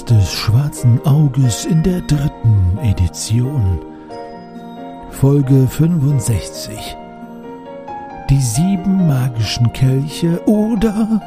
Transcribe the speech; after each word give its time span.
Play-Podcast 0.00 0.10
des 0.10 0.32
Schwarzen 0.32 1.06
Auges 1.06 1.64
in 1.64 1.82
der 1.82 2.00
dritten 2.02 2.78
Edition. 2.82 3.78
Folge 5.10 5.66
65. 5.66 6.96
Die 8.28 8.40
sieben 8.40 9.06
magischen 9.06 9.72
Kelche 9.72 10.40
oder 10.46 11.20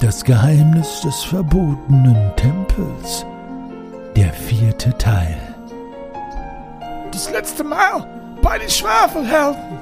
das 0.00 0.24
Geheimnis 0.24 1.00
des 1.02 1.22
verbotenen 1.24 2.32
Tempels. 2.36 3.26
Der 4.16 4.32
vierte 4.32 4.96
Teil. 4.98 5.36
Das 7.10 7.30
letzte 7.30 7.64
Mal 7.64 8.06
bei 8.42 8.58
den 8.58 8.70
Schwafelhelden. 8.70 9.78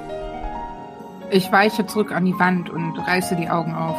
Ich 1.30 1.52
weiche 1.52 1.86
zurück 1.86 2.12
an 2.12 2.24
die 2.24 2.38
Wand 2.38 2.70
und 2.70 2.98
reiße 2.98 3.36
die 3.36 3.48
Augen 3.48 3.74
auf. 3.74 3.96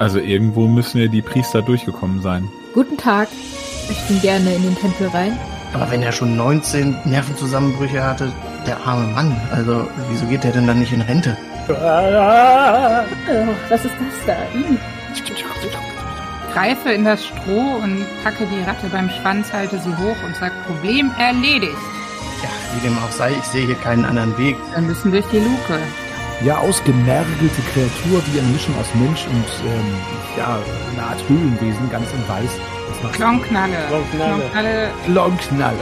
Also 0.00 0.18
irgendwo 0.18 0.66
müssen 0.66 0.98
ja 0.98 1.08
die 1.08 1.20
Priester 1.20 1.60
durchgekommen 1.60 2.22
sein. 2.22 2.48
Guten 2.72 2.96
Tag. 2.96 3.28
Ich 3.90 3.98
bin 4.08 4.18
gerne 4.22 4.54
in 4.54 4.62
den 4.62 4.74
Tempel 4.74 5.08
rein. 5.08 5.38
Aber 5.74 5.90
wenn 5.90 6.02
er 6.02 6.10
schon 6.10 6.38
19 6.38 6.96
Nervenzusammenbrüche 7.04 8.02
hatte, 8.02 8.32
der 8.66 8.78
arme 8.86 9.08
Mann, 9.08 9.38
also 9.52 9.86
wieso 10.08 10.24
geht 10.24 10.46
er 10.46 10.52
denn 10.52 10.66
dann 10.66 10.78
nicht 10.78 10.92
in 10.94 11.02
Rente? 11.02 11.36
Oh, 11.68 11.74
was 13.68 13.84
ist 13.84 13.94
das 13.94 14.26
da? 14.26 14.32
Ih. 14.58 14.78
Greife 16.54 16.92
in 16.92 17.04
das 17.04 17.26
Stroh 17.26 17.76
und 17.82 18.06
packe 18.24 18.46
die 18.46 18.62
Ratte 18.62 18.86
beim 18.90 19.10
Schwanz, 19.10 19.52
halte 19.52 19.78
sie 19.78 19.94
hoch 19.96 20.16
und 20.26 20.34
sag 20.40 20.50
Problem 20.66 21.10
erledigt. 21.18 21.76
Ja, 22.42 22.48
wie 22.74 22.88
dem 22.88 22.96
auch 22.96 23.12
sei, 23.12 23.32
ich 23.38 23.44
sehe 23.44 23.66
hier 23.66 23.76
keinen 23.76 24.06
anderen 24.06 24.36
Weg. 24.38 24.56
Wir 24.74 24.80
müssen 24.80 25.12
durch 25.12 25.26
die 25.26 25.40
Luke. 25.40 25.78
Ja, 26.42 26.56
ausgemergelte 26.56 27.62
Kreatur 27.72 28.22
wie 28.32 28.40
eine 28.40 28.48
Mischung 28.48 28.74
aus 28.80 28.86
Mensch 28.94 29.26
und 29.26 29.44
ähm, 29.66 29.94
ja, 30.38 30.58
eine 30.92 31.02
Art 31.06 31.22
Höhlenwesen, 31.28 31.90
ganz 31.90 32.06
in 32.12 32.26
weiß. 32.26 32.50
Das 32.88 33.02
macht 33.02 33.14
Klonknalle. 33.14 33.76
Klonknalle. 33.88 34.34
Klonknalle. 34.40 34.90
Klonknalle. 35.04 35.76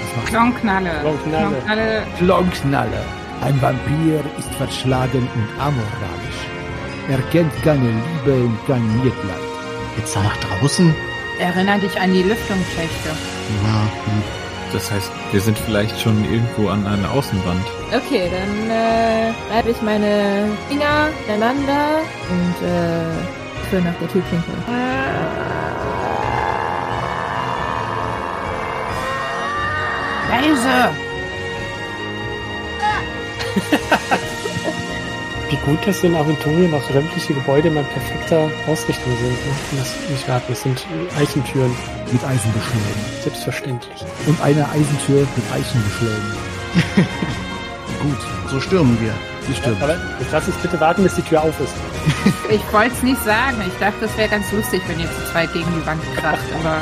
Das 0.00 0.16
macht 0.16 0.26
Klonknalle. 0.28 0.90
Klonknalle. 1.00 1.48
Klonknalle. 1.48 2.06
Klonknalle. 2.18 3.04
Ein 3.40 3.60
Vampir 3.60 4.20
ist 4.38 4.54
verschlagen 4.54 5.28
und 5.34 5.60
amoralisch. 5.60 6.40
Er 7.08 7.18
kennt 7.32 7.52
keine 7.62 7.88
Liebe 7.88 8.44
und 8.44 8.66
kein 8.66 8.86
Mitleid. 9.02 9.48
Jetzt 9.96 10.14
da 10.14 10.22
nach 10.22 10.36
draußen? 10.36 10.94
Erinner 11.40 11.78
dich 11.78 12.00
an 12.00 12.12
die 12.12 12.22
Lüftungsschächte. 12.22 13.08
Ja, 13.64 13.82
hm. 14.04 14.37
Das 14.72 14.90
heißt, 14.90 15.10
wir 15.32 15.40
sind 15.40 15.58
vielleicht 15.58 15.98
schon 16.00 16.24
irgendwo 16.24 16.68
an 16.68 16.86
einer 16.86 17.10
Außenwand. 17.10 17.64
Okay, 17.94 18.30
dann 18.30 18.70
äh, 18.70 19.32
reibe 19.52 19.70
ich 19.70 19.80
meine 19.80 20.50
Finger 20.68 21.08
ineinander 21.26 22.00
und 22.30 22.66
äh, 22.66 23.66
führe 23.70 23.82
nach 23.82 23.94
der 23.94 24.08
Türklinke. 24.08 24.52
Leise! 30.30 30.94
Wie 35.50 35.56
gut 35.64 35.78
das 35.86 36.04
in 36.04 36.14
Aventurien 36.14 36.74
auch 36.74 36.82
sämtliche 36.82 37.32
Gebäude 37.32 37.70
mal 37.70 37.84
perfekter 37.84 38.50
Ausrichtung 38.66 39.12
sind. 39.16 39.30
Ne? 39.30 39.78
Das 39.78 40.10
nicht 40.10 40.28
raten, 40.28 40.44
das 40.48 40.62
sind 40.62 40.86
Eichentüren. 41.18 41.74
Mit 42.12 42.22
Eisenbeschlägen. 42.22 43.02
Selbstverständlich. 43.22 44.04
Und 44.26 44.40
eine 44.42 44.68
Eisentür 44.68 45.20
mit 45.20 45.52
Eichenbeschlägen. 45.52 46.32
gut, 48.02 48.50
so 48.50 48.60
stürmen 48.60 48.98
wir. 49.00 49.14
Sie 49.46 49.54
stimmt. 49.54 49.82
Aber 49.82 49.96
jetzt 50.20 50.32
lass 50.32 50.46
uns 50.46 50.56
bitte 50.56 50.78
warten, 50.80 51.02
bis 51.02 51.14
die 51.14 51.22
Tür 51.22 51.42
auf 51.42 51.58
ist. 51.60 51.74
Ich 52.50 52.72
wollte 52.72 52.94
es 52.94 53.02
nicht 53.02 53.22
sagen. 53.24 53.56
Ich 53.66 53.78
dachte, 53.78 54.06
es 54.06 54.16
wäre 54.16 54.28
ganz 54.28 54.50
lustig, 54.52 54.80
wenn 54.86 55.00
ihr 55.00 55.06
zu 55.06 55.32
zweit 55.32 55.52
gegen 55.52 55.66
die 55.78 55.86
Wand 55.86 56.02
kracht, 56.16 56.44
aber 56.60 56.80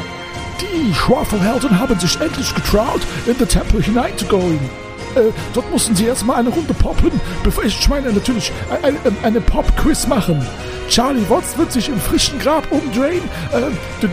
Die 0.61 0.95
Schwafelhelden 0.95 1.79
haben 1.79 1.99
sich 1.99 2.21
endlich 2.21 2.55
getraut, 2.55 3.01
in 3.27 3.37
den 3.37 3.49
Tempel 3.49 3.83
hineinzugehen. 3.83 4.86
Äh, 5.17 5.33
dort 5.55 5.71
mussten 5.71 5.97
sie 5.97 6.07
erstmal 6.07 6.37
eine 6.37 6.51
Runde 6.51 6.75
poppen, 6.75 7.11
bevor 7.43 7.65
ich 7.65 7.89
meine 7.89 8.13
natürlich 8.13 8.53
eine, 8.83 8.99
eine, 9.05 9.17
eine 9.23 9.41
Pop-Quiz 9.41 10.07
machen. 10.07 10.47
Charlie 10.89 11.29
Watts 11.29 11.57
wird 11.59 11.73
sich 11.73 11.89
im 11.89 11.99
frischen 12.01 12.39
Grab 12.39 12.71
umdrehen. 12.71 13.23
Äh, 13.53 14.07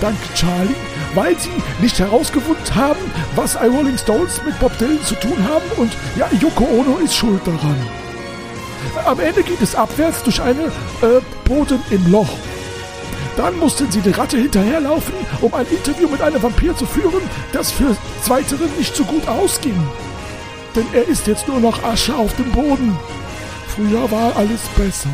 danke, 0.00 0.18
Charlie. 0.34 0.74
Weil 1.14 1.36
sie 1.38 1.50
nicht 1.80 1.98
herausgefunden 1.98 2.74
haben, 2.74 3.00
was 3.34 3.54
I 3.54 3.66
Rolling 3.66 3.98
Stones 3.98 4.40
mit 4.44 4.58
Bob 4.60 4.76
Dylan 4.78 5.02
zu 5.02 5.14
tun 5.16 5.36
haben. 5.48 5.64
Und 5.76 5.92
ja, 6.16 6.28
Yoko 6.40 6.64
Ono 6.64 6.98
ist 7.02 7.16
schuld 7.16 7.40
daran. 7.46 7.76
Am 9.04 9.18
Ende 9.18 9.42
geht 9.42 9.60
es 9.60 9.74
abwärts 9.74 10.22
durch 10.22 10.40
eine 10.40 10.64
äh, 11.02 11.20
Boden 11.44 11.80
im 11.90 12.10
Loch. 12.10 12.28
Dann 13.36 13.58
mussten 13.58 13.90
sie 13.90 14.00
der 14.00 14.16
Ratte 14.16 14.38
hinterherlaufen, 14.38 15.14
um 15.42 15.52
ein 15.52 15.66
Interview 15.66 16.08
mit 16.08 16.22
einem 16.22 16.42
Vampir 16.42 16.74
zu 16.74 16.86
führen, 16.86 17.22
das 17.52 17.70
für 17.70 17.96
Zweiteren 18.22 18.70
nicht 18.78 18.96
so 18.96 19.04
gut 19.04 19.28
ausging. 19.28 19.76
Denn 20.74 20.86
er 20.92 21.06
ist 21.06 21.26
jetzt 21.26 21.46
nur 21.46 21.60
noch 21.60 21.82
Asche 21.84 22.14
auf 22.14 22.34
dem 22.36 22.50
Boden. 22.52 22.98
Früher 23.68 24.10
war 24.10 24.34
alles 24.36 24.62
besser. 24.76 25.10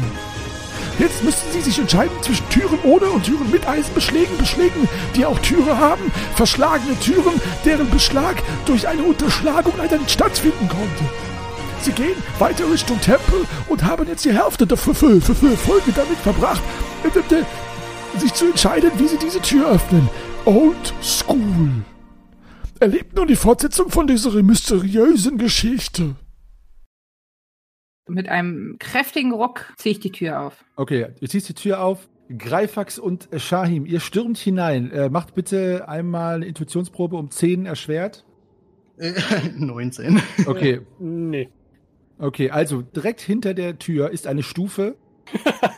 Jetzt 0.99 1.25
müssten 1.25 1.51
sie 1.53 1.63
sich 1.63 1.79
entscheiden 1.79 2.17
zwischen 2.21 2.49
Türen 2.49 2.79
ohne 2.85 3.07
und 3.07 3.25
Türen 3.25 3.51
mit 3.51 3.67
Eisenbeschlägen, 3.67 4.37
Beschlägen, 4.39 4.89
die 5.17 5.25
auch 5.25 5.39
Türe 5.41 5.77
haben, 5.77 6.13
verschlagene 6.37 6.99
Türen, 7.01 7.41
deren 7.65 7.91
Beschlag 7.91 8.37
durch 8.67 8.87
eine 8.87 9.03
Unterschlagung 9.03 9.73
leider 9.79 9.99
nicht 9.99 10.11
stattfinden 10.11 10.69
konnte. 10.69 11.05
Sie 11.81 11.93
gehen 11.93 12.15
weiter 12.39 12.71
Richtung 12.71 13.01
Tempel 13.01 13.47
und 13.69 13.83
haben 13.85 14.07
jetzt 14.07 14.25
die 14.25 14.33
Hälfte 14.33 14.67
der 14.67 14.77
Folge 14.77 15.03
damit 15.93 16.19
verbracht, 16.23 16.63
sich 18.21 18.33
zu 18.35 18.47
entscheiden, 18.47 18.91
wie 18.99 19.09
sie 19.09 19.19
diese 19.19 19.41
Tür 19.41 19.71
öffnen. 19.71 20.09
Old 20.45 20.95
School. 21.03 21.71
Erlebt 22.81 23.15
nun 23.17 23.29
die 23.29 23.37
Fortsetzung 23.37 23.91
von 23.91 24.07
dieser 24.07 24.31
mysteriösen 24.43 25.39
Geschichte. 25.39 26.17
mit 28.09 28.29
einem 28.29 28.77
kräftigen 28.79 29.33
Ruck 29.33 29.73
ziehe 29.77 29.93
ich 29.95 30.01
die 30.01 30.11
Tür 30.13 30.41
auf. 30.41 30.65
Okay, 30.77 31.09
du 31.21 31.27
ziehst 31.27 31.49
die 31.49 31.55
Tür 31.55 31.81
auf. 31.81 32.09
Greifax 32.37 32.99
und 32.99 33.29
Shahim, 33.37 33.85
ihr 33.87 34.01
stürmt 34.01 34.39
hinein. 34.39 34.91
Äh, 34.91 35.11
macht 35.11 35.35
bitte 35.35 35.87
einmal 35.89 36.37
eine 36.37 36.47
Intuitionsprobe 36.47 37.17
um 37.17 37.31
10 37.31 37.67
erschwert. 37.67 38.25
Äh, 38.99 39.13
19. 39.57 40.21
Okay, 40.47 40.81
Nee. 40.99 41.49
okay, 42.19 42.51
also 42.51 42.83
direkt 42.83 43.21
hinter 43.21 43.55
der 43.55 43.79
Tür 43.79 44.11
ist 44.11 44.27
eine 44.27 44.43
Stufe. 44.43 44.97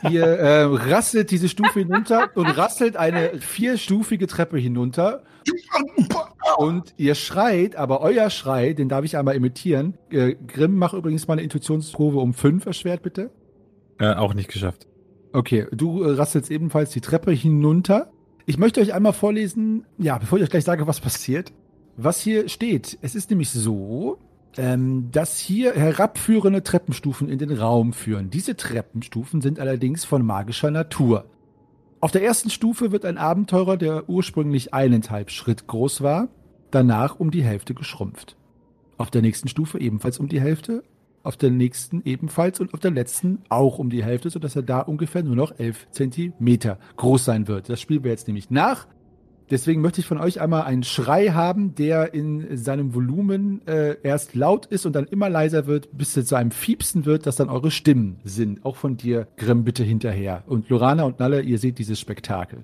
Ihr 0.09 0.25
äh, 0.25 0.63
rasselt 0.63 1.31
diese 1.31 1.49
Stufe 1.49 1.79
hinunter 1.79 2.29
und 2.35 2.45
rasselt 2.45 2.97
eine 2.97 3.39
vierstufige 3.39 4.27
Treppe 4.27 4.57
hinunter. 4.57 5.23
Und 6.57 6.93
ihr 6.97 7.15
schreit, 7.15 7.75
aber 7.75 8.01
euer 8.01 8.29
Schrei, 8.29 8.73
den 8.73 8.89
darf 8.89 9.03
ich 9.03 9.17
einmal 9.17 9.35
imitieren. 9.35 9.97
Äh, 10.09 10.35
Grimm, 10.47 10.77
mach 10.77 10.93
übrigens 10.93 11.27
mal 11.27 11.33
eine 11.33 11.43
Intuitionsprobe 11.43 12.19
um 12.19 12.33
5 12.33 12.65
erschwert, 12.65 13.03
bitte. 13.03 13.31
Äh, 13.99 14.13
auch 14.13 14.33
nicht 14.33 14.49
geschafft. 14.49 14.87
Okay, 15.33 15.67
du 15.71 16.03
äh, 16.03 16.11
rasselst 16.11 16.49
ebenfalls 16.49 16.91
die 16.91 17.01
Treppe 17.01 17.31
hinunter. 17.31 18.11
Ich 18.45 18.57
möchte 18.57 18.79
euch 18.79 18.93
einmal 18.93 19.13
vorlesen, 19.13 19.85
ja, 19.97 20.17
bevor 20.17 20.37
ich 20.37 20.43
euch 20.43 20.49
gleich 20.49 20.63
sage, 20.63 20.87
was 20.87 21.01
passiert, 21.01 21.51
was 21.97 22.21
hier 22.21 22.47
steht. 22.47 22.97
Es 23.01 23.15
ist 23.15 23.29
nämlich 23.29 23.49
so, 23.49 24.19
ähm, 24.57 25.09
dass 25.11 25.39
hier 25.39 25.73
herabführende 25.73 26.63
Treppenstufen 26.63 27.29
in 27.29 27.39
den 27.39 27.51
Raum 27.51 27.93
führen. 27.93 28.29
Diese 28.29 28.55
Treppenstufen 28.55 29.41
sind 29.41 29.59
allerdings 29.59 30.05
von 30.05 30.25
magischer 30.25 30.71
Natur. 30.71 31.25
Auf 31.99 32.11
der 32.11 32.23
ersten 32.23 32.49
Stufe 32.49 32.91
wird 32.91 33.05
ein 33.05 33.17
Abenteurer, 33.17 33.77
der 33.77 34.09
ursprünglich 34.09 34.73
eineinhalb 34.73 35.31
Schritt 35.31 35.67
groß 35.67 36.01
war, 36.01 36.27
danach 36.71 37.19
um 37.19 37.31
die 37.31 37.43
Hälfte 37.43 37.73
geschrumpft. 37.73 38.35
Auf 38.97 39.11
der 39.11 39.21
nächsten 39.21 39.47
Stufe 39.47 39.79
ebenfalls 39.79 40.19
um 40.19 40.29
die 40.29 40.39
Hälfte, 40.39 40.83
auf 41.23 41.37
der 41.37 41.49
nächsten 41.49 42.03
ebenfalls 42.05 42.59
und 42.59 42.73
auf 42.73 42.79
der 42.79 42.91
letzten 42.91 43.41
auch 43.49 43.79
um 43.79 43.89
die 43.89 44.03
Hälfte, 44.03 44.29
sodass 44.29 44.55
er 44.55 44.61
da 44.61 44.81
ungefähr 44.81 45.23
nur 45.23 45.35
noch 45.35 45.57
11 45.57 45.87
Zentimeter 45.89 46.77
groß 46.97 47.25
sein 47.25 47.47
wird. 47.47 47.67
Das 47.67 47.81
spielen 47.81 48.03
wir 48.03 48.11
jetzt 48.11 48.27
nämlich 48.27 48.51
nach. 48.51 48.87
Deswegen 49.51 49.81
möchte 49.81 50.01
ich 50.01 50.07
von 50.07 50.17
euch 50.17 50.41
einmal 50.41 50.63
einen 50.63 50.83
Schrei 50.83 51.27
haben, 51.27 51.75
der 51.75 52.15
in 52.15 52.57
seinem 52.57 52.95
Volumen 52.95 53.65
äh, 53.67 53.95
erst 54.01 54.33
laut 54.33 54.65
ist 54.65 54.87
und 54.87 54.93
dann 54.93 55.05
immer 55.05 55.29
leiser 55.29 55.67
wird, 55.67 55.95
bis 55.95 56.17
es 56.17 56.25
zu 56.25 56.35
einem 56.35 56.49
Fiepsen 56.49 57.05
wird, 57.05 57.27
das 57.27 57.35
dann 57.35 57.49
eure 57.49 57.69
Stimmen 57.69 58.17
sind. 58.23 58.65
Auch 58.65 58.75
von 58.75 58.97
dir, 58.97 59.27
Grimm, 59.37 59.63
bitte 59.63 59.83
hinterher. 59.83 60.43
Und 60.47 60.69
Lorana 60.69 61.03
und 61.03 61.19
Nalle, 61.19 61.41
ihr 61.41 61.59
seht 61.59 61.77
dieses 61.77 61.99
Spektakel. 61.99 62.63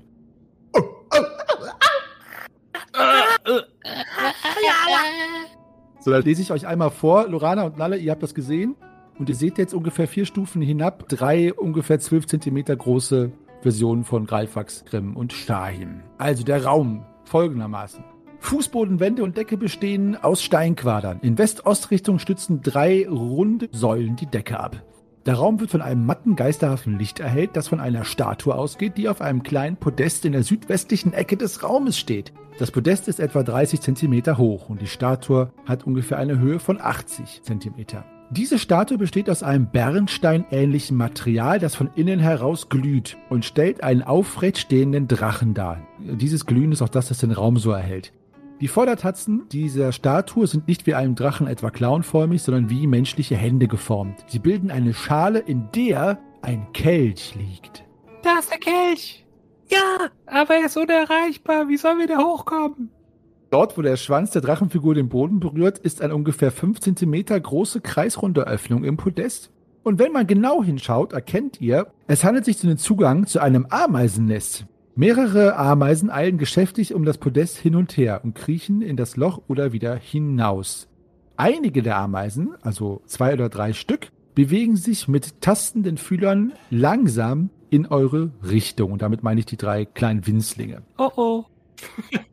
So, 5.99 6.09
dann 6.09 6.23
lese 6.23 6.41
ich 6.41 6.51
euch 6.51 6.65
einmal 6.65 6.89
vor. 6.89 7.27
Lorana 7.27 7.63
und 7.63 7.77
Nalle, 7.77 7.97
ihr 7.97 8.11
habt 8.11 8.23
das 8.23 8.33
gesehen. 8.33 8.75
Und 9.19 9.29
ihr 9.29 9.35
seht 9.35 9.59
jetzt 9.59 9.75
ungefähr 9.75 10.07
vier 10.07 10.25
Stufen 10.25 10.63
hinab, 10.63 11.07
drei 11.09 11.53
ungefähr 11.53 11.99
zwölf 11.99 12.25
Zentimeter 12.25 12.75
große 12.75 13.31
Versionen 13.61 14.03
von 14.03 14.25
Greifax, 14.25 14.85
Grimm 14.85 15.15
und 15.15 15.33
Stahim. 15.33 16.01
Also 16.17 16.43
der 16.43 16.65
Raum 16.65 17.05
folgendermaßen. 17.25 18.03
Fußboden, 18.39 18.99
Wände 18.99 19.23
und 19.23 19.37
Decke 19.37 19.55
bestehen 19.55 20.15
aus 20.15 20.41
Steinquadern. 20.41 21.19
In 21.21 21.37
West-Ost-Richtung 21.37 22.17
stützen 22.19 22.61
drei 22.61 23.07
runde 23.07 23.69
Säulen 23.71 24.15
die 24.15 24.25
Decke 24.25 24.59
ab. 24.59 24.83
Der 25.27 25.35
Raum 25.35 25.59
wird 25.59 25.69
von 25.69 25.83
einem 25.83 26.07
matten, 26.07 26.35
geisterhaften 26.35 26.97
Licht 26.97 27.19
erhellt, 27.19 27.55
das 27.55 27.67
von 27.67 27.79
einer 27.79 28.03
Statue 28.03 28.55
ausgeht, 28.55 28.97
die 28.97 29.07
auf 29.07 29.21
einem 29.21 29.43
kleinen 29.43 29.77
Podest 29.77 30.25
in 30.25 30.31
der 30.31 30.41
südwestlichen 30.41 31.13
Ecke 31.13 31.37
des 31.37 31.63
Raumes 31.63 31.99
steht. 31.99 32.33
Das 32.57 32.71
Podest 32.71 33.07
ist 33.07 33.19
etwa 33.19 33.43
30 33.43 33.81
Zentimeter 33.81 34.39
hoch 34.39 34.69
und 34.69 34.81
die 34.81 34.87
Statue 34.87 35.53
hat 35.65 35.85
ungefähr 35.85 36.17
eine 36.17 36.39
Höhe 36.39 36.57
von 36.59 36.81
80 36.81 37.43
Zentimeter. 37.43 38.03
Diese 38.33 38.59
Statue 38.59 38.97
besteht 38.97 39.29
aus 39.29 39.43
einem 39.43 39.67
bernsteinähnlichen 39.67 40.95
Material, 40.95 41.59
das 41.59 41.75
von 41.75 41.89
innen 41.95 42.21
heraus 42.21 42.69
glüht 42.69 43.17
und 43.29 43.43
stellt 43.43 43.83
einen 43.83 44.03
aufrecht 44.03 44.57
stehenden 44.57 45.09
Drachen 45.09 45.53
dar. 45.53 45.85
Dieses 45.99 46.45
Glühen 46.45 46.71
ist 46.71 46.81
auch 46.81 46.87
das, 46.87 47.09
das 47.09 47.17
den 47.17 47.33
Raum 47.33 47.57
so 47.57 47.71
erhält. 47.71 48.13
Die 48.61 48.69
Vordertatzen 48.69 49.49
dieser 49.51 49.91
Statue 49.91 50.47
sind 50.47 50.69
nicht 50.69 50.87
wie 50.87 50.95
einem 50.95 51.15
Drachen 51.15 51.45
etwa 51.45 51.71
clownförmig, 51.71 52.41
sondern 52.41 52.69
wie 52.69 52.87
menschliche 52.87 53.35
Hände 53.35 53.67
geformt. 53.67 54.23
Sie 54.27 54.39
bilden 54.39 54.71
eine 54.71 54.93
Schale, 54.93 55.39
in 55.39 55.67
der 55.75 56.17
ein 56.41 56.71
Kelch 56.71 57.35
liegt. 57.35 57.83
Da 58.23 58.39
ist 58.39 58.49
der 58.49 58.59
Kelch. 58.59 59.25
Ja, 59.69 60.09
aber 60.25 60.55
er 60.55 60.67
ist 60.67 60.77
unerreichbar. 60.77 61.67
Wie 61.67 61.75
sollen 61.75 61.99
wir 61.99 62.07
da 62.07 62.19
hochkommen? 62.19 62.91
Dort, 63.51 63.77
wo 63.77 63.81
der 63.81 63.97
Schwanz 63.97 64.31
der 64.31 64.41
Drachenfigur 64.41 64.95
den 64.95 65.09
Boden 65.09 65.41
berührt, 65.41 65.77
ist 65.77 66.01
eine 66.01 66.15
ungefähr 66.15 66.51
5 66.51 66.79
cm 66.79 67.25
große 67.43 67.81
kreisrunde 67.81 68.47
Öffnung 68.47 68.85
im 68.85 68.95
Podest. 68.95 69.51
Und 69.83 69.99
wenn 69.99 70.13
man 70.13 70.25
genau 70.25 70.63
hinschaut, 70.63 71.11
erkennt 71.11 71.59
ihr, 71.59 71.87
es 72.07 72.23
handelt 72.23 72.45
sich 72.45 72.63
um 72.63 72.69
den 72.69 72.77
Zugang 72.77 73.27
zu 73.27 73.41
einem 73.41 73.67
Ameisennest. 73.69 74.65
Mehrere 74.95 75.57
Ameisen 75.57 76.09
eilen 76.09 76.37
geschäftig 76.37 76.93
um 76.93 77.03
das 77.03 77.17
Podest 77.17 77.57
hin 77.57 77.75
und 77.75 77.97
her 77.97 78.21
und 78.23 78.35
kriechen 78.35 78.81
in 78.81 78.95
das 78.95 79.17
Loch 79.17 79.41
oder 79.49 79.73
wieder 79.73 79.97
hinaus. 79.97 80.87
Einige 81.35 81.83
der 81.83 81.97
Ameisen, 81.97 82.55
also 82.61 83.01
zwei 83.05 83.33
oder 83.33 83.49
drei 83.49 83.73
Stück, 83.73 84.13
bewegen 84.33 84.77
sich 84.77 85.09
mit 85.09 85.41
tastenden 85.41 85.97
Fühlern 85.97 86.53
langsam 86.69 87.49
in 87.69 87.85
eure 87.85 88.31
Richtung. 88.49 88.93
Und 88.93 89.01
damit 89.01 89.23
meine 89.23 89.41
ich 89.41 89.45
die 89.45 89.57
drei 89.57 89.83
kleinen 89.83 90.25
Winzlinge. 90.25 90.83
Oh 90.97 91.11
oh. 91.17 91.45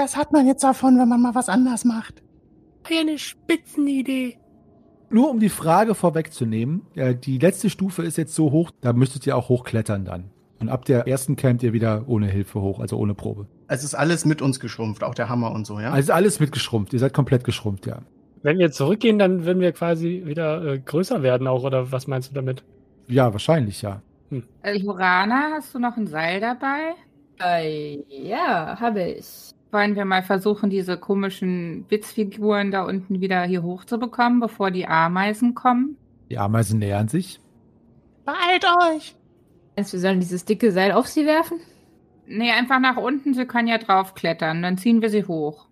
Das 0.00 0.16
hat 0.16 0.32
man 0.32 0.46
jetzt 0.46 0.64
davon, 0.64 0.98
wenn 0.98 1.10
man 1.10 1.20
mal 1.20 1.34
was 1.34 1.50
anders 1.50 1.84
macht. 1.84 2.22
Eine 2.90 3.18
Spitzenidee. 3.18 4.38
Nur 5.10 5.28
um 5.28 5.40
die 5.40 5.50
Frage 5.50 5.94
vorwegzunehmen, 5.94 6.86
äh, 6.94 7.14
die 7.14 7.36
letzte 7.36 7.68
Stufe 7.68 8.02
ist 8.02 8.16
jetzt 8.16 8.34
so 8.34 8.50
hoch, 8.50 8.70
da 8.80 8.94
müsstet 8.94 9.26
ihr 9.26 9.36
auch 9.36 9.50
hochklettern 9.50 10.06
dann. 10.06 10.30
Und 10.58 10.70
ab 10.70 10.86
der 10.86 11.06
ersten 11.06 11.36
campt 11.36 11.62
ihr 11.62 11.74
wieder 11.74 12.04
ohne 12.06 12.28
Hilfe 12.28 12.62
hoch, 12.62 12.80
also 12.80 12.96
ohne 12.96 13.12
Probe. 13.12 13.46
Es 13.68 13.84
ist 13.84 13.94
alles 13.94 14.24
mit 14.24 14.40
uns 14.40 14.58
geschrumpft, 14.58 15.04
auch 15.04 15.14
der 15.14 15.28
Hammer 15.28 15.52
und 15.52 15.66
so, 15.66 15.78
ja? 15.78 15.90
Also 15.90 16.14
alles 16.14 16.40
mitgeschrumpft. 16.40 16.94
Ihr 16.94 16.98
seid 16.98 17.12
komplett 17.12 17.44
geschrumpft, 17.44 17.86
ja. 17.86 17.98
Wenn 18.42 18.58
wir 18.58 18.72
zurückgehen, 18.72 19.18
dann 19.18 19.44
würden 19.44 19.60
wir 19.60 19.72
quasi 19.72 20.22
wieder 20.24 20.64
äh, 20.64 20.78
größer 20.78 21.22
werden 21.22 21.46
auch, 21.46 21.62
oder 21.62 21.92
was 21.92 22.06
meinst 22.06 22.30
du 22.30 22.34
damit? 22.34 22.64
Ja, 23.06 23.34
wahrscheinlich, 23.34 23.82
ja. 23.82 24.00
Äh, 24.62 24.78
Jorana, 24.78 25.50
hast 25.56 25.74
du 25.74 25.78
noch 25.78 25.98
ein 25.98 26.06
Seil 26.06 26.40
dabei? 26.40 26.94
Äh, 27.38 27.98
ja, 28.08 28.80
habe 28.80 29.02
ich. 29.02 29.52
Wollen 29.72 29.94
wir 29.94 30.04
mal 30.04 30.22
versuchen, 30.22 30.68
diese 30.68 30.96
komischen 30.96 31.84
Witzfiguren 31.88 32.72
da 32.72 32.84
unten 32.84 33.20
wieder 33.20 33.42
hier 33.44 33.62
hochzubekommen, 33.62 34.40
bevor 34.40 34.70
die 34.70 34.86
Ameisen 34.86 35.54
kommen? 35.54 35.96
Die 36.28 36.38
Ameisen 36.38 36.80
nähern 36.80 37.08
sich. 37.08 37.40
Beeilt 38.24 38.64
euch! 38.64 39.16
Meinst 39.76 39.92
du, 39.92 39.96
wir 39.96 40.00
sollen 40.00 40.20
dieses 40.20 40.44
dicke 40.44 40.72
Seil 40.72 40.92
auf 40.92 41.06
sie 41.06 41.24
werfen? 41.24 41.60
Nee, 42.26 42.50
einfach 42.50 42.80
nach 42.80 42.96
unten, 42.96 43.34
sie 43.34 43.46
können 43.46 43.68
ja 43.68 43.78
draufklettern, 43.78 44.62
dann 44.62 44.78
ziehen 44.78 45.02
wir 45.02 45.10
sie 45.10 45.24
hoch. 45.24 45.66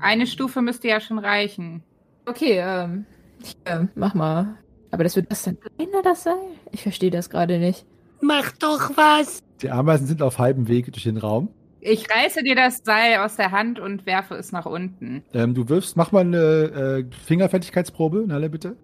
Eine 0.00 0.26
Stufe 0.26 0.60
müsste 0.60 0.88
ja 0.88 1.00
schon 1.00 1.18
reichen. 1.18 1.82
Okay, 2.26 2.58
ähm, 2.58 3.06
hier, 3.42 3.88
mach 3.94 4.14
mal. 4.14 4.58
Aber 4.90 5.02
das 5.02 5.16
wird 5.16 5.30
das 5.30 5.42
dann 5.42 5.58
kleiner, 5.58 6.02
das 6.02 6.24
Seil? 6.24 6.34
Ich 6.72 6.82
verstehe 6.82 7.10
das 7.10 7.30
gerade 7.30 7.58
nicht. 7.58 7.86
Mach 8.20 8.52
doch 8.52 8.96
was! 8.96 9.42
Die 9.62 9.70
Ameisen 9.70 10.06
sind 10.06 10.22
auf 10.22 10.38
halbem 10.38 10.68
Weg 10.68 10.92
durch 10.92 11.04
den 11.04 11.16
Raum. 11.16 11.48
Ich 11.86 12.10
reiße 12.10 12.42
dir 12.42 12.54
das 12.54 12.80
Seil 12.82 13.18
aus 13.18 13.36
der 13.36 13.50
Hand 13.50 13.78
und 13.78 14.06
werfe 14.06 14.34
es 14.36 14.52
nach 14.52 14.64
unten. 14.64 15.22
Ähm, 15.34 15.52
du 15.52 15.68
wirfst, 15.68 15.98
mach 15.98 16.12
mal 16.12 16.20
eine 16.20 16.38
äh, 16.38 17.04
Fingerfertigkeitsprobe, 17.26 18.24
Nalle, 18.26 18.48
bitte. 18.48 18.76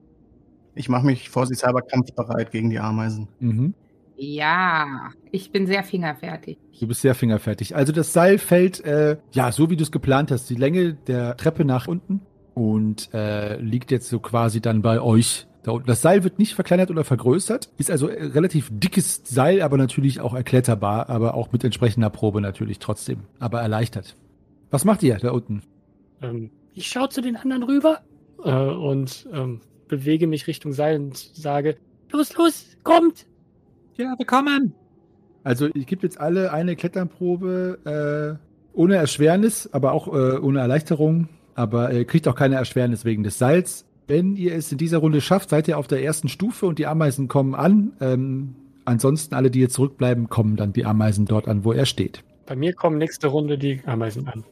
Ich 0.74 0.90
mache 0.90 1.06
mich 1.06 1.30
vorsichtshalber 1.30 1.80
kampfbereit 1.80 2.50
gegen 2.50 2.68
die 2.68 2.78
Ameisen. 2.78 3.26
Mhm. 3.38 3.72
Ja, 4.16 5.12
ich 5.30 5.50
bin 5.50 5.66
sehr 5.66 5.82
fingerfertig. 5.82 6.58
Du 6.78 6.86
bist 6.86 7.00
sehr 7.00 7.14
fingerfertig. 7.14 7.74
Also 7.74 7.90
das 7.90 8.12
Seil 8.12 8.36
fällt, 8.36 8.84
äh, 8.84 9.16
ja, 9.32 9.50
so 9.50 9.70
wie 9.70 9.76
du 9.76 9.82
es 9.82 9.92
geplant 9.92 10.30
hast, 10.30 10.50
die 10.50 10.56
Länge 10.56 10.92
der 10.92 11.38
Treppe 11.38 11.64
nach 11.64 11.88
unten 11.88 12.20
und 12.52 13.08
äh, 13.14 13.56
liegt 13.56 13.90
jetzt 13.90 14.10
so 14.10 14.20
quasi 14.20 14.60
dann 14.60 14.82
bei 14.82 15.00
euch. 15.00 15.46
Das 15.62 16.00
Seil 16.00 16.24
wird 16.24 16.38
nicht 16.38 16.54
verkleinert 16.54 16.90
oder 16.90 17.04
vergrößert, 17.04 17.70
ist 17.76 17.90
also 17.90 18.08
äh, 18.08 18.24
relativ 18.24 18.70
dickes 18.72 19.22
Seil, 19.24 19.60
aber 19.60 19.76
natürlich 19.76 20.20
auch 20.20 20.34
erkletterbar, 20.34 21.10
aber 21.10 21.34
auch 21.34 21.52
mit 21.52 21.64
entsprechender 21.64 22.08
Probe 22.08 22.40
natürlich 22.40 22.78
trotzdem, 22.78 23.20
aber 23.38 23.60
erleichtert. 23.60 24.16
Was 24.70 24.84
macht 24.84 25.02
ihr 25.02 25.16
da 25.16 25.32
unten? 25.32 25.62
Ähm, 26.22 26.50
ich 26.74 26.86
schaue 26.86 27.10
zu 27.10 27.20
den 27.20 27.36
anderen 27.36 27.62
rüber 27.62 28.00
äh, 28.42 28.50
und 28.50 29.28
ähm, 29.32 29.60
bewege 29.88 30.26
mich 30.26 30.46
Richtung 30.46 30.72
Seil 30.72 30.98
und 30.98 31.16
sage, 31.16 31.76
los, 32.10 32.34
los, 32.36 32.66
kommt! 32.82 33.26
Ja, 33.96 34.14
wir 34.16 34.26
kommen. 34.26 34.74
Also 35.44 35.66
ihr 35.66 35.84
gebt 35.84 36.02
jetzt 36.02 36.18
alle 36.18 36.52
eine 36.52 36.76
Kletternprobe 36.76 38.38
äh, 38.38 38.46
ohne 38.72 38.96
Erschwernis, 38.96 39.68
aber 39.72 39.92
auch 39.92 40.08
äh, 40.08 40.38
ohne 40.38 40.60
Erleichterung, 40.60 41.28
aber 41.54 41.92
ihr 41.92 42.04
kriegt 42.06 42.28
auch 42.28 42.34
keine 42.34 42.56
Erschwernis 42.56 43.04
wegen 43.04 43.24
des 43.24 43.38
Seils. 43.38 43.84
Wenn 44.10 44.34
ihr 44.34 44.56
es 44.56 44.72
in 44.72 44.78
dieser 44.78 44.98
Runde 44.98 45.20
schafft, 45.20 45.50
seid 45.50 45.68
ihr 45.68 45.78
auf 45.78 45.86
der 45.86 46.02
ersten 46.02 46.26
Stufe 46.26 46.66
und 46.66 46.80
die 46.80 46.88
Ameisen 46.88 47.28
kommen 47.28 47.54
an. 47.54 47.92
Ähm, 48.00 48.56
ansonsten 48.84 49.36
alle, 49.36 49.52
die 49.52 49.60
jetzt 49.60 49.74
zurückbleiben, 49.74 50.28
kommen 50.28 50.56
dann 50.56 50.72
die 50.72 50.84
Ameisen 50.84 51.26
dort 51.26 51.46
an, 51.46 51.64
wo 51.64 51.72
er 51.72 51.86
steht. 51.86 52.24
Bei 52.44 52.56
mir 52.56 52.72
kommen 52.72 52.98
nächste 52.98 53.28
Runde 53.28 53.56
die 53.56 53.82
Ameisen 53.86 54.26
an. 54.26 54.42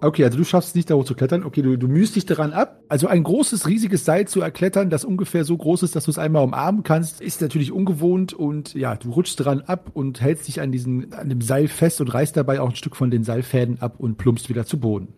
Okay, 0.00 0.24
also 0.24 0.36
du 0.36 0.42
schaffst 0.42 0.70
es 0.70 0.74
nicht, 0.74 0.90
da 0.90 0.96
hoch 0.96 1.04
zu 1.04 1.14
klettern. 1.14 1.44
Okay, 1.44 1.62
du, 1.62 1.78
du 1.78 1.86
mühst 1.86 2.16
dich 2.16 2.26
daran 2.26 2.52
ab. 2.52 2.82
Also 2.88 3.06
ein 3.06 3.22
großes, 3.22 3.68
riesiges 3.68 4.04
Seil 4.04 4.26
zu 4.26 4.40
erklettern, 4.40 4.90
das 4.90 5.04
ungefähr 5.04 5.44
so 5.44 5.56
groß 5.56 5.84
ist, 5.84 5.94
dass 5.94 6.06
du 6.06 6.10
es 6.10 6.18
einmal 6.18 6.42
umarmen 6.42 6.82
kannst, 6.82 7.20
ist 7.20 7.40
natürlich 7.40 7.70
ungewohnt 7.70 8.32
und 8.32 8.74
ja, 8.74 8.96
du 8.96 9.12
rutschst 9.12 9.44
dran 9.44 9.60
ab 9.60 9.92
und 9.94 10.22
hältst 10.22 10.48
dich 10.48 10.60
an, 10.60 10.72
diesen, 10.72 11.14
an 11.14 11.28
dem 11.28 11.40
Seil 11.40 11.68
fest 11.68 12.00
und 12.00 12.12
reißt 12.12 12.36
dabei 12.36 12.60
auch 12.60 12.70
ein 12.70 12.74
Stück 12.74 12.96
von 12.96 13.12
den 13.12 13.22
Seilfäden 13.22 13.80
ab 13.80 13.94
und 13.98 14.18
plumpst 14.18 14.48
wieder 14.48 14.66
zu 14.66 14.80
Boden. 14.80 15.14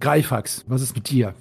Greifax, 0.00 0.66
was 0.68 0.82
ist 0.82 0.94
mit 0.94 1.08
dir? 1.08 1.34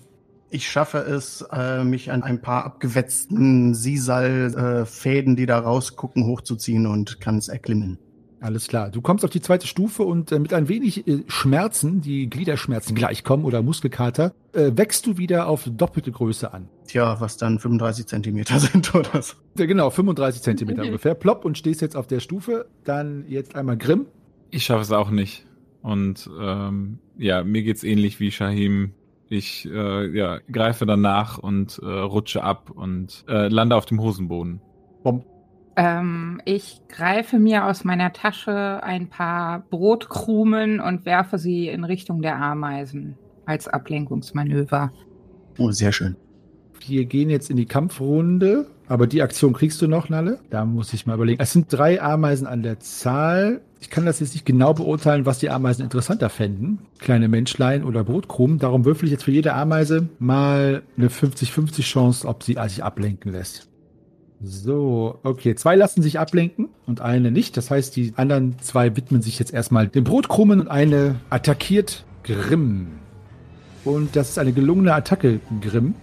Ich 0.55 0.69
schaffe 0.71 0.99
es, 0.99 1.45
äh, 1.51 1.83
mich 1.83 2.13
an 2.13 2.23
ein 2.23 2.41
paar 2.41 2.63
abgewetzten 2.63 3.73
Sisal-Fäden, 3.73 5.35
die 5.35 5.45
da 5.45 5.59
rausgucken, 5.59 6.25
hochzuziehen 6.25 6.87
und 6.87 7.19
kann 7.19 7.37
es 7.37 7.49
erklimmen. 7.49 7.97
Alles 8.39 8.69
klar. 8.69 8.89
Du 8.89 9.01
kommst 9.01 9.25
auf 9.25 9.31
die 9.31 9.41
zweite 9.41 9.67
Stufe 9.67 10.03
und 10.03 10.31
äh, 10.31 10.39
mit 10.39 10.53
ein 10.53 10.69
wenig 10.69 11.05
äh, 11.09 11.25
Schmerzen, 11.27 11.99
die 11.99 12.29
Gliederschmerzen 12.29 12.95
gleichkommen 12.95 13.45
oder 13.45 13.61
Muskelkater, 13.63 14.33
äh, 14.53 14.71
wächst 14.75 15.05
du 15.07 15.17
wieder 15.17 15.49
auf 15.49 15.67
doppelte 15.69 16.13
Größe 16.13 16.53
an. 16.53 16.69
Tja, 16.87 17.19
was 17.19 17.35
dann 17.35 17.59
35 17.59 18.07
Zentimeter 18.07 18.57
sind 18.61 18.95
oder 18.95 19.21
so. 19.21 19.33
Ja, 19.57 19.65
genau, 19.65 19.89
35 19.89 20.41
Zentimeter 20.41 20.83
ungefähr. 20.83 21.15
Plopp 21.15 21.43
und 21.43 21.57
stehst 21.57 21.81
jetzt 21.81 21.97
auf 21.97 22.07
der 22.07 22.21
Stufe. 22.21 22.67
Dann 22.85 23.25
jetzt 23.27 23.57
einmal 23.57 23.75
Grimm. 23.75 24.05
Ich 24.51 24.63
schaffe 24.63 24.83
es 24.83 24.93
auch 24.93 25.09
nicht. 25.09 25.45
Und 25.81 26.29
ähm, 26.39 26.99
ja, 27.17 27.43
mir 27.43 27.61
geht's 27.61 27.83
ähnlich 27.83 28.21
wie 28.21 28.31
Shahim. 28.31 28.93
Ich 29.29 29.65
äh, 29.65 30.15
ja, 30.15 30.39
greife 30.51 30.85
danach 30.85 31.37
und 31.37 31.79
äh, 31.81 31.85
rutsche 31.85 32.43
ab 32.43 32.69
und 32.69 33.25
äh, 33.27 33.47
lande 33.47 33.75
auf 33.75 33.85
dem 33.85 33.99
Hosenboden. 33.99 34.61
Bom. 35.03 35.23
Ähm, 35.77 36.41
ich 36.45 36.81
greife 36.87 37.39
mir 37.39 37.65
aus 37.65 37.83
meiner 37.83 38.13
Tasche 38.13 38.81
ein 38.83 39.09
paar 39.09 39.65
Brotkrumen 39.69 40.79
und 40.79 41.05
werfe 41.05 41.37
sie 41.37 41.67
in 41.67 41.83
Richtung 41.83 42.21
der 42.21 42.37
Ameisen 42.37 43.17
als 43.45 43.67
Ablenkungsmanöver. 43.67 44.93
Oh, 45.57 45.71
sehr 45.71 45.91
schön. 45.91 46.15
Wir 46.87 47.05
gehen 47.05 47.29
jetzt 47.29 47.49
in 47.49 47.57
die 47.57 47.65
Kampfrunde, 47.65 48.67
aber 48.87 49.07
die 49.07 49.21
Aktion 49.21 49.53
kriegst 49.53 49.81
du 49.81 49.87
noch, 49.87 50.09
Nalle. 50.09 50.39
Da 50.49 50.65
muss 50.65 50.93
ich 50.93 51.05
mal 51.05 51.15
überlegen. 51.15 51.41
Es 51.41 51.53
sind 51.53 51.67
drei 51.69 52.01
Ameisen 52.01 52.47
an 52.47 52.63
der 52.63 52.79
Zahl. 52.79 53.61
Ich 53.79 53.89
kann 53.89 54.05
das 54.05 54.19
jetzt 54.19 54.33
nicht 54.33 54.45
genau 54.45 54.73
beurteilen, 54.73 55.25
was 55.25 55.39
die 55.39 55.49
Ameisen 55.49 55.83
interessanter 55.83 56.29
fänden. 56.29 56.79
Kleine 56.99 57.27
Menschlein 57.27 57.83
oder 57.83 58.03
Brotkrumen. 58.03 58.59
Darum 58.59 58.85
würfel 58.85 59.05
ich 59.05 59.11
jetzt 59.11 59.23
für 59.23 59.31
jede 59.31 59.53
Ameise 59.53 60.09
mal 60.19 60.83
eine 60.97 61.09
50-50 61.09 61.81
Chance, 61.81 62.27
ob 62.27 62.43
sie 62.43 62.57
sich 62.67 62.83
ablenken 62.83 63.31
lässt. 63.31 63.67
So, 64.41 65.19
okay. 65.23 65.55
Zwei 65.55 65.75
lassen 65.75 66.01
sich 66.01 66.19
ablenken 66.19 66.69
und 66.85 67.01
eine 67.01 67.31
nicht. 67.31 67.57
Das 67.57 67.71
heißt, 67.71 67.95
die 67.95 68.13
anderen 68.15 68.59
zwei 68.59 68.95
widmen 68.95 69.21
sich 69.21 69.39
jetzt 69.39 69.53
erstmal 69.53 69.87
dem 69.87 70.03
Brotkrumen 70.03 70.61
und 70.61 70.67
eine 70.67 71.15
attackiert 71.29 72.05
Grimm. 72.23 72.87
Und 73.83 74.15
das 74.15 74.29
ist 74.29 74.39
eine 74.39 74.51
gelungene 74.51 74.93
Attacke, 74.93 75.39
Grimm. 75.61 75.95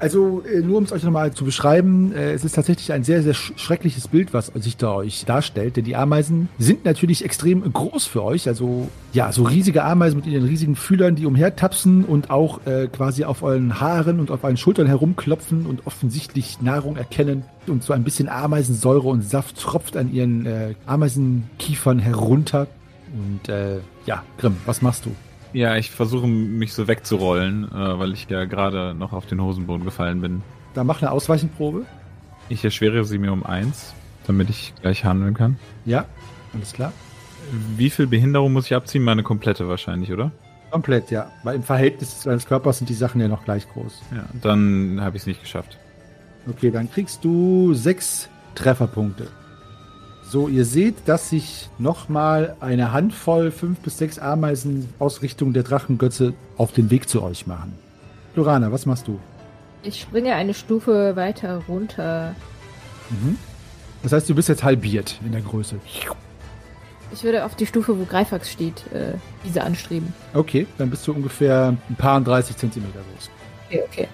Also 0.00 0.42
äh, 0.50 0.60
nur 0.60 0.78
um 0.78 0.84
es 0.84 0.92
euch 0.92 1.02
nochmal 1.02 1.32
zu 1.32 1.44
beschreiben, 1.44 2.12
äh, 2.14 2.32
es 2.32 2.42
ist 2.42 2.54
tatsächlich 2.54 2.90
ein 2.92 3.04
sehr, 3.04 3.22
sehr 3.22 3.34
sch 3.34 3.52
schreckliches 3.56 4.08
Bild, 4.08 4.32
was 4.32 4.46
sich 4.46 4.78
da 4.78 4.94
euch 4.94 5.26
darstellt. 5.26 5.76
Denn 5.76 5.84
die 5.84 5.94
Ameisen 5.94 6.48
sind 6.58 6.86
natürlich 6.86 7.22
extrem 7.22 7.70
groß 7.70 8.06
für 8.06 8.24
euch. 8.24 8.48
Also 8.48 8.88
ja, 9.12 9.30
so 9.30 9.42
riesige 9.42 9.84
Ameisen 9.84 10.16
mit 10.16 10.26
ihren 10.26 10.44
riesigen 10.46 10.74
Fühlern, 10.74 11.16
die 11.16 11.26
umhertapsen 11.26 12.06
und 12.06 12.30
auch 12.30 12.66
äh, 12.66 12.88
quasi 12.88 13.24
auf 13.24 13.42
euren 13.42 13.78
Haaren 13.78 14.20
und 14.20 14.30
auf 14.30 14.42
euren 14.42 14.56
Schultern 14.56 14.86
herumklopfen 14.86 15.66
und 15.66 15.86
offensichtlich 15.86 16.62
Nahrung 16.62 16.96
erkennen. 16.96 17.44
Und 17.66 17.84
so 17.84 17.92
ein 17.92 18.02
bisschen 18.02 18.28
Ameisensäure 18.30 19.06
und 19.06 19.22
Saft 19.22 19.60
tropft 19.60 19.98
an 19.98 20.12
ihren 20.12 20.46
äh, 20.46 20.74
Ameisenkiefern 20.86 21.98
herunter. 21.98 22.68
Und 23.12 23.50
äh, 23.50 23.80
ja, 24.06 24.22
Grimm, 24.38 24.56
was 24.64 24.80
machst 24.80 25.04
du? 25.04 25.14
Ja, 25.52 25.76
ich 25.76 25.90
versuche 25.90 26.26
mich 26.26 26.72
so 26.72 26.86
wegzurollen, 26.86 27.64
äh, 27.64 27.98
weil 27.98 28.12
ich 28.12 28.28
ja 28.28 28.44
gerade 28.44 28.94
noch 28.94 29.12
auf 29.12 29.26
den 29.26 29.40
Hosenboden 29.40 29.84
gefallen 29.84 30.20
bin. 30.20 30.42
Da 30.74 30.84
mach 30.84 31.02
eine 31.02 31.10
Ausweichenprobe. 31.10 31.86
Ich 32.48 32.64
erschwere 32.64 33.04
sie 33.04 33.18
mir 33.18 33.32
um 33.32 33.44
eins, 33.44 33.94
damit 34.26 34.50
ich 34.50 34.72
gleich 34.80 35.04
handeln 35.04 35.34
kann. 35.34 35.58
Ja, 35.84 36.06
alles 36.54 36.72
klar. 36.72 36.92
Wie 37.76 37.90
viel 37.90 38.06
Behinderung 38.06 38.52
muss 38.52 38.66
ich 38.66 38.74
abziehen? 38.74 39.02
Meine 39.02 39.22
komplette 39.22 39.68
wahrscheinlich, 39.68 40.12
oder? 40.12 40.30
Komplett, 40.70 41.10
ja. 41.10 41.30
Weil 41.42 41.56
im 41.56 41.62
Verhältnis 41.64 42.22
deines 42.22 42.46
Körpers 42.46 42.78
sind 42.78 42.88
die 42.88 42.94
Sachen 42.94 43.20
ja 43.20 43.26
noch 43.26 43.44
gleich 43.44 43.68
groß. 43.68 44.02
Ja, 44.14 44.24
dann 44.40 45.00
habe 45.00 45.16
ich 45.16 45.24
es 45.24 45.26
nicht 45.26 45.42
geschafft. 45.42 45.78
Okay, 46.48 46.70
dann 46.70 46.90
kriegst 46.90 47.24
du 47.24 47.74
sechs 47.74 48.28
Trefferpunkte. 48.54 49.28
So, 50.30 50.46
ihr 50.46 50.64
seht, 50.64 50.94
dass 51.06 51.30
sich 51.30 51.68
nochmal 51.78 52.54
eine 52.60 52.92
Handvoll, 52.92 53.50
fünf 53.50 53.80
bis 53.80 53.98
sechs 53.98 54.20
Ameisen 54.20 54.88
aus 55.00 55.22
Richtung 55.22 55.52
der 55.52 55.64
Drachengötze 55.64 56.34
auf 56.56 56.70
den 56.70 56.88
Weg 56.88 57.08
zu 57.08 57.20
euch 57.24 57.48
machen. 57.48 57.76
Lorana, 58.36 58.70
was 58.70 58.86
machst 58.86 59.08
du? 59.08 59.18
Ich 59.82 60.00
springe 60.00 60.36
eine 60.36 60.54
Stufe 60.54 61.16
weiter 61.16 61.62
runter. 61.66 62.36
Mhm. 63.10 63.38
Das 64.04 64.12
heißt, 64.12 64.30
du 64.30 64.36
bist 64.36 64.48
jetzt 64.48 64.62
halbiert 64.62 65.18
in 65.26 65.32
der 65.32 65.40
Größe. 65.40 65.80
Ich 67.12 67.24
würde 67.24 67.44
auf 67.44 67.56
die 67.56 67.66
Stufe, 67.66 67.98
wo 67.98 68.04
Greifax 68.04 68.52
steht, 68.52 68.84
äh, 68.92 69.14
diese 69.44 69.64
anstreben. 69.64 70.14
Okay, 70.32 70.68
dann 70.78 70.90
bist 70.90 71.08
du 71.08 71.12
ungefähr 71.12 71.76
ein 71.88 71.96
paar 71.96 72.20
30 72.20 72.56
Zentimeter 72.56 73.00
groß. 73.00 73.30
Okay, 73.66 73.82
okay. 73.84 74.08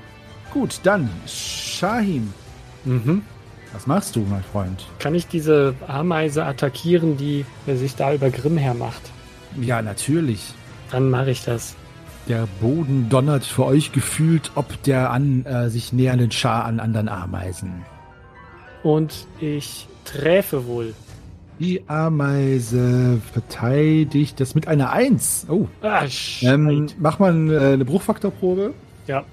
Gut, 0.50 0.80
dann 0.82 1.10
Shahim. 1.26 2.32
Mhm. 2.86 3.20
Was 3.76 3.86
machst 3.86 4.16
du, 4.16 4.20
mein 4.20 4.42
Freund? 4.42 4.86
Kann 5.00 5.14
ich 5.14 5.26
diese 5.26 5.74
Ameise 5.86 6.46
attackieren, 6.46 7.18
die 7.18 7.44
sich 7.66 7.94
da 7.94 8.14
über 8.14 8.30
Grimm 8.30 8.56
hermacht? 8.56 9.02
Ja, 9.60 9.82
natürlich. 9.82 10.54
Dann 10.90 11.10
mache 11.10 11.30
ich 11.32 11.44
das. 11.44 11.76
Der 12.26 12.48
Boden 12.62 13.10
donnert 13.10 13.44
für 13.44 13.66
euch 13.66 13.92
gefühlt, 13.92 14.50
ob 14.54 14.82
der 14.84 15.10
an 15.10 15.44
äh, 15.44 15.68
sich 15.68 15.92
nähernden 15.92 16.30
Schar 16.30 16.64
an 16.64 16.80
anderen 16.80 17.10
Ameisen. 17.10 17.84
Und 18.82 19.26
ich 19.40 19.86
träfe 20.06 20.66
wohl. 20.66 20.94
Die 21.58 21.86
Ameise 21.86 23.20
verteidigt 23.30 24.40
das 24.40 24.54
mit 24.54 24.68
einer 24.68 24.90
Eins. 24.90 25.44
Oh. 25.50 25.66
Ah, 25.82 26.06
Ähm, 26.40 26.86
mach 26.98 27.18
mal 27.18 27.50
äh, 27.50 27.72
eine 27.74 27.84
Bruchfaktorprobe. 27.84 28.72
Ja. 29.06 29.24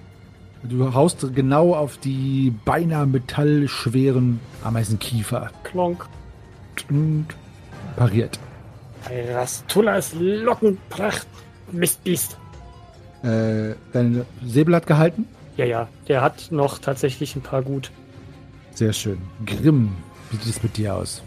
Du 0.64 0.94
haust 0.94 1.36
genau 1.36 1.76
auf 1.76 1.98
die 1.98 2.54
beinahe 2.64 3.06
metallschweren 3.06 4.40
Ameisenkiefer. 4.64 5.52
Klonk. 5.64 6.08
Und 6.90 7.28
pariert. 7.98 8.40
Rastulas 9.32 10.14
Lockenpracht. 10.18 11.28
Mistbiest. 11.72 12.38
Äh, 13.24 13.76
dein 13.92 14.26
Säbel 14.46 14.76
hat 14.76 14.88
gehalten. 14.88 15.28
Ja, 15.58 15.66
ja. 15.66 15.88
Der 16.08 16.22
hat 16.22 16.48
noch 16.52 16.80
tatsächlich 16.80 17.36
ein 17.36 17.42
paar 17.42 17.62
gut. 17.62 17.92
Sehr 18.74 18.94
schön. 18.94 19.20
Grimm, 19.46 19.92
wie 20.32 20.38
sieht 20.38 20.56
es 20.56 20.64
mit 20.64 20.78
dir 20.78 20.96
aus? 20.96 21.22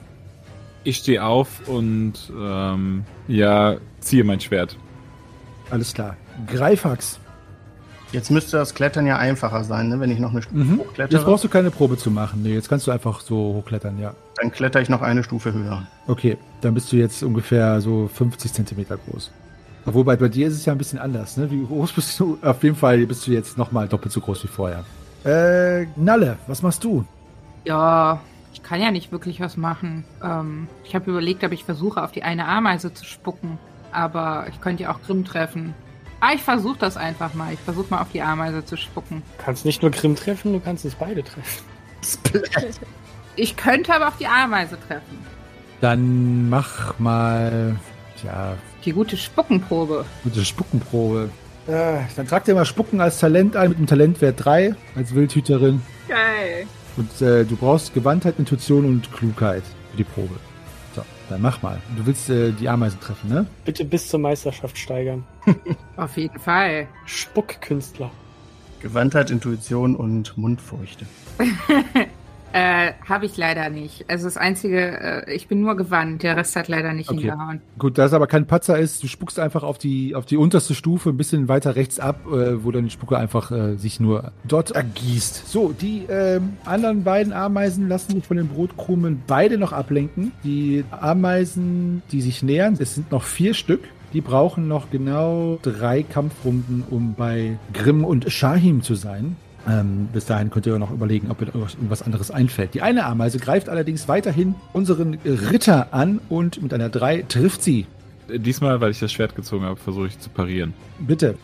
Ich 0.84 0.98
stehe 0.98 1.24
auf 1.24 1.68
und 1.68 2.14
ähm, 2.36 3.04
ja, 3.28 3.76
ziehe 4.00 4.24
mein 4.24 4.40
Schwert. 4.40 4.76
Alles 5.70 5.94
klar. 5.94 6.16
Greifax. 6.46 7.18
Jetzt 8.12 8.30
müsste 8.30 8.56
das 8.56 8.74
Klettern 8.74 9.06
ja 9.06 9.16
einfacher 9.18 9.64
sein, 9.64 9.88
ne? 9.88 9.98
wenn 10.00 10.10
ich 10.10 10.18
noch 10.18 10.30
eine 10.30 10.42
Stufe 10.42 10.58
Mhm. 10.58 10.78
hochklettere. 10.78 11.18
Jetzt 11.18 11.26
brauchst 11.26 11.44
du 11.44 11.48
keine 11.48 11.70
Probe 11.70 11.96
zu 11.96 12.10
machen. 12.10 12.42
Nee, 12.42 12.54
jetzt 12.54 12.68
kannst 12.68 12.86
du 12.86 12.90
einfach 12.92 13.20
so 13.20 13.36
hochklettern, 13.36 13.98
ja. 13.98 14.14
Dann 14.36 14.50
kletter 14.52 14.80
ich 14.80 14.88
noch 14.88 15.02
eine 15.02 15.24
Stufe 15.24 15.52
höher. 15.52 15.86
Okay, 16.06 16.38
dann 16.60 16.74
bist 16.74 16.92
du 16.92 16.96
jetzt 16.96 17.22
ungefähr 17.22 17.80
so 17.80 18.08
50 18.12 18.52
Zentimeter 18.52 18.96
groß. 18.96 19.30
Obwohl 19.86 20.04
bei, 20.04 20.16
bei 20.16 20.28
dir 20.28 20.46
ist 20.48 20.54
es 20.54 20.64
ja 20.64 20.72
ein 20.72 20.78
bisschen 20.78 20.98
anders, 20.98 21.36
ne? 21.36 21.50
Wie 21.50 21.64
groß 21.64 21.92
bist 21.92 22.18
du? 22.20 22.38
Auf 22.42 22.62
jeden 22.62 22.76
Fall 22.76 23.04
bist 23.06 23.26
du 23.26 23.32
jetzt 23.32 23.58
nochmal 23.58 23.88
doppelt 23.88 24.12
so 24.12 24.20
groß 24.20 24.44
wie 24.44 24.48
vorher. 24.48 24.84
Äh, 25.24 25.86
Nalle, 25.96 26.38
was 26.46 26.62
machst 26.62 26.84
du? 26.84 27.04
Ja, 27.64 28.20
ich 28.52 28.62
kann 28.62 28.80
ja 28.80 28.90
nicht 28.92 29.10
wirklich 29.12 29.40
was 29.40 29.56
machen. 29.56 30.04
Ähm, 30.22 30.68
ich 30.84 30.94
habe 30.94 31.10
überlegt, 31.10 31.42
ob 31.44 31.52
ich 31.52 31.64
versuche, 31.64 32.02
auf 32.02 32.12
die 32.12 32.22
eine 32.22 32.46
Ameise 32.46 32.94
zu 32.94 33.04
spucken. 33.04 33.58
Aber 33.92 34.46
ich 34.50 34.60
könnte 34.60 34.84
ja 34.84 34.92
auch 34.94 35.00
Grimm 35.02 35.24
treffen. 35.24 35.74
Ah, 36.20 36.32
ich 36.34 36.42
versuche 36.42 36.78
das 36.78 36.96
einfach 36.96 37.34
mal. 37.34 37.52
Ich 37.52 37.60
versuche 37.60 37.86
mal 37.90 38.00
auf 38.00 38.08
die 38.12 38.22
Ameise 38.22 38.64
zu 38.64 38.76
spucken. 38.76 39.22
Du 39.38 39.44
kannst 39.44 39.64
nicht 39.64 39.82
nur 39.82 39.90
Grimm 39.90 40.16
treffen, 40.16 40.52
du 40.52 40.60
kannst 40.60 40.84
uns 40.84 40.94
beide 40.94 41.22
treffen. 41.22 41.64
Ich 43.36 43.56
könnte 43.56 43.94
aber 43.94 44.08
auf 44.08 44.16
die 44.18 44.26
Ameise 44.26 44.78
treffen. 44.88 45.18
Dann 45.80 46.48
mach 46.48 46.98
mal, 46.98 47.76
ja, 48.24 48.54
Die 48.84 48.92
gute 48.92 49.16
Spuckenprobe. 49.16 50.04
gute 50.24 50.44
Spuckenprobe. 50.44 51.28
Äh, 51.66 51.98
dann 52.16 52.26
trag 52.28 52.44
dir 52.44 52.54
mal 52.54 52.64
Spucken 52.64 53.00
als 53.00 53.18
Talent 53.18 53.56
ein 53.56 53.70
mit 53.70 53.78
dem 53.78 53.86
Talentwert 53.86 54.42
3 54.44 54.74
als 54.94 55.14
Wildhüterin. 55.14 55.82
Geil. 56.08 56.66
Und 56.96 57.20
äh, 57.20 57.44
du 57.44 57.56
brauchst 57.56 57.92
Gewandtheit, 57.92 58.36
Intuition 58.38 58.84
und 58.86 59.12
Klugheit 59.12 59.64
für 59.90 59.96
die 59.98 60.04
Probe. 60.04 60.34
Dann 61.28 61.42
mach 61.42 61.62
mal. 61.62 61.80
Du 61.96 62.06
willst 62.06 62.30
äh, 62.30 62.52
die 62.52 62.68
Ameisen 62.68 63.00
treffen, 63.00 63.28
ne? 63.28 63.46
Bitte 63.64 63.84
bis 63.84 64.08
zur 64.08 64.20
Meisterschaft 64.20 64.78
steigern. 64.78 65.24
Auf 65.96 66.16
jeden 66.16 66.38
Fall. 66.38 66.86
Spuckkünstler. 67.04 68.10
Gewandtheit, 68.80 69.30
Intuition 69.30 69.96
und 69.96 70.36
Mundfeuchte. 70.38 71.06
Äh, 72.56 72.92
habe 73.06 73.26
ich 73.26 73.36
leider 73.36 73.68
nicht. 73.68 74.06
Also 74.08 74.24
das 74.24 74.38
Einzige, 74.38 75.26
äh, 75.26 75.34
ich 75.34 75.46
bin 75.46 75.60
nur 75.60 75.76
gewandt. 75.76 76.22
Der 76.22 76.38
Rest 76.38 76.56
hat 76.56 76.68
leider 76.68 76.94
nicht 76.94 77.10
Okay. 77.10 77.20
hingehauen. 77.20 77.60
Gut, 77.78 77.98
da 77.98 78.06
es 78.06 78.14
aber 78.14 78.26
kein 78.26 78.46
Patzer 78.46 78.78
ist, 78.78 79.02
du 79.02 79.08
spuckst 79.08 79.38
einfach 79.38 79.62
auf 79.62 79.76
die, 79.76 80.14
auf 80.14 80.24
die 80.24 80.38
unterste 80.38 80.74
Stufe, 80.74 81.10
ein 81.10 81.18
bisschen 81.18 81.48
weiter 81.48 81.76
rechts 81.76 82.00
ab, 82.00 82.20
äh, 82.26 82.64
wo 82.64 82.70
dann 82.70 82.84
die 82.84 82.90
Spucke 82.90 83.18
einfach 83.18 83.50
äh, 83.50 83.76
sich 83.76 84.00
nur 84.00 84.32
dort 84.44 84.70
ergießt. 84.70 85.46
So, 85.46 85.72
die 85.78 86.06
ähm, 86.08 86.54
anderen 86.64 87.04
beiden 87.04 87.34
Ameisen 87.34 87.88
lassen 87.90 88.12
sich 88.12 88.24
von 88.24 88.38
den 88.38 88.48
Brotkrumen 88.48 89.22
beide 89.26 89.58
noch 89.58 89.74
ablenken. 89.74 90.32
Die 90.42 90.82
Ameisen, 90.90 92.02
die 92.10 92.22
sich 92.22 92.42
nähern, 92.42 92.78
es 92.78 92.94
sind 92.94 93.12
noch 93.12 93.24
vier 93.24 93.52
Stück. 93.52 93.80
Die 94.14 94.22
brauchen 94.22 94.66
noch 94.66 94.90
genau 94.90 95.58
drei 95.60 96.02
Kampfrunden, 96.02 96.84
um 96.88 97.12
bei 97.12 97.58
Grimm 97.74 98.02
und 98.02 98.32
Shahim 98.32 98.80
zu 98.80 98.94
sein. 98.94 99.36
Ähm, 99.68 100.08
bis 100.12 100.26
dahin 100.26 100.50
könnt 100.50 100.66
ihr 100.66 100.78
noch 100.78 100.92
überlegen, 100.92 101.30
ob 101.30 101.42
euch 101.42 101.48
irgendwas 101.48 102.02
anderes 102.02 102.30
einfällt. 102.30 102.74
Die 102.74 102.82
eine 102.82 103.04
Ameise 103.04 103.38
greift 103.38 103.68
allerdings 103.68 104.06
weiterhin 104.06 104.54
unseren 104.72 105.14
Ritter 105.24 105.88
an 105.92 106.20
und 106.28 106.62
mit 106.62 106.72
einer 106.72 106.88
3 106.88 107.22
trifft 107.22 107.62
sie. 107.62 107.86
Diesmal, 108.28 108.80
weil 108.80 108.90
ich 108.90 109.00
das 109.00 109.12
Schwert 109.12 109.34
gezogen 109.34 109.64
habe, 109.64 109.76
versuche 109.76 110.06
ich 110.06 110.18
zu 110.18 110.30
parieren. 110.30 110.74
Bitte, 111.00 111.36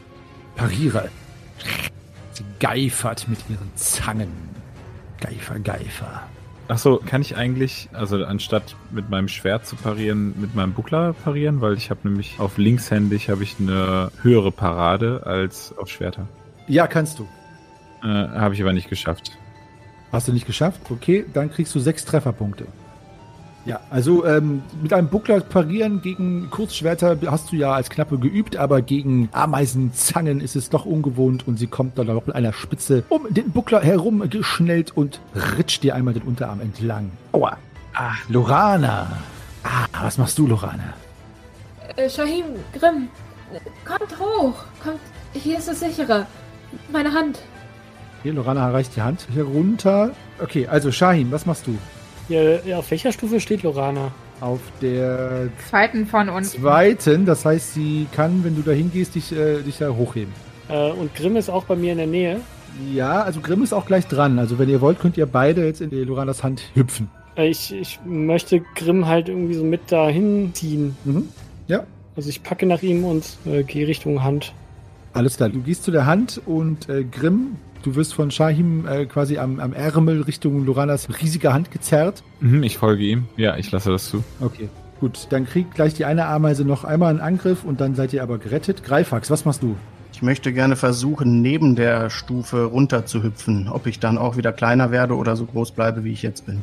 pariere. 0.56 1.08
Sie 2.32 2.44
geifert 2.60 3.26
mit 3.28 3.38
ihren 3.48 3.70
Zangen. 3.74 4.28
Geifer, 5.20 5.58
Geifer. 5.60 6.22
Achso, 6.68 7.00
kann 7.04 7.20
ich 7.20 7.36
eigentlich, 7.36 7.88
also 7.92 8.24
anstatt 8.24 8.76
mit 8.90 9.10
meinem 9.10 9.28
Schwert 9.28 9.66
zu 9.66 9.76
parieren, 9.76 10.34
mit 10.40 10.54
meinem 10.54 10.72
Buckler 10.72 11.12
parieren? 11.12 11.60
Weil 11.60 11.74
ich 11.74 11.90
habe 11.90 12.00
nämlich 12.08 12.38
auf 12.38 12.56
linkshändig 12.56 13.28
habe 13.28 13.42
ich 13.42 13.56
eine 13.58 14.10
höhere 14.22 14.52
Parade 14.52 15.22
als 15.24 15.76
auf 15.76 15.90
Schwerter. 15.90 16.26
Ja, 16.68 16.86
kannst 16.86 17.18
du. 17.18 17.28
Äh, 18.02 18.06
habe 18.06 18.54
ich 18.54 18.62
aber 18.62 18.73
nicht 18.73 18.88
geschafft. 18.88 19.32
Hast 20.11 20.28
du 20.28 20.32
nicht 20.32 20.47
geschafft? 20.47 20.80
Okay, 20.90 21.25
dann 21.32 21.50
kriegst 21.50 21.75
du 21.75 21.80
sechs 21.80 22.04
Trefferpunkte. 22.04 22.66
Ja, 23.64 23.78
also 23.90 24.26
ähm, 24.26 24.62
mit 24.82 24.92
einem 24.92 25.09
Buckler 25.09 25.38
parieren 25.40 26.02
gegen 26.02 26.50
Kurzschwerter 26.50 27.16
hast 27.26 27.52
du 27.52 27.56
ja 27.56 27.73
als 27.73 27.90
Knappe 27.90 28.18
geübt, 28.18 28.56
aber 28.56 28.82
gegen 28.82 29.28
Ameisenzangen 29.30 30.40
ist 30.40 30.56
es 30.56 30.68
doch 30.68 30.85
ungewohnt 30.85 31.47
und 31.47 31.59
sie 31.59 31.68
kommt 31.68 31.97
dann 31.97 32.09
noch 32.09 32.26
mit 32.26 32.35
einer 32.35 32.52
Spitze 32.52 33.04
um 33.09 33.32
den 33.32 33.52
Buckler 33.52 33.80
herum 33.80 34.28
geschnellt 34.28 34.97
und 34.97 35.21
ritscht 35.56 35.85
dir 35.85 35.94
einmal 35.94 36.12
den 36.12 36.25
Unterarm 36.25 36.61
entlang. 36.61 37.12
Aua. 37.30 37.56
Ah, 37.94 38.14
Lorana. 38.28 39.06
Ah, 39.62 39.87
was 40.02 40.18
machst 40.18 40.37
du, 40.38 40.49
Lorana? 40.49 40.94
Äh, 41.94 42.11
Shahim, 42.11 42.47
Grimm, 42.73 43.09
kommt 43.85 44.18
hoch. 44.18 44.64
Kommt, 44.82 44.99
hier 45.35 45.59
ist 45.59 45.68
es 45.68 45.80
sicherer. 45.80 46.26
Meine 46.90 47.12
Hand. 47.12 47.38
Hier, 48.22 48.32
Lorana 48.32 48.68
erreicht 48.68 48.94
die 48.96 49.02
Hand 49.02 49.26
herunter. 49.34 50.12
Okay, 50.40 50.66
also 50.68 50.92
Shahin, 50.92 51.32
was 51.32 51.44
machst 51.44 51.66
du? 51.66 51.76
Ja, 52.28 52.40
ja, 52.64 52.78
auf 52.78 52.90
welcher 52.90 53.10
Stufe 53.12 53.40
steht 53.40 53.62
Lorana? 53.64 54.12
Auf 54.40 54.60
der 54.80 55.48
Zweiten 55.68 56.06
von 56.06 56.28
uns. 56.28 56.52
zweiten, 56.52 57.26
das 57.26 57.44
heißt, 57.44 57.74
sie 57.74 58.06
kann, 58.12 58.44
wenn 58.44 58.54
du 58.56 58.62
da 58.62 58.72
hingehst, 58.72 59.14
dich, 59.14 59.32
äh, 59.32 59.62
dich 59.62 59.78
da 59.78 59.90
hochheben. 59.90 60.32
Äh, 60.68 60.90
und 60.92 61.14
Grimm 61.14 61.36
ist 61.36 61.48
auch 61.50 61.64
bei 61.64 61.76
mir 61.76 61.92
in 61.92 61.98
der 61.98 62.06
Nähe. 62.06 62.40
Ja, 62.92 63.22
also 63.22 63.40
Grimm 63.40 63.62
ist 63.62 63.72
auch 63.72 63.86
gleich 63.86 64.06
dran. 64.06 64.38
Also 64.38 64.58
wenn 64.58 64.68
ihr 64.68 64.80
wollt, 64.80 64.98
könnt 65.00 65.16
ihr 65.16 65.26
beide 65.26 65.64
jetzt 65.64 65.80
in 65.80 65.90
die 65.90 66.04
Loranas 66.04 66.42
Hand 66.42 66.62
hüpfen. 66.74 67.10
Äh, 67.36 67.48
Ich, 67.48 67.72
ich 67.74 68.00
möchte 68.04 68.60
Grimm 68.76 69.06
halt 69.06 69.28
irgendwie 69.28 69.54
so 69.54 69.64
mit 69.64 69.90
dahin 69.90 70.50
ziehen. 70.54 70.96
Mhm. 71.04 71.28
Ja. 71.66 71.84
Also 72.16 72.28
ich 72.28 72.42
packe 72.42 72.66
nach 72.66 72.82
ihm 72.82 73.04
und 73.04 73.24
äh, 73.46 73.62
gehe 73.64 73.86
Richtung 73.86 74.22
Hand. 74.22 74.52
Alles 75.12 75.36
klar. 75.36 75.48
Du 75.50 75.60
gehst 75.60 75.84
zu 75.84 75.90
der 75.90 76.06
Hand 76.06 76.40
und 76.46 76.88
äh, 76.88 77.04
Grimm, 77.04 77.56
du 77.82 77.94
wirst 77.94 78.14
von 78.14 78.30
Shahim 78.30 78.86
äh, 78.86 79.06
quasi 79.06 79.38
am, 79.38 79.60
am 79.60 79.72
Ärmel 79.72 80.22
Richtung 80.22 80.64
Loranas 80.64 81.08
riesiger 81.20 81.52
Hand 81.52 81.70
gezerrt. 81.70 82.22
Mhm, 82.40 82.62
ich 82.62 82.78
folge 82.78 83.04
ihm. 83.04 83.24
Ja, 83.36 83.56
ich 83.56 83.70
lasse 83.70 83.90
das 83.90 84.08
zu. 84.08 84.24
Okay. 84.40 84.68
Gut, 85.00 85.26
dann 85.30 85.46
kriegt 85.46 85.74
gleich 85.74 85.94
die 85.94 86.04
eine 86.04 86.26
Ameise 86.26 86.64
noch 86.64 86.84
einmal 86.84 87.10
einen 87.10 87.20
Angriff 87.20 87.64
und 87.64 87.80
dann 87.80 87.96
seid 87.96 88.12
ihr 88.12 88.22
aber 88.22 88.38
gerettet. 88.38 88.84
Greifax, 88.84 89.30
was 89.30 89.44
machst 89.44 89.62
du? 89.62 89.76
Ich 90.12 90.22
möchte 90.22 90.52
gerne 90.52 90.76
versuchen, 90.76 91.42
neben 91.42 91.74
der 91.74 92.08
Stufe 92.08 92.64
runter 92.64 93.04
zu 93.06 93.22
hüpfen. 93.24 93.68
Ob 93.68 93.88
ich 93.88 93.98
dann 93.98 94.16
auch 94.16 94.36
wieder 94.36 94.52
kleiner 94.52 94.92
werde 94.92 95.16
oder 95.16 95.34
so 95.34 95.46
groß 95.46 95.72
bleibe, 95.72 96.04
wie 96.04 96.12
ich 96.12 96.22
jetzt 96.22 96.46
bin. 96.46 96.62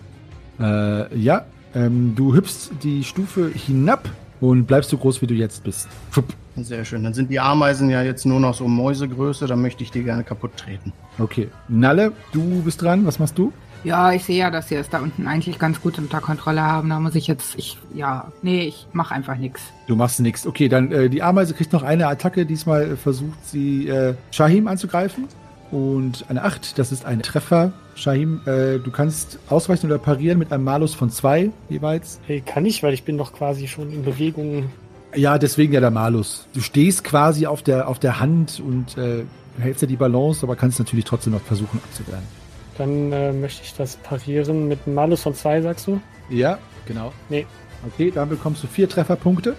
Äh, 0.60 1.14
ja, 1.18 1.46
ähm, 1.76 2.14
du 2.16 2.34
hüpfst 2.34 2.70
die 2.84 3.04
Stufe 3.04 3.50
hinab 3.54 4.10
und 4.42 4.66
bleibst 4.66 4.90
so 4.90 4.98
groß, 4.98 5.22
wie 5.22 5.28
du 5.28 5.34
jetzt 5.34 5.64
bist. 5.64 5.88
Fupp. 6.12 6.34
Sehr 6.56 6.84
schön. 6.84 7.04
Dann 7.04 7.14
sind 7.14 7.30
die 7.30 7.40
Ameisen 7.40 7.90
ja 7.90 8.02
jetzt 8.02 8.26
nur 8.26 8.40
noch 8.40 8.54
so 8.54 8.68
Mäusegröße. 8.68 9.48
Dann 9.48 9.62
möchte 9.62 9.84
ich 9.84 9.92
die 9.92 10.04
gerne 10.04 10.24
kaputt 10.24 10.58
treten. 10.58 10.92
Okay. 11.18 11.50
Nalle, 11.68 12.12
du 12.34 12.62
bist 12.64 12.82
dran. 12.82 13.06
Was 13.06 13.20
machst 13.20 13.38
du? 13.38 13.54
Ja, 13.86 14.12
ich 14.12 14.26
sehe 14.26 14.38
ja, 14.38 14.52
dass 14.52 14.68
sie 14.68 14.76
es 14.76 14.90
da 14.90 15.00
unten 15.00 15.26
eigentlich 15.26 15.58
ganz 15.58 15.82
gut 15.82 15.98
unter 15.98 16.20
Kontrolle 16.20 16.62
haben. 16.62 16.90
Da 16.90 17.00
muss 17.00 17.16
ich 17.16 17.28
jetzt, 17.28 17.58
ich, 17.58 17.78
ja, 17.94 18.30
nee, 18.42 18.64
ich 18.64 18.88
mache 18.92 19.16
einfach 19.16 19.38
nichts. 19.38 19.62
Du 19.88 19.96
machst 19.96 20.20
nichts. 20.20 20.46
Okay, 20.46 20.68
dann 20.68 20.92
äh, 20.92 21.10
die 21.10 21.24
Ameise 21.24 21.54
kriegt 21.54 21.72
noch 21.72 21.84
eine 21.84 22.08
Attacke. 22.08 22.46
Diesmal 22.46 22.98
versucht 22.98 23.46
sie 23.46 23.88
äh, 23.88 24.16
Shahim 24.32 24.68
anzugreifen. 24.68 25.30
Und 25.72 26.26
eine 26.30 26.44
8, 26.44 26.80
das 26.80 26.92
ist 26.92 27.06
ein 27.06 27.22
Treffer. 27.22 27.72
Shahim, 27.96 28.42
äh, 28.46 28.80
du 28.80 28.92
kannst 28.92 29.40
ausweichen 29.50 29.86
oder 29.88 30.00
parieren 30.00 30.40
mit 30.40 30.52
einem 30.52 30.64
Malus 30.64 30.96
von 30.96 31.10
2 31.10 31.52
jeweils. 31.70 32.20
Hey, 32.26 32.42
kann 32.42 32.66
ich, 32.66 32.82
weil 32.82 32.94
ich 32.94 33.04
bin 33.04 33.18
doch 33.18 33.34
quasi 33.34 33.68
schon 33.68 33.92
in 33.92 34.04
Bewegung. 34.04 34.70
Ja, 35.16 35.38
deswegen 35.38 35.74
ja 35.74 35.80
der 35.80 35.92
Malus. 35.92 36.48
Du 36.54 36.62
stehst 36.62 37.04
quasi 37.04 37.46
auf 37.46 37.62
der, 37.62 37.88
auf 37.88 38.00
der 38.00 38.20
Hand 38.20 38.62
und 38.66 38.98
äh, 38.98 39.24
hältst 39.60 39.82
ja 39.82 39.88
die 39.88 39.96
Balance, 39.96 40.44
aber 40.44 40.56
kannst 40.56 40.80
natürlich 40.80 41.06
trotzdem 41.06 41.34
noch 41.34 41.42
versuchen 41.42 41.80
abzuwehren. 41.84 42.24
Dann 42.78 43.12
äh, 43.12 43.34
möchte 43.34 43.64
ich 43.64 43.74
das 43.74 43.98
parieren 43.98 44.68
mit 44.68 44.80
einem 44.86 44.96
Malus 44.96 45.22
von 45.22 45.36
zwei, 45.36 45.62
sagst 45.62 45.88
du? 45.88 46.00
Ja, 46.30 46.58
genau. 46.86 47.12
Nee. 47.30 47.46
Okay, 47.86 48.12
dann 48.14 48.30
bekommst 48.30 48.64
du 48.64 48.68
vier 48.68 48.88
Trefferpunkte. 48.88 49.56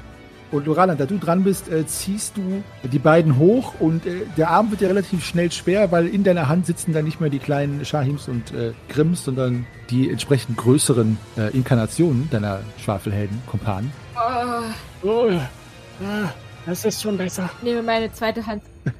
Und 0.50 0.66
Lorana, 0.66 0.94
da 0.94 1.06
du 1.06 1.18
dran 1.18 1.44
bist, 1.44 1.70
äh, 1.70 1.86
ziehst 1.86 2.36
du 2.36 2.62
die 2.82 2.98
beiden 2.98 3.38
hoch 3.38 3.74
und 3.78 4.04
äh, 4.06 4.22
der 4.36 4.50
Arm 4.50 4.70
wird 4.70 4.80
ja 4.80 4.88
relativ 4.88 5.24
schnell 5.24 5.52
schwer, 5.52 5.92
weil 5.92 6.08
in 6.08 6.24
deiner 6.24 6.48
Hand 6.48 6.66
sitzen 6.66 6.92
dann 6.92 7.04
nicht 7.04 7.20
mehr 7.20 7.30
die 7.30 7.38
kleinen 7.38 7.84
Shahims 7.84 8.28
und 8.28 8.52
äh, 8.52 8.72
Grimms, 8.88 9.24
sondern 9.24 9.66
die 9.90 10.10
entsprechend 10.10 10.56
größeren 10.56 11.18
äh, 11.36 11.56
Inkarnationen 11.56 12.28
deiner 12.30 12.60
Schwafelhelden, 12.78 13.40
Kumpanen. 13.46 13.92
Oh, 15.02 15.28
ja. 15.28 15.48
Ah, 16.02 16.30
das 16.70 16.84
ist 16.84 17.02
schon 17.02 17.18
besser. 17.18 17.50
Ich 17.58 17.64
nehme 17.64 17.82
meine 17.82 18.12
zweite 18.12 18.46
Hand. 18.46 18.62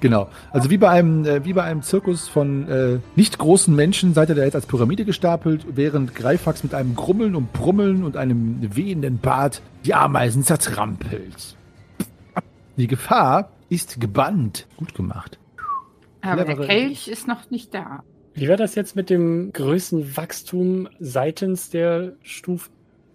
Genau. 0.00 0.28
Also 0.50 0.68
wie 0.68 0.78
bei 0.78 0.88
einem, 0.88 1.24
äh, 1.24 1.44
wie 1.44 1.52
bei 1.52 1.62
einem 1.62 1.82
Zirkus 1.82 2.26
von 2.26 2.68
äh, 2.68 2.98
nicht 3.14 3.38
großen 3.38 3.72
Menschen 3.72 4.14
seid 4.14 4.30
ihr 4.30 4.34
da 4.34 4.42
jetzt 4.42 4.56
als 4.56 4.66
Pyramide 4.66 5.04
gestapelt, 5.04 5.64
während 5.76 6.16
Greifax 6.16 6.64
mit 6.64 6.74
einem 6.74 6.96
Grummeln 6.96 7.36
und 7.36 7.52
Brummeln 7.52 8.02
und 8.02 8.16
einem 8.16 8.74
wehenden 8.74 9.18
Bart 9.18 9.62
die 9.84 9.94
Ameisen 9.94 10.42
zertrampelt. 10.42 11.56
Die 12.76 12.88
Gefahr 12.88 13.50
ist 13.68 14.00
gebannt. 14.00 14.66
Gut 14.76 14.94
gemacht. 14.94 15.38
Aber 16.20 16.44
der 16.44 16.56
Kelch 16.56 17.06
ist 17.06 17.28
noch 17.28 17.50
nicht 17.50 17.72
da. 17.72 18.02
Wie 18.34 18.48
war 18.48 18.56
das 18.56 18.74
jetzt 18.74 18.96
mit 18.96 19.08
dem 19.08 19.52
Größenwachstum 19.52 20.88
seitens 20.98 21.70
der 21.70 22.14
Stufen? 22.22 22.72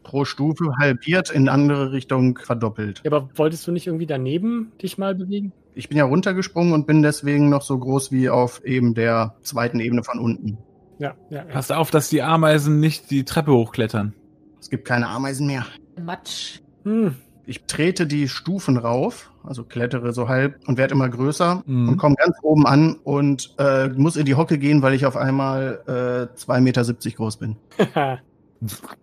Pro 0.07 0.23
Stufe 0.23 0.71
halbiert, 0.79 1.29
in 1.29 1.49
andere 1.49 1.91
Richtung 1.91 2.39
verdoppelt. 2.41 3.01
Ja, 3.03 3.11
aber 3.11 3.29
wolltest 3.35 3.67
du 3.67 3.71
nicht 3.73 3.87
irgendwie 3.87 4.05
daneben 4.05 4.71
dich 4.81 4.97
mal 4.97 5.13
bewegen? 5.13 5.51
Ich 5.75 5.89
bin 5.89 5.97
ja 5.97 6.05
runtergesprungen 6.05 6.73
und 6.73 6.87
bin 6.87 7.01
deswegen 7.03 7.49
noch 7.49 7.61
so 7.61 7.77
groß 7.77 8.11
wie 8.13 8.29
auf 8.29 8.63
eben 8.63 8.93
der 8.93 9.35
zweiten 9.41 9.81
Ebene 9.81 10.03
von 10.03 10.17
unten. 10.17 10.57
Ja, 10.97 11.13
ja. 11.29 11.39
ja. 11.39 11.43
Passt 11.43 11.73
auf, 11.73 11.91
dass 11.91 12.07
die 12.07 12.21
Ameisen 12.21 12.79
nicht 12.79 13.11
die 13.11 13.25
Treppe 13.25 13.51
hochklettern. 13.51 14.13
Es 14.61 14.69
gibt 14.69 14.85
keine 14.85 15.09
Ameisen 15.09 15.45
mehr. 15.45 15.65
Matsch. 16.01 16.61
Hm. 16.85 17.15
Ich 17.45 17.65
trete 17.65 18.07
die 18.07 18.29
Stufen 18.29 18.77
rauf, 18.77 19.31
also 19.43 19.63
klettere 19.65 20.13
so 20.13 20.29
halb 20.29 20.59
und 20.67 20.77
werde 20.77 20.93
immer 20.93 21.09
größer 21.09 21.63
Mhm. 21.65 21.89
und 21.89 21.97
komme 21.97 22.15
ganz 22.15 22.37
oben 22.41 22.65
an 22.65 22.95
und 23.03 23.55
äh, 23.57 23.89
muss 23.89 24.15
in 24.15 24.25
die 24.25 24.35
Hocke 24.35 24.57
gehen, 24.57 24.81
weil 24.81 24.93
ich 24.93 25.05
auf 25.05 25.17
einmal 25.17 25.81
äh, 25.85 26.37
2,70 26.37 26.61
Meter 26.61 26.83
groß 27.15 27.37
bin. 27.37 27.57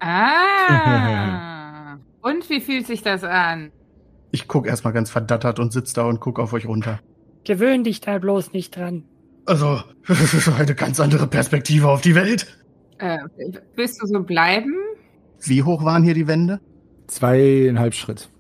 Ah. 0.01 1.99
Und 2.23 2.49
wie 2.51 2.61
fühlt 2.61 2.87
sich 2.87 3.03
das 3.03 3.25
an? 3.25 3.71
Ich 4.31 4.49
gucke 4.49 4.69
erstmal 4.69 4.93
ganz 4.93 5.11
verdattert 5.11 5.61
und 5.61 5.73
sitze 5.73 5.95
da 5.95 6.05
und 6.05 6.21
gucke 6.21 6.43
auf 6.43 6.53
euch 6.53 6.67
runter. 6.67 6.99
Gewöhn 7.45 7.85
dich 7.85 8.01
da 8.01 8.19
bloß 8.19 8.53
nicht 8.53 8.77
dran. 8.77 9.05
Also, 9.47 9.81
eine 10.59 10.75
ganz 10.75 10.99
andere 11.01 11.27
Perspektive 11.27 11.89
auf 11.89 12.01
die 12.01 12.15
Welt. 12.15 12.59
Äh, 12.99 13.19
willst 13.77 14.03
du 14.03 14.07
so 14.07 14.23
bleiben? 14.23 14.75
Wie 15.41 15.63
hoch 15.63 15.85
waren 15.85 16.03
hier 16.03 16.15
die 16.15 16.27
Wände? 16.27 16.61
Zweieinhalb 17.07 17.95
Schritt. 17.95 18.31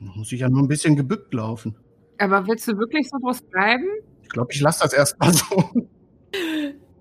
Muss 0.00 0.32
ich 0.32 0.40
ja 0.40 0.48
nur 0.48 0.62
ein 0.62 0.68
bisschen 0.68 0.96
gebückt 0.96 1.34
laufen. 1.34 1.76
Aber 2.18 2.46
willst 2.46 2.66
du 2.66 2.78
wirklich 2.78 3.08
so 3.10 3.18
groß 3.18 3.42
bleiben? 3.42 3.84
Ich 4.22 4.28
glaube, 4.30 4.52
ich 4.52 4.60
lasse 4.60 4.82
das 4.82 4.92
erstmal 4.92 5.32
so. 5.34 5.70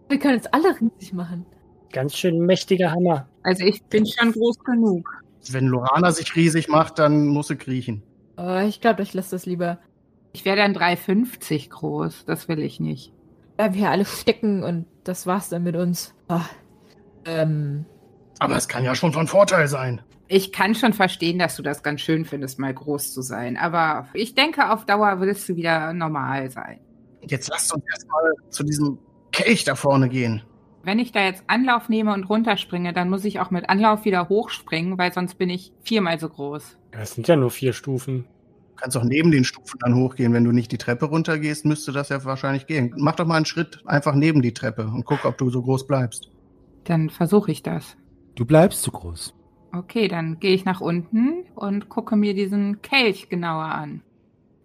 Wir 0.09 0.19
können 0.19 0.37
uns 0.37 0.47
alle 0.47 0.75
riesig 0.79 1.13
machen. 1.13 1.45
Ganz 1.91 2.15
schön 2.15 2.45
mächtiger 2.45 2.91
Hammer. 2.91 3.27
Also 3.43 3.63
ich 3.63 3.83
bin 3.83 4.05
schon 4.05 4.31
groß 4.31 4.59
genug. 4.59 5.23
Wenn 5.51 5.67
Lorana 5.67 6.11
sich 6.11 6.35
riesig 6.35 6.67
macht, 6.67 6.99
dann 6.99 7.27
muss 7.27 7.47
sie 7.47 7.55
kriechen. 7.55 8.03
Oh, 8.37 8.59
ich 8.67 8.81
glaube, 8.81 9.03
ich 9.03 9.13
lasse 9.13 9.31
das 9.31 9.45
lieber. 9.45 9.79
Ich 10.33 10.43
wäre 10.43 10.57
dann 10.57 10.75
3,50 10.75 11.69
groß. 11.69 12.25
Das 12.25 12.47
will 12.47 12.59
ich 12.59 12.79
nicht. 12.79 13.13
Bleiben 13.55 13.75
wir 13.75 13.89
alle 13.89 14.05
stecken 14.05 14.63
und 14.63 14.85
das 15.03 15.27
war's 15.27 15.49
dann 15.49 15.63
mit 15.63 15.75
uns. 15.75 16.13
Ah. 16.27 16.41
Ähm, 17.25 17.85
Aber 18.39 18.55
es 18.55 18.67
kann 18.67 18.83
ja 18.83 18.95
schon 18.95 19.13
von 19.13 19.27
Vorteil 19.27 19.67
sein. 19.67 20.01
Ich 20.27 20.51
kann 20.51 20.73
schon 20.73 20.93
verstehen, 20.93 21.37
dass 21.37 21.55
du 21.55 21.61
das 21.61 21.83
ganz 21.83 22.01
schön 22.01 22.25
findest, 22.25 22.57
mal 22.57 22.73
groß 22.73 23.13
zu 23.13 23.21
sein. 23.21 23.57
Aber 23.57 24.07
ich 24.13 24.33
denke, 24.33 24.71
auf 24.71 24.85
Dauer 24.85 25.19
willst 25.21 25.47
du 25.47 25.55
wieder 25.55 25.93
normal 25.93 26.49
sein. 26.49 26.79
Jetzt 27.21 27.49
lasst 27.49 27.73
uns 27.73 27.83
erstmal 27.89 28.33
zu 28.49 28.63
diesem 28.63 28.97
Kelch 29.31 29.63
da 29.63 29.75
vorne 29.75 30.09
gehen. 30.09 30.41
Wenn 30.85 30.99
ich 30.99 31.11
da 31.11 31.23
jetzt 31.23 31.43
Anlauf 31.47 31.89
nehme 31.89 32.13
und 32.13 32.25
runterspringe, 32.25 32.93
dann 32.93 33.09
muss 33.09 33.25
ich 33.25 33.39
auch 33.39 33.49
mit 33.49 33.69
Anlauf 33.69 34.05
wieder 34.05 34.29
hochspringen, 34.29 34.99
weil 34.99 35.11
sonst 35.11 35.33
bin 35.39 35.49
ich 35.49 35.71
viermal 35.81 36.19
so 36.19 36.29
groß. 36.29 36.77
Das 36.91 37.15
sind 37.15 37.27
ja 37.27 37.35
nur 37.35 37.49
vier 37.49 37.73
Stufen. 37.73 38.25
Du 38.69 38.75
kannst 38.75 38.95
auch 38.95 39.03
neben 39.03 39.31
den 39.31 39.45
Stufen 39.45 39.79
dann 39.79 39.95
hochgehen. 39.95 40.31
Wenn 40.31 40.43
du 40.43 40.51
nicht 40.51 40.71
die 40.71 40.77
Treppe 40.77 41.05
runtergehst, 41.05 41.65
müsste 41.65 41.91
das 41.91 42.09
ja 42.09 42.23
wahrscheinlich 42.23 42.67
gehen. 42.67 42.93
Mach 42.97 43.15
doch 43.15 43.25
mal 43.25 43.37
einen 43.37 43.45
Schritt 43.45 43.81
einfach 43.87 44.13
neben 44.13 44.43
die 44.43 44.53
Treppe 44.53 44.85
und 44.85 45.05
guck, 45.05 45.25
ob 45.25 45.39
du 45.39 45.49
so 45.49 45.63
groß 45.63 45.87
bleibst. 45.87 46.29
Dann 46.83 47.09
versuche 47.09 47.51
ich 47.51 47.63
das. 47.63 47.97
Du 48.35 48.45
bleibst 48.45 48.83
zu 48.83 48.91
groß. 48.91 49.33
Okay, 49.73 50.07
dann 50.07 50.39
gehe 50.39 50.53
ich 50.53 50.65
nach 50.65 50.81
unten 50.81 51.45
und 51.55 51.89
gucke 51.89 52.15
mir 52.15 52.35
diesen 52.35 52.83
Kelch 52.83 53.27
genauer 53.29 53.65
an. 53.65 54.01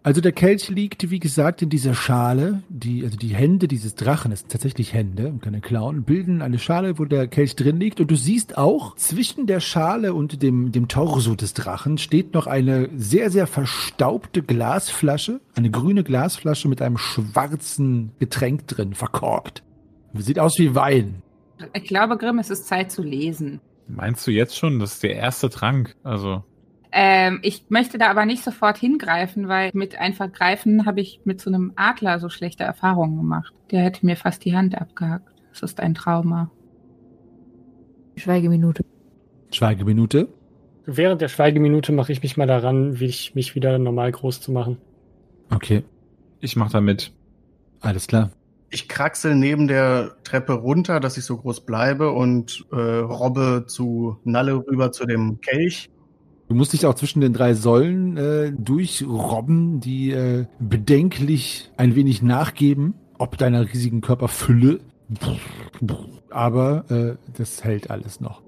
Also 0.03 0.19
der 0.19 0.31
Kelch 0.31 0.69
liegt, 0.69 1.11
wie 1.11 1.19
gesagt, 1.19 1.61
in 1.61 1.69
dieser 1.69 1.93
Schale. 1.93 2.63
Die, 2.69 3.03
also 3.03 3.17
die 3.17 3.35
Hände 3.35 3.67
dieses 3.67 3.93
Drachen, 3.93 4.31
das 4.31 4.39
sind 4.39 4.51
tatsächlich 4.51 4.93
Hände 4.93 5.27
und 5.27 5.43
keine 5.43 5.61
Klauen, 5.61 6.03
bilden 6.03 6.41
eine 6.41 6.57
Schale, 6.57 6.97
wo 6.97 7.05
der 7.05 7.27
Kelch 7.27 7.55
drin 7.55 7.79
liegt. 7.79 7.99
Und 7.99 8.09
du 8.09 8.15
siehst 8.15 8.57
auch, 8.57 8.95
zwischen 8.95 9.45
der 9.45 9.59
Schale 9.59 10.15
und 10.15 10.41
dem, 10.41 10.71
dem 10.71 10.87
Torso 10.87 11.35
des 11.35 11.53
Drachen 11.53 11.99
steht 11.99 12.33
noch 12.33 12.47
eine 12.47 12.89
sehr, 12.95 13.29
sehr 13.29 13.45
verstaubte 13.45 14.41
Glasflasche. 14.41 15.39
Eine 15.55 15.69
grüne 15.69 16.03
Glasflasche 16.03 16.67
mit 16.67 16.81
einem 16.81 16.97
schwarzen 16.97 18.11
Getränk 18.17 18.67
drin, 18.67 18.95
verkorkt. 18.95 19.61
Sieht 20.15 20.39
aus 20.39 20.57
wie 20.57 20.73
Wein. 20.73 21.21
Ich 21.73 21.83
glaube, 21.83 22.17
Grimm, 22.17 22.39
es 22.39 22.49
ist 22.49 22.65
Zeit 22.65 22.91
zu 22.91 23.03
lesen. 23.03 23.61
Meinst 23.87 24.25
du 24.25 24.31
jetzt 24.31 24.57
schon, 24.57 24.79
das 24.79 24.93
ist 24.93 25.03
der 25.03 25.15
erste 25.15 25.51
Trank? 25.51 25.95
Also, 26.03 26.43
Ähm, 26.93 27.39
ich 27.41 27.65
möchte 27.69 27.97
da 27.97 28.09
aber 28.09 28.25
nicht 28.25 28.43
sofort 28.43 28.77
hingreifen, 28.77 29.47
weil 29.47 29.71
mit 29.73 29.97
einfach 29.97 30.31
greifen 30.31 30.85
habe 30.85 30.99
ich 30.99 31.21
mit 31.23 31.39
so 31.39 31.49
einem 31.49 31.71
Adler 31.75 32.19
so 32.19 32.29
schlechte 32.29 32.63
Erfahrungen 32.63 33.17
gemacht. 33.17 33.53
Der 33.71 33.81
hätte 33.81 34.05
mir 34.05 34.17
fast 34.17 34.43
die 34.43 34.55
Hand 34.55 34.79
abgehackt. 34.79 35.29
Das 35.51 35.61
ist 35.63 35.79
ein 35.79 35.93
Trauma. 35.93 36.51
Schweigeminute. 38.17 38.83
Schweigeminute. 39.51 40.27
Während 40.85 41.21
der 41.21 41.29
Schweigeminute 41.29 41.91
mache 41.93 42.11
ich 42.11 42.21
mich 42.23 42.37
mal 42.37 42.47
daran, 42.47 42.99
wie 42.99 43.05
ich 43.05 43.35
mich 43.35 43.55
wieder 43.55 43.77
normal 43.77 44.11
groß 44.11 44.41
zu 44.41 44.51
machen. 44.51 44.77
Okay, 45.53 45.83
ich 46.39 46.55
mach 46.55 46.71
da 46.71 46.81
mit. 46.81 47.11
alles 47.79 48.07
klar. 48.07 48.31
Ich 48.69 48.87
kraxel 48.87 49.35
neben 49.35 49.67
der 49.67 50.15
Treppe 50.23 50.53
runter, 50.53 51.01
dass 51.01 51.17
ich 51.17 51.25
so 51.25 51.37
groß 51.37 51.65
bleibe 51.65 52.11
und 52.11 52.65
äh, 52.71 52.75
robbe 52.75 53.65
zu 53.67 54.17
Nalle 54.23 54.55
rüber 54.65 54.93
zu 54.93 55.05
dem 55.05 55.41
Kelch. 55.41 55.89
Du 56.51 56.57
musst 56.57 56.73
dich 56.73 56.85
auch 56.85 56.95
zwischen 56.95 57.21
den 57.21 57.31
drei 57.31 57.53
Säulen 57.53 58.17
äh, 58.17 58.51
durchrobben, 58.51 59.79
die 59.79 60.11
äh, 60.11 60.47
bedenklich 60.59 61.71
ein 61.77 61.95
wenig 61.95 62.21
nachgeben. 62.21 62.93
ob 63.17 63.37
deiner 63.37 63.61
riesigen 63.61 64.01
Körperfülle. 64.01 64.81
Aber 66.29 66.83
äh, 66.89 67.15
das 67.37 67.63
hält 67.63 67.89
alles 67.89 68.19
noch. 68.19 68.41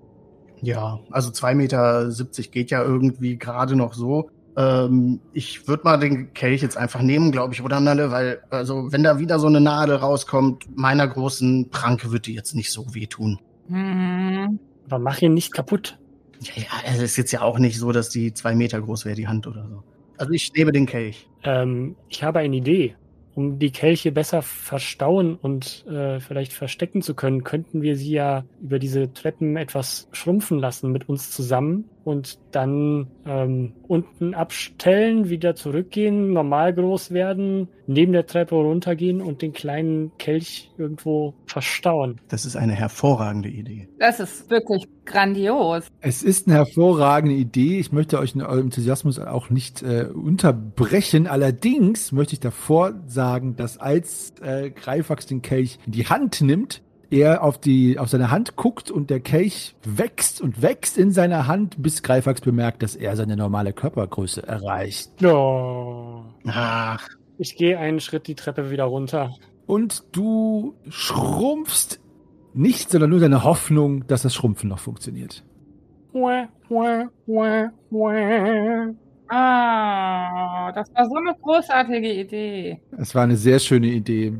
Ja, 0.59 0.99
also 1.11 1.31
2,70 1.31 1.55
Meter 1.55 2.11
geht 2.51 2.71
ja 2.71 2.83
irgendwie 2.83 3.37
gerade 3.37 3.77
noch 3.77 3.93
so. 3.93 4.29
Ähm, 4.57 5.21
ich 5.31 5.69
würde 5.69 5.83
mal 5.85 5.95
den 5.97 6.33
Kelch 6.33 6.61
jetzt 6.61 6.75
einfach 6.75 7.01
nehmen, 7.01 7.31
glaube 7.31 7.53
ich, 7.53 7.63
oder 7.63 7.79
Nalle, 7.79 8.11
weil, 8.11 8.41
also, 8.49 8.91
wenn 8.91 9.03
da 9.03 9.17
wieder 9.17 9.39
so 9.39 9.47
eine 9.47 9.61
Nadel 9.61 9.95
rauskommt, 9.95 10.65
meiner 10.75 11.07
großen 11.07 11.69
Pranke 11.69 12.11
wird 12.11 12.25
die 12.25 12.33
jetzt 12.33 12.53
nicht 12.53 12.73
so 12.73 12.93
wehtun. 12.93 13.39
Hm. 13.69 14.59
Aber 14.87 14.99
mach 14.99 15.21
ihn 15.21 15.33
nicht 15.33 15.53
kaputt. 15.53 15.97
Ja, 16.43 16.63
ja, 16.63 16.93
es 16.93 17.01
ist 17.01 17.17
jetzt 17.17 17.31
ja 17.31 17.41
auch 17.41 17.59
nicht 17.59 17.77
so, 17.77 17.91
dass 17.91 18.09
die 18.09 18.33
zwei 18.33 18.55
Meter 18.55 18.81
groß 18.81 19.05
wäre, 19.05 19.15
die 19.15 19.27
Hand 19.27 19.47
oder 19.47 19.67
so. 19.67 19.83
Also 20.17 20.31
ich 20.31 20.51
nehme 20.53 20.71
den 20.71 20.85
Kelch. 20.85 21.27
Ähm, 21.43 21.95
ich 22.09 22.23
habe 22.23 22.39
eine 22.39 22.55
Idee. 22.55 22.95
Um 23.35 23.57
die 23.57 23.71
Kelche 23.71 24.11
besser 24.11 24.43
verstauen 24.43 25.35
und 25.35 25.87
äh, 25.87 26.19
vielleicht 26.19 26.53
verstecken 26.53 27.01
zu 27.01 27.15
können, 27.15 27.43
könnten 27.43 27.81
wir 27.81 27.95
sie 27.95 28.11
ja 28.11 28.45
über 28.61 28.77
diese 28.77 29.11
Treppen 29.11 29.57
etwas 29.57 30.07
schrumpfen 30.11 30.59
lassen 30.59 30.91
mit 30.91 31.09
uns 31.09 31.31
zusammen 31.31 31.89
und 32.03 32.37
dann 32.51 33.07
ähm, 33.25 33.73
unten 33.87 34.33
abstellen, 34.33 35.29
wieder 35.29 35.55
zurückgehen, 35.55 36.33
normal 36.33 36.73
groß 36.73 37.11
werden, 37.11 37.69
neben 37.87 38.13
der 38.13 38.25
Treppe 38.25 38.55
runtergehen 38.55 39.21
und 39.21 39.41
den 39.41 39.53
kleinen 39.53 40.11
Kelch 40.17 40.71
irgendwo 40.77 41.33
verstauen. 41.45 42.19
Das 42.27 42.45
ist 42.45 42.55
eine 42.55 42.73
hervorragende 42.73 43.49
Idee. 43.49 43.87
Das 43.99 44.19
ist 44.19 44.49
wirklich 44.49 44.87
grandios. 45.05 45.87
Es 46.01 46.23
ist 46.23 46.47
eine 46.47 46.57
hervorragende 46.57 47.35
Idee. 47.35 47.79
Ich 47.79 47.91
möchte 47.91 48.19
euch 48.19 48.35
in 48.35 48.41
eurem 48.41 48.65
Enthusiasmus 48.65 49.19
auch 49.19 49.49
nicht 49.49 49.81
äh, 49.81 50.07
unterbrechen. 50.13 51.27
Allerdings 51.27 52.11
möchte 52.11 52.33
ich 52.33 52.39
davor 52.39 52.93
sagen, 53.07 53.55
dass 53.55 53.77
als 53.77 54.33
äh, 54.41 54.69
Greifax 54.69 55.25
den 55.25 55.41
Kelch 55.41 55.79
in 55.85 55.91
die 55.91 56.05
Hand 56.05 56.41
nimmt, 56.41 56.82
er 57.13 57.43
auf 57.43 57.57
die 57.57 57.99
auf 57.99 58.09
seine 58.09 58.31
Hand 58.31 58.55
guckt 58.55 58.89
und 58.89 59.09
der 59.09 59.19
Kelch 59.19 59.75
wächst 59.83 60.41
und 60.41 60.61
wächst 60.61 60.97
in 60.97 61.11
seiner 61.11 61.47
Hand, 61.47 61.81
bis 61.81 62.01
Greifax 62.03 62.41
bemerkt, 62.41 62.81
dass 62.83 62.95
er 62.95 63.15
seine 63.15 63.37
normale 63.37 63.71
Körpergröße 63.73 64.45
erreicht. 64.47 65.23
Oh. 65.23 66.23
Ach, 66.47 67.07
Ich 67.37 67.55
gehe 67.55 67.77
einen 67.77 67.99
Schritt 67.99 68.27
die 68.27 68.35
Treppe 68.35 68.71
wieder 68.71 68.85
runter. 68.85 69.35
Und 69.65 70.03
du 70.11 70.75
schrumpfst 70.89 71.99
nicht, 72.53 72.89
sondern 72.91 73.09
nur 73.11 73.19
deine 73.19 73.43
Hoffnung, 73.43 74.05
dass 74.07 74.23
das 74.23 74.33
Schrumpfen 74.35 74.69
noch 74.69 74.79
funktioniert. 74.79 75.43
Wah, 76.11 76.47
wah, 76.69 77.09
wah, 77.25 77.69
wah. 77.89 78.93
Ah, 79.29 80.71
das 80.73 80.93
war 80.93 81.05
so 81.07 81.15
eine 81.15 81.33
großartige 81.41 82.11
Idee. 82.13 82.81
Es 82.97 83.15
war 83.15 83.23
eine 83.23 83.37
sehr 83.37 83.59
schöne 83.59 83.87
Idee. 83.87 84.33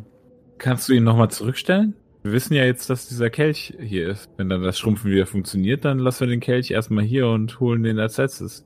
Kannst 0.60 0.88
du 0.88 0.94
ihn 0.94 1.04
nochmal 1.04 1.30
zurückstellen? 1.32 1.96
Wir 2.24 2.32
wissen 2.32 2.54
ja 2.54 2.64
jetzt, 2.64 2.90
dass 2.90 3.10
dieser 3.10 3.30
Kelch 3.30 3.74
hier 3.80 4.08
ist. 4.10 4.30
Wenn 4.38 4.48
dann 4.48 4.64
das 4.64 4.80
Schrumpfen 4.80 5.12
wieder 5.12 5.26
funktioniert, 5.26 5.84
dann 5.84 6.00
lassen 6.00 6.22
wir 6.22 6.28
den 6.28 6.40
Kelch 6.40 6.72
erstmal 6.72 7.04
hier 7.04 7.28
und 7.28 7.60
holen 7.60 7.84
den 7.84 8.00
als 8.00 8.16
letztes. 8.18 8.66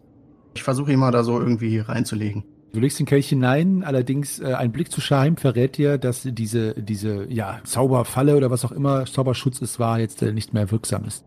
ich 0.56 0.62
versuche 0.64 0.92
ihn 0.92 1.00
mal 1.00 1.12
da 1.12 1.24
so 1.24 1.40
irgendwie 1.40 1.80
reinzulegen. 1.80 2.44
Du 2.74 2.80
legst 2.80 3.00
den 3.00 3.08
Kelch 3.08 3.30
hinein, 3.30 3.84
allerdings 3.84 4.40
äh, 4.40 4.54
ein 4.54 4.72
Blick 4.72 4.92
zu 4.92 5.02
Schaim 5.02 5.38
verrät 5.38 5.78
dir, 5.78 5.98
dass 5.98 6.22
diese, 6.24 6.76
diese 6.76 7.26
ja, 7.32 7.60
Zauberfalle 7.64 8.38
oder 8.38 8.52
was 8.52 8.64
auch 8.64 8.72
immer 8.72 9.06
Zauberschutz 9.06 9.62
es 9.62 9.80
war, 9.80 10.00
jetzt 10.00 10.22
äh, 10.22 10.32
nicht 10.34 10.54
mehr 10.54 10.70
wirksam 10.70 11.06
ist. 11.06 11.26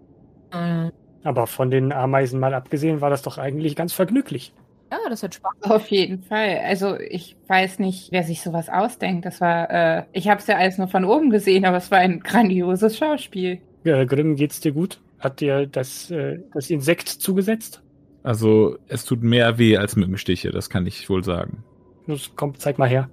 Äh, 0.52 0.90
Aber 1.24 1.48
von 1.48 1.70
den 1.70 1.92
Ameisen 1.92 2.38
mal 2.38 2.54
abgesehen, 2.54 3.00
war 3.00 3.10
das 3.10 3.22
doch 3.22 3.38
eigentlich 3.38 3.74
ganz 3.74 3.92
vergnüglich. 3.92 4.52
Ja, 4.90 4.98
das 5.08 5.22
hat 5.22 5.34
Spaß. 5.34 5.52
Auf 5.62 5.88
jeden 5.88 6.22
Fall. 6.22 6.60
Also 6.64 6.98
ich 6.98 7.36
weiß 7.46 7.78
nicht, 7.78 8.10
wer 8.10 8.22
sich 8.24 8.42
sowas 8.42 8.68
ausdenkt. 8.68 9.24
Das 9.24 9.40
war, 9.40 9.70
äh, 9.70 10.04
ich 10.12 10.28
habe 10.28 10.40
es 10.40 10.46
ja 10.46 10.56
alles 10.56 10.78
nur 10.78 10.88
von 10.88 11.04
oben 11.04 11.30
gesehen, 11.30 11.64
aber 11.64 11.76
es 11.76 11.90
war 11.90 11.98
ein 11.98 12.20
grandioses 12.20 12.96
Schauspiel. 12.98 13.60
Äh, 13.84 14.06
Grimm, 14.06 14.36
geht's 14.36 14.60
dir 14.60 14.72
gut? 14.72 15.00
Hat 15.18 15.40
dir 15.40 15.66
das, 15.66 16.10
äh, 16.10 16.40
das 16.52 16.70
Insekt 16.70 17.08
zugesetzt? 17.08 17.82
Also, 18.22 18.76
es 18.88 19.04
tut 19.04 19.22
mehr 19.22 19.58
weh 19.58 19.76
als 19.78 19.96
Mückenstiche, 19.96 20.50
das 20.50 20.68
kann 20.68 20.86
ich 20.86 21.08
wohl 21.08 21.24
sagen. 21.24 21.64
Los, 22.06 22.32
komm, 22.36 22.54
zeig 22.58 22.78
mal 22.78 22.88
her. 22.88 23.08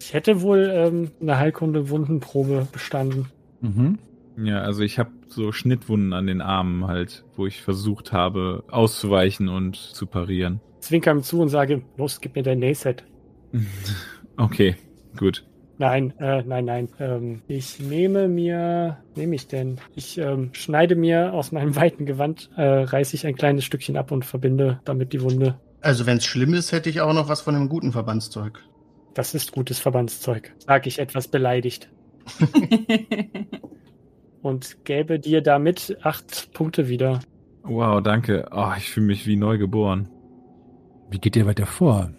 Ich 0.00 0.12
hätte 0.12 0.42
wohl 0.42 0.70
ähm, 0.72 1.10
eine 1.20 1.38
Heilkunde-Wundenprobe 1.38 2.66
bestanden. 2.72 3.28
Mhm. 3.60 3.98
Ja, 4.36 4.62
also 4.62 4.82
ich 4.82 4.98
habe 4.98 5.10
so 5.28 5.52
Schnittwunden 5.52 6.12
an 6.12 6.26
den 6.26 6.40
Armen 6.40 6.86
halt, 6.86 7.24
wo 7.36 7.46
ich 7.46 7.60
versucht 7.60 8.12
habe, 8.12 8.64
auszuweichen 8.70 9.48
und 9.48 9.76
zu 9.76 10.06
parieren. 10.06 10.60
Zwinker 10.80 11.12
ihm 11.12 11.22
zu 11.22 11.40
und 11.40 11.48
sage, 11.48 11.82
los, 11.96 12.20
gib 12.20 12.36
mir 12.36 12.42
dein 12.42 12.58
Nähset. 12.58 13.04
Okay, 14.36 14.74
gut. 15.18 15.44
Nein, 15.76 16.14
äh, 16.18 16.42
nein, 16.42 16.64
nein. 16.64 16.88
Ähm, 16.98 17.42
ich 17.46 17.78
nehme 17.78 18.26
mir, 18.26 18.98
nehme 19.16 19.34
ich 19.34 19.48
denn? 19.48 19.78
Ich 19.94 20.16
ähm, 20.16 20.48
schneide 20.52 20.94
mir 20.94 21.34
aus 21.34 21.52
meinem 21.52 21.76
weiten 21.76 22.06
Gewand, 22.06 22.48
äh, 22.56 22.62
reiße 22.62 23.16
ich 23.16 23.26
ein 23.26 23.34
kleines 23.34 23.64
Stückchen 23.64 23.98
ab 23.98 24.12
und 24.12 24.24
verbinde 24.24 24.80
damit 24.84 25.12
die 25.12 25.20
Wunde. 25.20 25.60
Also 25.82 26.06
wenn 26.06 26.18
es 26.18 26.24
schlimm 26.24 26.54
ist, 26.54 26.72
hätte 26.72 26.88
ich 26.88 27.02
auch 27.02 27.12
noch 27.12 27.28
was 27.28 27.42
von 27.42 27.54
dem 27.54 27.68
guten 27.68 27.92
Verbandszeug. 27.92 28.62
Das 29.12 29.34
ist 29.34 29.52
gutes 29.52 29.78
Verbandszeug, 29.78 30.54
sage 30.58 30.88
ich 30.88 30.98
etwas 30.98 31.28
beleidigt. 31.28 31.90
Und 34.42 34.84
gäbe 34.84 35.18
dir 35.18 35.42
damit 35.42 35.98
acht 36.02 36.52
Punkte 36.52 36.88
wieder. 36.88 37.20
Wow, 37.62 38.02
danke. 38.02 38.48
Oh, 38.52 38.72
ich 38.76 38.90
fühle 38.90 39.06
mich 39.06 39.26
wie 39.26 39.36
neu 39.36 39.58
geboren. 39.58 40.08
Wie 41.10 41.18
geht 41.18 41.36
ihr 41.36 41.46
weiter 41.46 41.66
vor? 41.66 42.10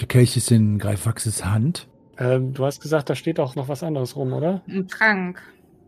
Der 0.00 0.08
Kelch 0.08 0.36
ist 0.36 0.50
in 0.50 0.78
Greifaxes 0.78 1.44
Hand. 1.44 1.88
Ähm, 2.18 2.52
du 2.52 2.64
hast 2.64 2.80
gesagt, 2.80 3.10
da 3.10 3.14
steht 3.14 3.38
auch 3.38 3.54
noch 3.54 3.68
was 3.68 3.82
anderes 3.82 4.16
rum, 4.16 4.32
oder? 4.32 4.62
Ein 4.68 4.88
Trank. 4.88 5.40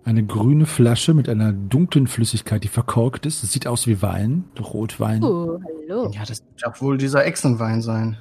Eine 0.05 0.25
grüne 0.25 0.67
Flasche 0.67 1.13
mit 1.13 1.29
einer 1.29 1.53
dunklen 1.53 2.07
Flüssigkeit, 2.07 2.65
die 2.65 2.69
verkorkt 2.69 3.27
ist. 3.27 3.43
Es 3.43 3.53
sieht 3.53 3.67
aus 3.67 3.87
wie 3.87 4.01
Wein, 4.01 4.45
Rotwein. 4.59 5.23
Oh, 5.23 5.61
hallo. 5.89 6.11
Ja, 6.15 6.25
das 6.27 6.43
wird 6.63 6.83
wohl 6.83 6.99
dieser 6.99 7.27
Echsenwein 7.27 7.83
sein. 7.83 8.17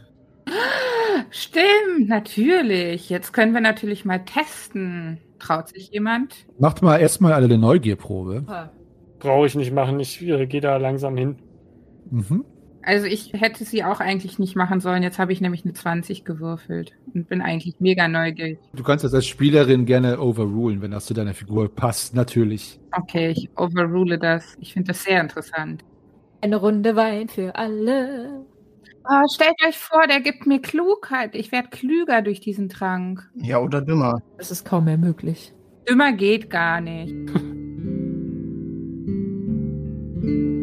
Stimmt, 1.29 2.08
natürlich. 2.08 3.10
Jetzt 3.10 3.34
können 3.34 3.53
wir 3.53 3.62
natürlich 3.62 4.03
mal 4.03 4.19
testen. 4.19 5.19
Traut 5.39 5.69
sich 5.69 5.89
jemand? 5.91 6.36
Macht 6.60 6.82
mal 6.82 6.97
erstmal 6.97 7.34
alle 7.34 7.45
eine 7.45 7.58
Neugierprobe. 7.58 8.45
Brauche 9.19 9.47
ich 9.47 9.56
nicht 9.56 9.73
machen, 9.73 9.99
ich 9.99 10.21
äh, 10.21 10.45
gehe 10.45 10.62
da 10.62 10.78
langsam 10.78 11.17
hin. 11.17 11.38
Mhm. 12.12 12.45
Also 12.82 13.06
ich 13.06 13.34
hätte 13.34 13.65
sie 13.65 13.84
auch 13.84 13.99
eigentlich 13.99 14.39
nicht 14.39 14.56
machen 14.56 14.80
sollen. 14.80 15.04
Jetzt 15.04 15.19
habe 15.19 15.34
ich 15.34 15.41
nämlich 15.41 15.63
eine 15.65 15.73
20 15.73 16.23
gewürfelt 16.23 16.93
und 17.13 17.28
bin 17.28 17.41
eigentlich 17.41 17.75
mega 17.80 18.08
neugierig. 18.08 18.60
Du 18.73 18.84
kannst 18.84 19.04
das 19.04 19.13
als 19.13 19.28
Spielerin 19.28 19.86
gerne 19.86 20.19
overrulen, 20.19 20.82
wenn 20.82 20.91
das 20.91 21.06
zu 21.06 21.13
deiner 21.13 21.34
Figur 21.34 21.73
passt, 21.73 22.15
natürlich. 22.15 22.80
Okay, 22.91 23.30
ich 23.30 23.49
overrule 23.56 24.17
das. 24.17 24.56
Ich 24.60 24.73
finde 24.73 24.93
das 24.93 25.04
sehr 25.04 25.21
interessant. 25.21 25.84
Eine 26.41 26.56
Runde 26.56 26.95
Wein 26.95 27.28
für 27.28 27.56
alle. 27.56 28.45
Oh, 29.07 29.23
stellt 29.33 29.55
euch 29.67 29.77
vor, 29.77 30.07
der 30.07 30.21
gibt 30.21 30.45
mir 30.45 30.62
Klugheit. 30.62 31.35
Ich 31.35 31.51
werde 31.51 31.69
klüger 31.69 32.21
durch 32.21 32.41
diesen 32.41 32.69
Trank. 32.69 33.29
Ja, 33.35 33.59
oder 33.59 33.81
dümmer. 33.81 34.21
Das 34.38 34.51
ist 34.51 34.65
kaum 34.65 34.85
mehr 34.85 34.97
möglich. 34.97 35.53
Dümmer 35.88 36.12
geht 36.12 36.49
gar 36.49 36.81
nicht. 36.81 37.15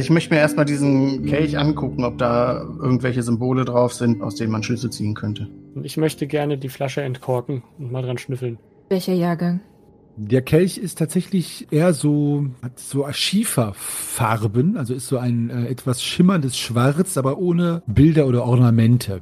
Also 0.00 0.06
ich 0.06 0.14
möchte 0.14 0.32
mir 0.32 0.40
erstmal 0.40 0.64
diesen 0.64 1.26
Kelch 1.26 1.58
angucken, 1.58 2.04
ob 2.04 2.16
da 2.16 2.62
irgendwelche 2.62 3.22
Symbole 3.22 3.66
drauf 3.66 3.92
sind, 3.92 4.22
aus 4.22 4.34
denen 4.34 4.50
man 4.50 4.62
Schlüsse 4.62 4.88
ziehen 4.88 5.12
könnte. 5.12 5.46
Und 5.74 5.84
ich 5.84 5.98
möchte 5.98 6.26
gerne 6.26 6.56
die 6.56 6.70
Flasche 6.70 7.02
entkorken 7.02 7.62
und 7.78 7.92
mal 7.92 8.00
dran 8.00 8.16
schnüffeln. 8.16 8.58
Welcher 8.88 9.12
Jahrgang? 9.12 9.60
Der 10.16 10.40
Kelch 10.40 10.78
ist 10.78 10.96
tatsächlich 10.96 11.70
eher 11.70 11.92
so, 11.92 12.46
hat 12.62 12.78
so 12.78 13.06
Schieferfarben, 13.12 14.78
also 14.78 14.94
ist 14.94 15.06
so 15.06 15.18
ein 15.18 15.50
äh, 15.50 15.66
etwas 15.66 16.02
schimmerndes 16.02 16.56
Schwarz, 16.56 17.18
aber 17.18 17.36
ohne 17.36 17.82
Bilder 17.86 18.26
oder 18.26 18.46
Ornamente. 18.46 19.20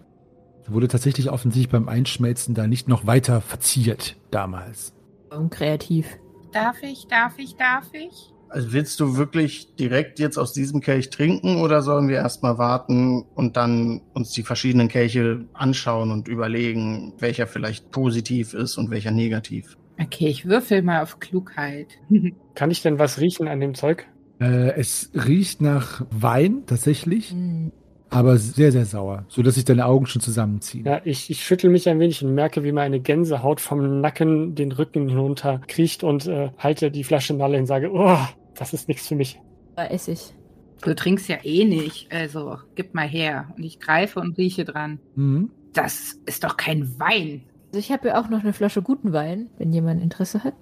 Wurde 0.69 0.87
tatsächlich 0.87 1.29
offensichtlich 1.29 1.73
beim 1.73 1.89
Einschmelzen 1.89 2.55
da 2.55 2.69
nicht 2.69 2.87
noch 2.87 3.05
weiter 3.05 3.41
verziert 3.41 4.15
damals. 4.31 4.95
Unkreativ. 5.37 6.07
Darf 6.53 6.81
ich, 6.85 7.09
darf 7.09 7.37
ich, 7.37 7.57
darf 7.57 7.93
ich? 7.95 8.33
Also 8.49 8.73
willst 8.73 8.99
du 9.01 9.17
wirklich 9.17 9.75
direkt 9.77 10.19
jetzt 10.19 10.39
aus 10.39 10.53
diesem 10.53 10.81
Kelch 10.81 11.11
trinken 11.11 11.57
oder 11.61 11.83
sollen 11.83 12.09
wir 12.09 12.17
erstmal 12.17 12.59
warten 12.59 13.25
und 13.35 13.57
dann 13.57 14.01
uns 14.15 14.33
die 14.33 14.43
verschiedenen 14.43 14.89
Kelche 14.89 15.45
anschauen 15.53 16.11
und 16.11 16.29
überlegen, 16.29 17.13
welcher 17.19 17.47
vielleicht 17.47 17.91
positiv 17.91 18.55
ist 18.55 18.79
und 18.79 18.91
welcher 18.91 19.11
negativ? 19.11 19.77
Okay, 20.01 20.29
ich 20.29 20.47
würfel 20.47 20.83
mal 20.83 21.03
auf 21.03 21.19
Klugheit. 21.19 21.89
Kann 22.55 22.71
ich 22.71 22.83
denn 22.83 22.99
was 22.99 23.21
riechen 23.21 23.49
an 23.49 23.61
dem 23.61 23.75
Zeug? 23.75 24.07
Äh, 24.41 24.73
es 24.79 25.11
riecht 25.15 25.61
nach 25.61 26.07
Wein 26.11 26.63
tatsächlich, 26.67 27.31
Hm. 27.33 27.73
Aber 28.11 28.39
sehr, 28.39 28.73
sehr 28.73 28.87
sauer, 28.87 29.25
sodass 29.29 29.55
sich 29.55 29.65
deine 29.65 29.87
Augen 29.87 30.07
schon 30.07 30.23
zusammenziehen. 30.23 30.85
Ja, 30.85 31.01
ich, 31.05 31.31
ich 31.31 31.45
schüttel 31.45 31.71
mich 31.71 31.89
ein 31.89 32.01
wenig 32.01 32.25
und 32.25 32.35
merke, 32.35 32.65
wie 32.65 32.73
meine 32.73 33.01
Gänsehaut 33.01 33.61
vom 33.61 34.01
Nacken 34.01 34.55
den 34.55 34.73
Rücken 34.73 35.09
hinunter 35.09 35.61
kriecht 35.67 36.05
und 36.05 36.27
äh, 36.27 36.51
halte 36.59 36.91
die 36.91 37.05
Flasche 37.05 37.35
Nalle 37.35 37.59
und 37.59 37.67
sage, 37.67 37.91
oh, 37.93 38.19
das 38.55 38.73
ist 38.73 38.89
nichts 38.89 39.09
für 39.09 39.15
mich. 39.15 39.41
Da 39.77 39.87
esse 39.87 40.13
ich. 40.13 40.35
Du 40.83 40.95
trinkst 40.95 41.29
ja 41.29 41.39
eh 41.43 41.65
nicht, 41.65 42.11
also 42.13 42.59
gib 42.77 42.95
mal 42.95 43.09
her. 43.09 43.53
Und 43.57 43.65
ich 43.65 43.81
greife 43.81 44.21
und 44.21 44.39
rieche 44.39 44.65
dran. 44.65 45.01
Mhm. 45.17 45.51
Das 45.73 46.19
ist 46.27 46.45
doch 46.45 46.57
kein 46.57 46.99
Wein. 46.99 47.43
Also 47.69 47.81
ich 47.81 47.93
habe 47.93 48.09
ja 48.09 48.21
auch 48.21 48.31
noch 48.31 48.41
eine 48.41 48.53
Flasche 48.53 48.81
guten 48.81 49.13
Wein, 49.13 49.51
wenn 49.59 49.73
jemand 49.73 50.03
Interesse 50.03 50.45
hat. 50.45 50.55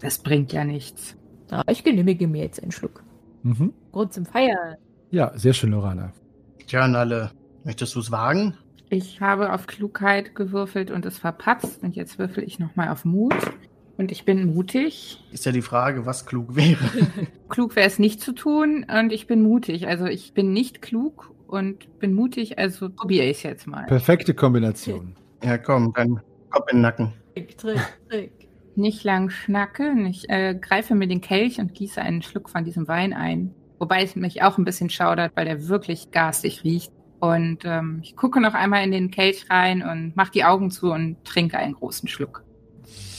Das 0.00 0.18
bringt 0.18 0.52
ja 0.52 0.64
nichts. 0.64 1.16
Aber 1.50 1.70
ich 1.70 1.84
genehmige 1.84 2.26
mir 2.26 2.42
jetzt 2.42 2.62
einen 2.62 2.72
Schluck. 2.72 3.04
Mhm. 3.42 3.72
Grund 3.92 4.12
zum 4.12 4.24
Feiern. 4.24 4.76
Ja, 5.10 5.36
sehr 5.36 5.52
schön, 5.52 5.70
Lorana. 5.70 6.12
Tja, 6.66 6.88
Nalle, 6.88 7.30
möchtest 7.64 7.94
du 7.94 8.00
es 8.00 8.10
wagen? 8.10 8.56
Ich 8.90 9.20
habe 9.20 9.52
auf 9.52 9.66
Klugheit 9.66 10.34
gewürfelt 10.34 10.90
und 10.90 11.04
es 11.06 11.18
verpatzt. 11.18 11.82
Und 11.82 11.96
jetzt 11.96 12.18
würfel 12.18 12.44
ich 12.44 12.58
nochmal 12.58 12.88
auf 12.88 13.04
Mut. 13.04 13.34
Und 13.96 14.10
ich 14.10 14.24
bin 14.24 14.54
mutig. 14.54 15.22
Ist 15.30 15.44
ja 15.46 15.52
die 15.52 15.62
Frage, 15.62 16.06
was 16.06 16.26
klug 16.26 16.56
wäre. 16.56 16.78
Klug 17.48 17.76
wäre 17.76 17.86
es 17.86 17.98
nicht 17.98 18.20
zu 18.20 18.32
tun 18.32 18.86
und 18.88 19.12
ich 19.12 19.26
bin 19.26 19.42
mutig. 19.42 19.86
Also 19.86 20.06
ich 20.06 20.34
bin 20.34 20.52
nicht 20.52 20.82
klug 20.82 21.32
und 21.46 21.98
bin 22.00 22.12
mutig, 22.12 22.58
also 22.58 22.90
probiere 22.90 23.26
ich 23.26 23.38
es 23.38 23.42
jetzt 23.44 23.66
mal. 23.66 23.84
Perfekte 23.86 24.34
Kombination. 24.34 25.16
ja, 25.42 25.58
komm, 25.58 25.92
dann 25.94 26.20
Kopf 26.50 26.70
in 26.70 26.78
den 26.78 26.82
Nacken. 26.82 27.12
Trick, 27.34 27.56
trick, 27.58 27.80
trick. 28.08 28.48
Nicht 28.76 29.04
lang 29.04 29.30
schnacken. 29.30 30.06
Ich 30.06 30.28
äh, 30.28 30.56
greife 30.60 30.96
mir 30.96 31.06
den 31.06 31.20
Kelch 31.20 31.60
und 31.60 31.74
gieße 31.74 32.02
einen 32.02 32.22
Schluck 32.22 32.50
von 32.50 32.64
diesem 32.64 32.88
Wein 32.88 33.12
ein. 33.12 33.54
Wobei 33.78 34.02
es 34.02 34.16
mich 34.16 34.42
auch 34.42 34.58
ein 34.58 34.64
bisschen 34.64 34.90
schaudert, 34.90 35.32
weil 35.34 35.44
der 35.44 35.68
wirklich 35.68 36.10
garstig 36.10 36.64
riecht. 36.64 36.92
Und 37.20 37.58
ähm, 37.64 38.00
ich 38.02 38.16
gucke 38.16 38.40
noch 38.40 38.54
einmal 38.54 38.84
in 38.84 38.90
den 38.90 39.10
Kelch 39.10 39.50
rein 39.50 39.82
und 39.82 40.14
mache 40.14 40.32
die 40.32 40.44
Augen 40.44 40.70
zu 40.70 40.92
und 40.92 41.24
trinke 41.24 41.56
einen 41.58 41.74
großen 41.74 42.08
Schluck. 42.08 42.44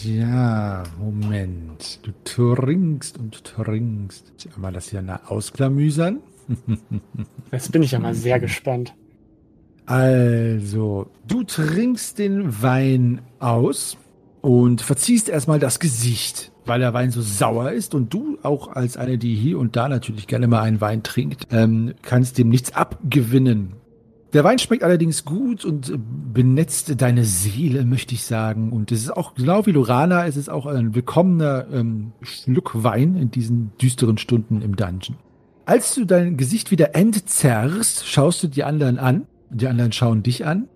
Ja, 0.04 0.84
Moment. 1.00 2.00
Du 2.06 2.12
trinkst 2.24 3.18
und 3.18 3.44
trinkst. 3.44 4.34
Ich 4.38 4.56
einmal 4.56 4.72
das 4.74 4.90
hier 4.90 5.02
na- 5.02 5.22
ausklamüsern. 5.26 6.20
Jetzt 7.52 7.72
bin 7.72 7.82
ich 7.82 7.92
ja 7.92 8.00
mal 8.00 8.14
sehr 8.14 8.40
gespannt. 8.40 8.94
Also, 9.88 11.10
du 11.28 11.44
trinkst 11.44 12.18
den 12.20 12.62
Wein 12.62 13.22
aus 13.40 13.98
und 14.42 14.82
verziehst 14.82 15.30
erstmal 15.30 15.60
das 15.60 15.80
Gesicht, 15.80 16.52
weil 16.66 16.80
der 16.80 16.94
Wein 16.94 17.12
so 17.12 17.22
sauer 17.22 17.72
ist 17.72 17.96
und 17.96 18.14
du 18.14 18.38
auch 18.44 18.70
als 18.70 18.98
eine, 18.98 19.18
die 19.18 19.36
hier 19.36 19.60
und 19.60 19.76
da 19.76 19.90
natürlich 19.90 20.28
gerne 20.28 20.48
mal 20.48 20.62
einen 20.62 20.82
Wein 20.82 21.04
trinkt, 21.04 21.48
ähm, 21.52 21.94
kannst 22.02 22.38
dem 22.38 22.50
nichts 22.50 22.74
abgewinnen. 22.74 23.74
Der 24.34 24.44
Wein 24.44 24.60
schmeckt 24.60 24.84
allerdings 24.84 25.24
gut 25.24 25.64
und 25.64 25.98
benetzt 26.34 27.02
deine 27.02 27.24
Seele, 27.24 27.86
möchte 27.86 28.14
ich 28.14 28.24
sagen. 28.26 28.74
Und 28.74 28.92
es 28.92 29.04
ist 29.04 29.16
auch, 29.16 29.34
genau 29.36 29.66
wie 29.66 29.72
Lorana, 29.72 30.28
es 30.28 30.36
ist 30.36 30.50
auch 30.50 30.66
ein 30.66 30.94
willkommener 30.94 31.68
ähm, 31.72 32.12
Schluck 32.22 32.84
Wein 32.84 33.16
in 33.16 33.32
diesen 33.32 33.72
düsteren 33.82 34.18
Stunden 34.18 34.62
im 34.62 34.76
Dungeon. 34.76 35.16
Als 35.66 35.96
du 35.96 36.04
dein 36.04 36.36
Gesicht 36.36 36.70
wieder 36.70 36.96
entzerrst, 36.96 38.06
schaust 38.06 38.44
du 38.44 38.48
die 38.48 38.66
anderen 38.66 39.00
an. 39.00 39.26
Die 39.52 39.68
anderen 39.68 39.94
schauen 39.94 40.22
dich 40.22 40.46
an. 40.46 40.68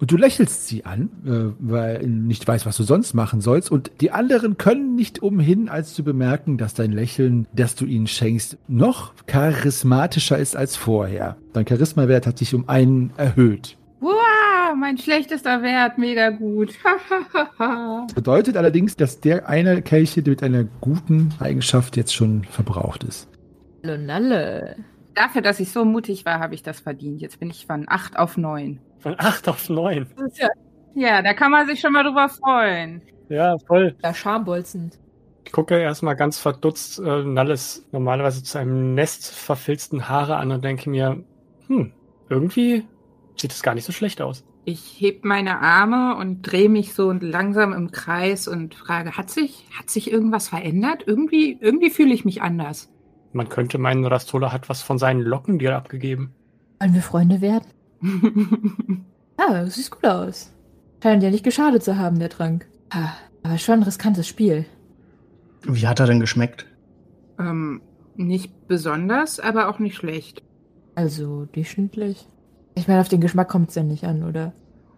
Und 0.00 0.12
du 0.12 0.16
lächelst 0.16 0.68
sie 0.68 0.84
an, 0.84 1.10
äh, 1.26 1.52
weil 1.58 2.06
nicht 2.06 2.46
weißt, 2.46 2.66
was 2.66 2.76
du 2.76 2.84
sonst 2.84 3.14
machen 3.14 3.40
sollst. 3.40 3.70
Und 3.70 3.90
die 4.00 4.12
anderen 4.12 4.56
können 4.56 4.94
nicht 4.94 5.22
umhin, 5.22 5.68
als 5.68 5.94
zu 5.94 6.04
bemerken, 6.04 6.56
dass 6.56 6.74
dein 6.74 6.92
Lächeln, 6.92 7.46
das 7.52 7.74
du 7.74 7.84
ihnen 7.84 8.06
schenkst, 8.06 8.58
noch 8.68 9.12
charismatischer 9.26 10.38
ist 10.38 10.56
als 10.56 10.76
vorher. 10.76 11.36
Dein 11.52 11.64
Charismawert 11.64 12.26
hat 12.26 12.38
sich 12.38 12.54
um 12.54 12.68
einen 12.68 13.12
erhöht. 13.16 13.76
Wow, 14.00 14.76
mein 14.76 14.98
schlechtester 14.98 15.62
Wert, 15.62 15.98
mega 15.98 16.30
gut. 16.30 16.74
Das 17.58 18.14
bedeutet 18.14 18.56
allerdings, 18.56 18.94
dass 18.94 19.20
der 19.20 19.48
eine 19.48 19.82
Kelche 19.82 20.22
mit 20.22 20.44
einer 20.44 20.62
guten 20.80 21.34
Eigenschaft 21.40 21.96
jetzt 21.96 22.14
schon 22.14 22.44
verbraucht 22.44 23.02
ist. 23.02 23.28
Hallo 23.84 24.00
Nalle. 24.00 24.76
Dafür, 25.14 25.42
dass 25.42 25.58
ich 25.58 25.72
so 25.72 25.84
mutig 25.84 26.24
war, 26.24 26.38
habe 26.38 26.54
ich 26.54 26.62
das 26.62 26.78
verdient. 26.78 27.20
Jetzt 27.20 27.40
bin 27.40 27.50
ich 27.50 27.66
von 27.66 27.86
8 27.88 28.16
auf 28.16 28.36
9. 28.36 28.78
Von 29.00 29.14
8 29.18 29.48
auf 29.48 29.68
9. 29.68 30.06
Das 30.16 30.32
ist 30.32 30.38
ja, 30.38 30.48
Ja, 30.94 31.22
da 31.22 31.34
kann 31.34 31.50
man 31.50 31.66
sich 31.66 31.80
schon 31.80 31.92
mal 31.92 32.04
drüber 32.04 32.28
freuen. 32.28 33.02
Ja, 33.28 33.56
voll. 33.66 33.94
ja 34.02 34.14
schambolzend. 34.14 34.98
Ich 35.44 35.52
gucke 35.52 35.78
erstmal 35.78 36.16
ganz 36.16 36.38
verdutzt 36.38 36.98
äh, 36.98 37.22
Nalles 37.24 37.86
normalerweise 37.92 38.42
zu 38.42 38.58
einem 38.58 38.94
Nest 38.94 39.30
verfilzten 39.34 40.08
Haare 40.08 40.36
an 40.36 40.50
und 40.50 40.62
denke 40.62 40.90
mir, 40.90 41.22
hm, 41.68 41.92
irgendwie 42.28 42.86
sieht 43.36 43.52
es 43.52 43.62
gar 43.62 43.74
nicht 43.74 43.84
so 43.84 43.92
schlecht 43.92 44.20
aus. 44.20 44.44
Ich 44.64 45.00
heb 45.00 45.24
meine 45.24 45.60
Arme 45.60 46.16
und 46.16 46.42
drehe 46.42 46.68
mich 46.68 46.92
so 46.92 47.12
langsam 47.12 47.72
im 47.72 47.90
Kreis 47.90 48.46
und 48.48 48.74
frage, 48.74 49.12
hat 49.16 49.30
sich, 49.30 49.64
hat 49.78 49.88
sich 49.88 50.10
irgendwas 50.12 50.48
verändert? 50.48 51.04
Irgendwie, 51.06 51.56
irgendwie 51.60 51.88
fühle 51.88 52.12
ich 52.12 52.26
mich 52.26 52.42
anders. 52.42 52.90
Man 53.32 53.48
könnte 53.48 53.78
meinen, 53.78 54.04
Rastola 54.04 54.52
hat 54.52 54.68
was 54.68 54.82
von 54.82 54.98
seinen 54.98 55.20
Locken 55.22 55.58
dir 55.58 55.76
abgegeben. 55.76 56.34
Wollen 56.80 56.94
wir 56.94 57.02
Freunde 57.02 57.40
werden? 57.40 57.66
Ah, 59.40 59.62
das 59.62 59.76
sieht 59.76 59.92
gut 59.92 60.04
aus. 60.04 60.52
Scheint 61.00 61.22
ja 61.22 61.30
nicht 61.30 61.44
geschadet 61.44 61.84
zu 61.84 61.96
haben, 61.96 62.18
der 62.18 62.28
Trank. 62.28 62.66
Aber 62.90 63.56
schon 63.56 63.76
ein 63.76 63.82
riskantes 63.84 64.26
Spiel. 64.26 64.66
Wie 65.62 65.86
hat 65.86 66.00
er 66.00 66.06
denn 66.06 66.18
geschmeckt? 66.18 66.66
ähm, 67.38 67.80
nicht 68.16 68.66
besonders, 68.66 69.40
aber 69.40 69.68
auch 69.68 69.78
nicht 69.78 69.96
schlecht. 69.96 70.42
Also 70.94 71.46
durchschnittlich. 71.52 72.26
Ich 72.74 72.88
meine, 72.88 73.00
auf 73.00 73.08
den 73.08 73.20
Geschmack 73.20 73.48
kommt 73.48 73.70
es 73.70 73.74
ja 73.76 73.82
nicht 73.82 74.04
an, 74.04 74.24
oder? 74.24 74.52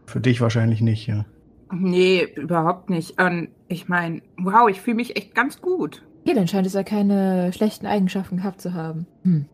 Für 0.06 0.20
dich 0.20 0.40
wahrscheinlich 0.40 0.80
nicht, 0.80 1.06
ja. 1.06 1.26
Nee, 1.72 2.26
überhaupt 2.34 2.90
nicht. 2.90 3.20
Und 3.20 3.48
ich 3.68 3.88
meine, 3.88 4.22
wow, 4.38 4.68
ich 4.68 4.80
fühle 4.80 4.96
mich 4.96 5.16
echt 5.16 5.34
ganz 5.34 5.60
gut. 5.60 6.02
Okay, 6.24 6.34
dann 6.34 6.48
scheint 6.48 6.66
es 6.66 6.72
ja 6.72 6.82
keine 6.82 7.52
schlechten 7.52 7.86
Eigenschaften 7.86 8.38
gehabt 8.38 8.60
zu 8.60 8.74
haben. 8.74 9.06
Hm. 9.22 9.46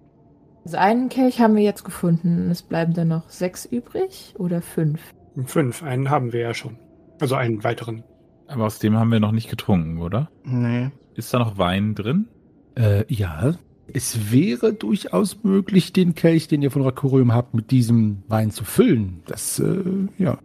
Also 0.66 0.78
einen 0.78 1.10
Kelch 1.10 1.38
haben 1.38 1.54
wir 1.54 1.62
jetzt 1.62 1.84
gefunden. 1.84 2.50
Es 2.50 2.62
bleiben 2.62 2.92
dann 2.92 3.06
noch 3.06 3.30
sechs 3.30 3.66
übrig 3.66 4.34
oder 4.36 4.60
fünf. 4.60 5.00
Fünf, 5.44 5.84
einen 5.84 6.10
haben 6.10 6.32
wir 6.32 6.40
ja 6.40 6.54
schon. 6.54 6.76
Also 7.20 7.36
einen 7.36 7.62
weiteren. 7.62 8.02
Aber 8.48 8.64
aus 8.64 8.80
dem 8.80 8.96
haben 8.96 9.12
wir 9.12 9.20
noch 9.20 9.30
nicht 9.30 9.48
getrunken, 9.48 10.02
oder? 10.02 10.28
Nee. 10.42 10.90
Ist 11.14 11.32
da 11.32 11.38
noch 11.38 11.56
Wein 11.56 11.94
drin? 11.94 12.26
Äh, 12.74 13.04
ja. 13.06 13.54
Es 13.94 14.32
wäre 14.32 14.72
durchaus 14.72 15.44
möglich, 15.44 15.92
den 15.92 16.16
Kelch, 16.16 16.48
den 16.48 16.62
ihr 16.62 16.72
von 16.72 16.82
Rakurium 16.82 17.32
habt, 17.32 17.54
mit 17.54 17.70
diesem 17.70 18.24
Wein 18.26 18.50
zu 18.50 18.64
füllen. 18.64 19.22
Das, 19.26 19.60
äh, 19.60 20.08
ja. 20.18 20.38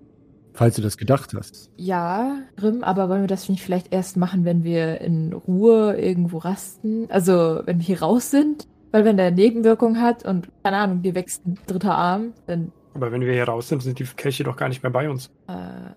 Falls 0.54 0.76
du 0.76 0.84
das 0.84 0.98
gedacht 0.98 1.34
hast. 1.34 1.72
Ja, 1.78 2.38
Grimm, 2.58 2.84
aber 2.84 3.10
wollen 3.10 3.22
wir 3.22 3.28
das 3.28 3.50
nicht 3.50 3.64
vielleicht 3.64 3.92
erst 3.92 4.18
machen, 4.18 4.46
wenn 4.46 4.64
wir 4.64 5.02
in 5.02 5.34
Ruhe 5.34 5.98
irgendwo 5.98 6.38
rasten? 6.38 7.08
Also, 7.10 7.62
wenn 7.66 7.80
wir 7.80 7.86
hier 7.86 8.02
raus 8.04 8.30
sind? 8.30 8.68
Weil 8.92 9.06
wenn 9.06 9.18
der 9.18 9.32
Nebenwirkung 9.32 10.00
hat 10.00 10.26
und, 10.26 10.50
keine 10.64 10.78
Ahnung, 10.78 11.02
dir 11.02 11.16
wächst 11.16 11.46
ein 11.46 11.58
dritter 11.68 11.96
Arm, 11.96 12.34
dann, 12.48 12.72
Aber 12.94 13.12
wenn 13.12 13.22
wir 13.22 13.32
hier 13.34 13.46
raus 13.46 13.70
sind, 13.70 13.82
sind 13.82 14.00
die 14.00 14.04
Kelche 14.04 14.44
doch 14.44 14.58
gar 14.58 14.68
nicht 14.68 14.84
mehr 14.84 14.92
bei 14.92 15.10
uns. 15.10 15.30
äh, 15.48 15.54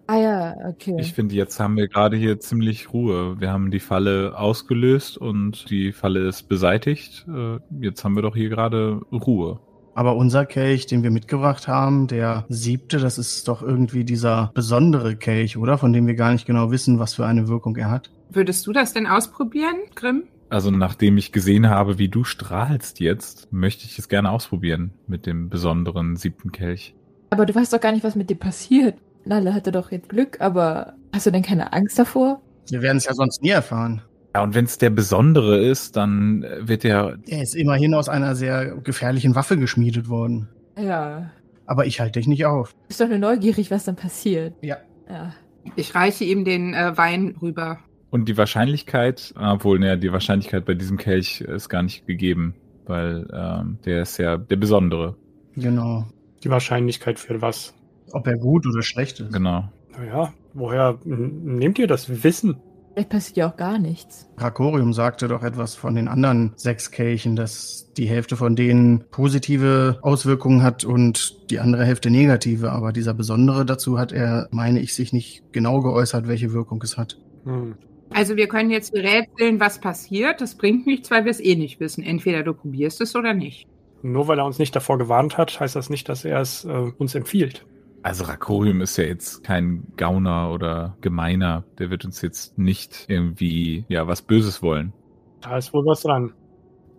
ah 0.06 0.16
ja, 0.16 0.54
okay. 0.68 0.94
Ich 0.98 1.12
finde, 1.12 1.34
jetzt 1.34 1.58
haben 1.58 1.76
wir 1.76 1.88
gerade 1.88 2.16
hier 2.16 2.38
ziemlich 2.38 2.92
Ruhe. 2.92 3.40
Wir 3.40 3.50
haben 3.50 3.70
die 3.72 3.80
Falle 3.80 4.38
ausgelöst 4.38 5.18
und 5.18 5.70
die 5.70 5.92
Falle 5.92 6.26
ist 6.28 6.44
beseitigt. 6.48 7.26
Äh, 7.28 7.58
Jetzt 7.80 8.04
haben 8.04 8.14
wir 8.14 8.22
doch 8.22 8.36
hier 8.36 8.48
gerade 8.48 9.00
Ruhe. 9.10 9.58
Aber 9.96 10.16
unser 10.16 10.44
Kelch, 10.44 10.86
den 10.86 11.02
wir 11.04 11.10
mitgebracht 11.12 11.68
haben, 11.68 12.08
der 12.08 12.44
siebte, 12.48 12.98
das 12.98 13.16
ist 13.16 13.46
doch 13.46 13.62
irgendwie 13.62 14.04
dieser 14.04 14.50
besondere 14.54 15.14
Kelch, 15.16 15.56
oder? 15.56 15.78
Von 15.78 15.92
dem 15.92 16.06
wir 16.08 16.14
gar 16.16 16.32
nicht 16.32 16.46
genau 16.46 16.70
wissen, 16.72 16.98
was 16.98 17.14
für 17.14 17.26
eine 17.26 17.46
Wirkung 17.48 17.76
er 17.76 17.90
hat. 17.92 18.10
Würdest 18.30 18.66
du 18.66 18.72
das 18.72 18.92
denn 18.92 19.06
ausprobieren, 19.06 19.76
Grimm? 19.94 20.24
Also 20.54 20.70
nachdem 20.70 21.18
ich 21.18 21.32
gesehen 21.32 21.68
habe, 21.68 21.98
wie 21.98 22.08
du 22.08 22.22
strahlst 22.22 23.00
jetzt, 23.00 23.52
möchte 23.52 23.86
ich 23.86 23.98
es 23.98 24.08
gerne 24.08 24.30
ausprobieren 24.30 24.92
mit 25.08 25.26
dem 25.26 25.48
besonderen 25.48 26.14
siebten 26.14 26.52
Kelch. 26.52 26.94
Aber 27.30 27.44
du 27.44 27.52
weißt 27.52 27.72
doch 27.72 27.80
gar 27.80 27.90
nicht, 27.90 28.04
was 28.04 28.14
mit 28.14 28.30
dir 28.30 28.36
passiert. 28.36 28.94
Nalle 29.24 29.52
hatte 29.52 29.72
doch 29.72 29.90
jetzt 29.90 30.08
Glück, 30.08 30.40
aber 30.40 30.94
hast 31.12 31.26
du 31.26 31.32
denn 31.32 31.42
keine 31.42 31.72
Angst 31.72 31.98
davor? 31.98 32.40
Wir 32.68 32.82
werden 32.82 32.98
es 32.98 33.04
ja 33.04 33.14
sonst 33.14 33.42
nie 33.42 33.48
erfahren. 33.48 34.02
Ja, 34.32 34.44
und 34.44 34.54
wenn 34.54 34.66
es 34.66 34.78
der 34.78 34.90
besondere 34.90 35.60
ist, 35.60 35.96
dann 35.96 36.46
wird 36.60 36.84
der 36.84 37.18
Er 37.26 37.42
ist 37.42 37.56
immerhin 37.56 37.92
aus 37.92 38.08
einer 38.08 38.36
sehr 38.36 38.76
gefährlichen 38.76 39.34
Waffe 39.34 39.56
geschmiedet 39.56 40.08
worden. 40.08 40.48
Ja. 40.78 41.32
Aber 41.66 41.86
ich 41.86 41.98
halte 41.98 42.20
dich 42.20 42.28
nicht 42.28 42.46
auf. 42.46 42.70
Du 42.74 42.78
bist 42.86 43.00
doch 43.00 43.08
nur 43.08 43.18
neugierig, 43.18 43.72
was 43.72 43.86
dann 43.86 43.96
passiert. 43.96 44.54
Ja. 44.62 44.76
Ja. 45.08 45.34
Ich 45.74 45.96
reiche 45.96 46.22
ihm 46.22 46.44
den 46.44 46.74
äh, 46.74 46.96
Wein 46.96 47.34
rüber. 47.42 47.80
Und 48.14 48.28
die 48.28 48.38
Wahrscheinlichkeit, 48.38 49.34
obwohl, 49.36 49.80
naja, 49.80 49.96
die 49.96 50.12
Wahrscheinlichkeit 50.12 50.64
bei 50.64 50.74
diesem 50.74 50.98
Kelch 50.98 51.40
ist 51.40 51.68
gar 51.68 51.82
nicht 51.82 52.06
gegeben, 52.06 52.54
weil 52.86 53.26
ähm, 53.34 53.78
der 53.84 54.02
ist 54.02 54.18
ja 54.18 54.36
der 54.36 54.54
Besondere. 54.54 55.16
Genau. 55.56 56.06
Die 56.44 56.48
Wahrscheinlichkeit 56.48 57.18
für 57.18 57.42
was? 57.42 57.74
Ob 58.12 58.28
er 58.28 58.36
gut 58.36 58.68
oder 58.68 58.82
schlecht 58.82 59.18
ist. 59.18 59.32
Genau. 59.32 59.68
Naja, 59.98 60.32
woher 60.52 60.96
nehmt 61.02 61.76
ihr 61.80 61.88
das 61.88 62.22
Wissen? 62.22 62.54
Vielleicht 62.92 63.08
passiert 63.08 63.36
ja 63.36 63.50
auch 63.50 63.56
gar 63.56 63.80
nichts. 63.80 64.30
Rakorium 64.36 64.92
sagte 64.92 65.26
doch 65.26 65.42
etwas 65.42 65.74
von 65.74 65.96
den 65.96 66.06
anderen 66.06 66.52
sechs 66.54 66.92
Kelchen, 66.92 67.34
dass 67.34 67.90
die 67.96 68.06
Hälfte 68.06 68.36
von 68.36 68.54
denen 68.54 69.06
positive 69.10 69.98
Auswirkungen 70.02 70.62
hat 70.62 70.84
und 70.84 71.50
die 71.50 71.58
andere 71.58 71.84
Hälfte 71.84 72.10
negative. 72.10 72.70
Aber 72.70 72.92
dieser 72.92 73.12
Besondere 73.12 73.66
dazu 73.66 73.98
hat 73.98 74.12
er, 74.12 74.46
meine 74.52 74.78
ich, 74.78 74.94
sich 74.94 75.12
nicht 75.12 75.42
genau 75.50 75.80
geäußert, 75.80 76.28
welche 76.28 76.52
Wirkung 76.52 76.80
es 76.80 76.96
hat. 76.96 77.18
Hm. 77.42 77.74
Also 78.14 78.36
wir 78.36 78.46
können 78.46 78.70
jetzt 78.70 78.94
rätseln, 78.94 79.58
was 79.58 79.80
passiert. 79.80 80.40
Das 80.40 80.54
bringt 80.54 80.86
nichts, 80.86 81.10
weil 81.10 81.24
wir 81.24 81.32
es 81.32 81.40
eh 81.40 81.56
nicht 81.56 81.80
wissen. 81.80 82.04
Entweder 82.04 82.44
du 82.44 82.54
probierst 82.54 83.00
es 83.00 83.16
oder 83.16 83.34
nicht. 83.34 83.66
Nur 84.02 84.28
weil 84.28 84.38
er 84.38 84.44
uns 84.44 84.60
nicht 84.60 84.74
davor 84.76 84.98
gewarnt 84.98 85.36
hat, 85.36 85.58
heißt 85.58 85.74
das 85.74 85.90
nicht, 85.90 86.08
dass 86.08 86.24
er 86.24 86.40
es 86.40 86.64
äh, 86.64 86.92
uns 86.96 87.16
empfiehlt. 87.16 87.66
Also 88.02 88.24
Rakorium 88.24 88.82
ist 88.82 88.96
ja 88.98 89.04
jetzt 89.04 89.42
kein 89.42 89.88
Gauner 89.96 90.52
oder 90.52 90.96
Gemeiner. 91.00 91.64
Der 91.78 91.90
wird 91.90 92.04
uns 92.04 92.22
jetzt 92.22 92.56
nicht 92.56 93.06
irgendwie, 93.08 93.84
ja, 93.88 94.06
was 94.06 94.22
Böses 94.22 94.62
wollen. 94.62 94.92
Da 95.40 95.58
ist 95.58 95.74
wohl 95.74 95.84
was 95.84 96.02
dran. 96.02 96.32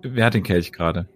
Wer 0.01 0.25
hat 0.25 0.34
den 0.34 0.43
Kelch 0.43 0.73
gerade? 0.73 1.08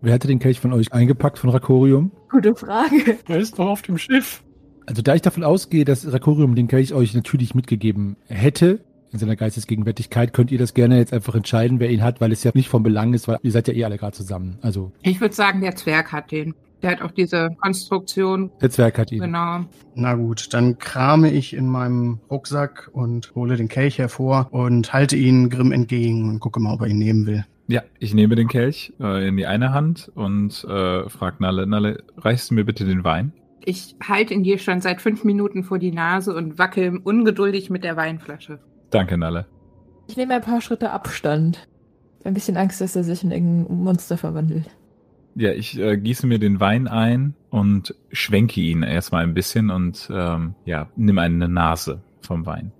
Wer 0.00 0.14
hatte 0.14 0.28
den 0.28 0.38
Kelch 0.38 0.60
von 0.60 0.72
euch 0.72 0.92
eingepackt 0.92 1.40
von 1.40 1.50
Rakorium? 1.50 2.12
Gute 2.30 2.54
Frage. 2.54 3.18
Er 3.26 3.38
ist 3.38 3.58
doch 3.58 3.66
auf 3.66 3.82
dem 3.82 3.98
Schiff. 3.98 4.44
Also 4.86 5.02
da 5.02 5.14
ich 5.14 5.22
davon 5.22 5.42
ausgehe, 5.42 5.84
dass 5.84 6.10
Rakorium 6.12 6.54
den 6.54 6.68
Kelch 6.68 6.94
euch 6.94 7.14
natürlich 7.14 7.54
mitgegeben 7.54 8.16
hätte, 8.28 8.80
in 9.12 9.18
seiner 9.18 9.36
Geistesgegenwärtigkeit, 9.36 10.32
könnt 10.32 10.50
ihr 10.52 10.58
das 10.58 10.74
gerne 10.74 10.98
jetzt 10.98 11.12
einfach 11.12 11.34
entscheiden, 11.34 11.80
wer 11.80 11.90
ihn 11.90 12.02
hat, 12.02 12.20
weil 12.20 12.32
es 12.32 12.44
ja 12.44 12.52
nicht 12.54 12.68
von 12.68 12.82
Belang 12.82 13.12
ist, 13.14 13.28
weil 13.28 13.38
ihr 13.42 13.50
seid 13.52 13.68
ja 13.68 13.74
eh 13.74 13.84
alle 13.84 13.98
gerade 13.98 14.16
zusammen. 14.16 14.58
Also 14.62 14.92
Ich 15.02 15.20
würde 15.20 15.34
sagen, 15.34 15.60
der 15.60 15.74
Zwerg 15.76 16.12
hat 16.12 16.30
den. 16.30 16.54
Der 16.82 16.92
hat 16.92 17.02
auch 17.02 17.10
diese 17.10 17.50
Konstruktion. 17.60 18.50
der 18.62 18.70
Zwerg 18.70 18.98
hat 18.98 19.12
ihn. 19.12 19.20
Genau. 19.20 19.66
Na 19.94 20.14
gut, 20.14 20.54
dann 20.54 20.78
krame 20.78 21.30
ich 21.30 21.52
in 21.54 21.68
meinem 21.68 22.20
Rucksack 22.30 22.88
und 22.92 23.34
hole 23.34 23.56
den 23.56 23.68
Kelch 23.68 23.98
hervor 23.98 24.48
und 24.50 24.92
halte 24.92 25.16
ihn 25.16 25.50
Grimm 25.50 25.72
entgegen 25.72 26.28
und 26.30 26.40
gucke 26.40 26.58
mal, 26.58 26.72
ob 26.72 26.80
er 26.80 26.86
ihn 26.86 26.98
nehmen 26.98 27.26
will. 27.26 27.44
Ja, 27.66 27.82
ich 27.98 28.14
nehme 28.14 28.34
den 28.34 28.48
Kelch 28.48 28.94
äh, 28.98 29.28
in 29.28 29.36
die 29.36 29.46
eine 29.46 29.72
Hand 29.72 30.10
und 30.14 30.64
äh, 30.64 31.08
frage 31.08 31.36
Nalle, 31.40 31.66
Nalle, 31.66 32.02
reichst 32.16 32.50
du 32.50 32.54
mir 32.54 32.64
bitte 32.64 32.84
den 32.86 33.04
Wein? 33.04 33.32
Ich 33.62 33.94
halte 34.02 34.32
ihn 34.32 34.42
dir 34.42 34.58
schon 34.58 34.80
seit 34.80 35.02
fünf 35.02 35.22
Minuten 35.22 35.64
vor 35.64 35.78
die 35.78 35.92
Nase 35.92 36.34
und 36.34 36.58
wackel 36.58 36.98
ungeduldig 37.04 37.68
mit 37.68 37.84
der 37.84 37.96
Weinflasche. 37.96 38.58
Danke, 38.90 39.16
Nalle. 39.16 39.46
Ich 40.08 40.16
nehme 40.16 40.34
ein 40.34 40.42
paar 40.42 40.60
Schritte 40.60 40.90
Abstand. 40.90 41.66
Ein 42.24 42.34
bisschen 42.34 42.56
Angst, 42.56 42.80
dass 42.80 42.96
er 42.96 43.04
sich 43.04 43.22
in 43.22 43.30
irgendein 43.30 43.76
Monster 43.84 44.18
verwandelt. 44.18 44.68
Ja, 45.36 45.52
ich 45.52 45.78
äh, 45.78 45.96
gieße 45.96 46.26
mir 46.26 46.38
den 46.38 46.60
Wein 46.60 46.88
ein 46.88 47.34
und 47.50 47.94
schwenke 48.10 48.60
ihn 48.60 48.82
erstmal 48.82 49.22
ein 49.22 49.34
bisschen 49.34 49.70
und 49.70 50.10
ähm, 50.12 50.54
ja, 50.64 50.88
nimm 50.96 51.18
eine 51.18 51.48
Nase 51.48 52.02
vom 52.20 52.44
Wein. 52.46 52.72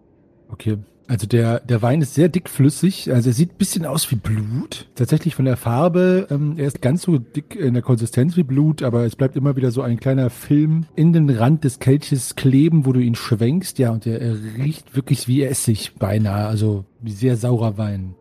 Okay. 0.48 0.78
Also 1.10 1.26
der, 1.26 1.58
der 1.58 1.82
Wein 1.82 2.02
ist 2.02 2.14
sehr 2.14 2.28
dickflüssig, 2.28 3.12
also 3.12 3.30
er 3.30 3.32
sieht 3.32 3.54
ein 3.54 3.58
bisschen 3.58 3.84
aus 3.84 4.08
wie 4.12 4.14
Blut. 4.14 4.86
Tatsächlich 4.94 5.34
von 5.34 5.44
der 5.44 5.56
Farbe, 5.56 6.28
ähm, 6.30 6.54
er 6.56 6.68
ist 6.68 6.82
ganz 6.82 7.02
so 7.02 7.18
dick 7.18 7.56
in 7.56 7.74
der 7.74 7.82
Konsistenz 7.82 8.36
wie 8.36 8.44
Blut, 8.44 8.84
aber 8.84 9.04
es 9.04 9.16
bleibt 9.16 9.34
immer 9.34 9.56
wieder 9.56 9.72
so 9.72 9.82
ein 9.82 9.98
kleiner 9.98 10.30
Film 10.30 10.86
in 10.94 11.12
den 11.12 11.28
Rand 11.28 11.64
des 11.64 11.80
Kelches 11.80 12.36
kleben, 12.36 12.86
wo 12.86 12.92
du 12.92 13.00
ihn 13.00 13.16
schwenkst. 13.16 13.80
Ja, 13.80 13.90
und 13.90 14.06
er, 14.06 14.20
er 14.20 14.36
riecht 14.56 14.94
wirklich 14.94 15.26
wie 15.26 15.42
Essig 15.42 15.96
beinahe, 15.98 16.46
also 16.46 16.84
wie 17.00 17.10
sehr 17.10 17.36
saurer 17.36 17.76
Wein. 17.76 18.14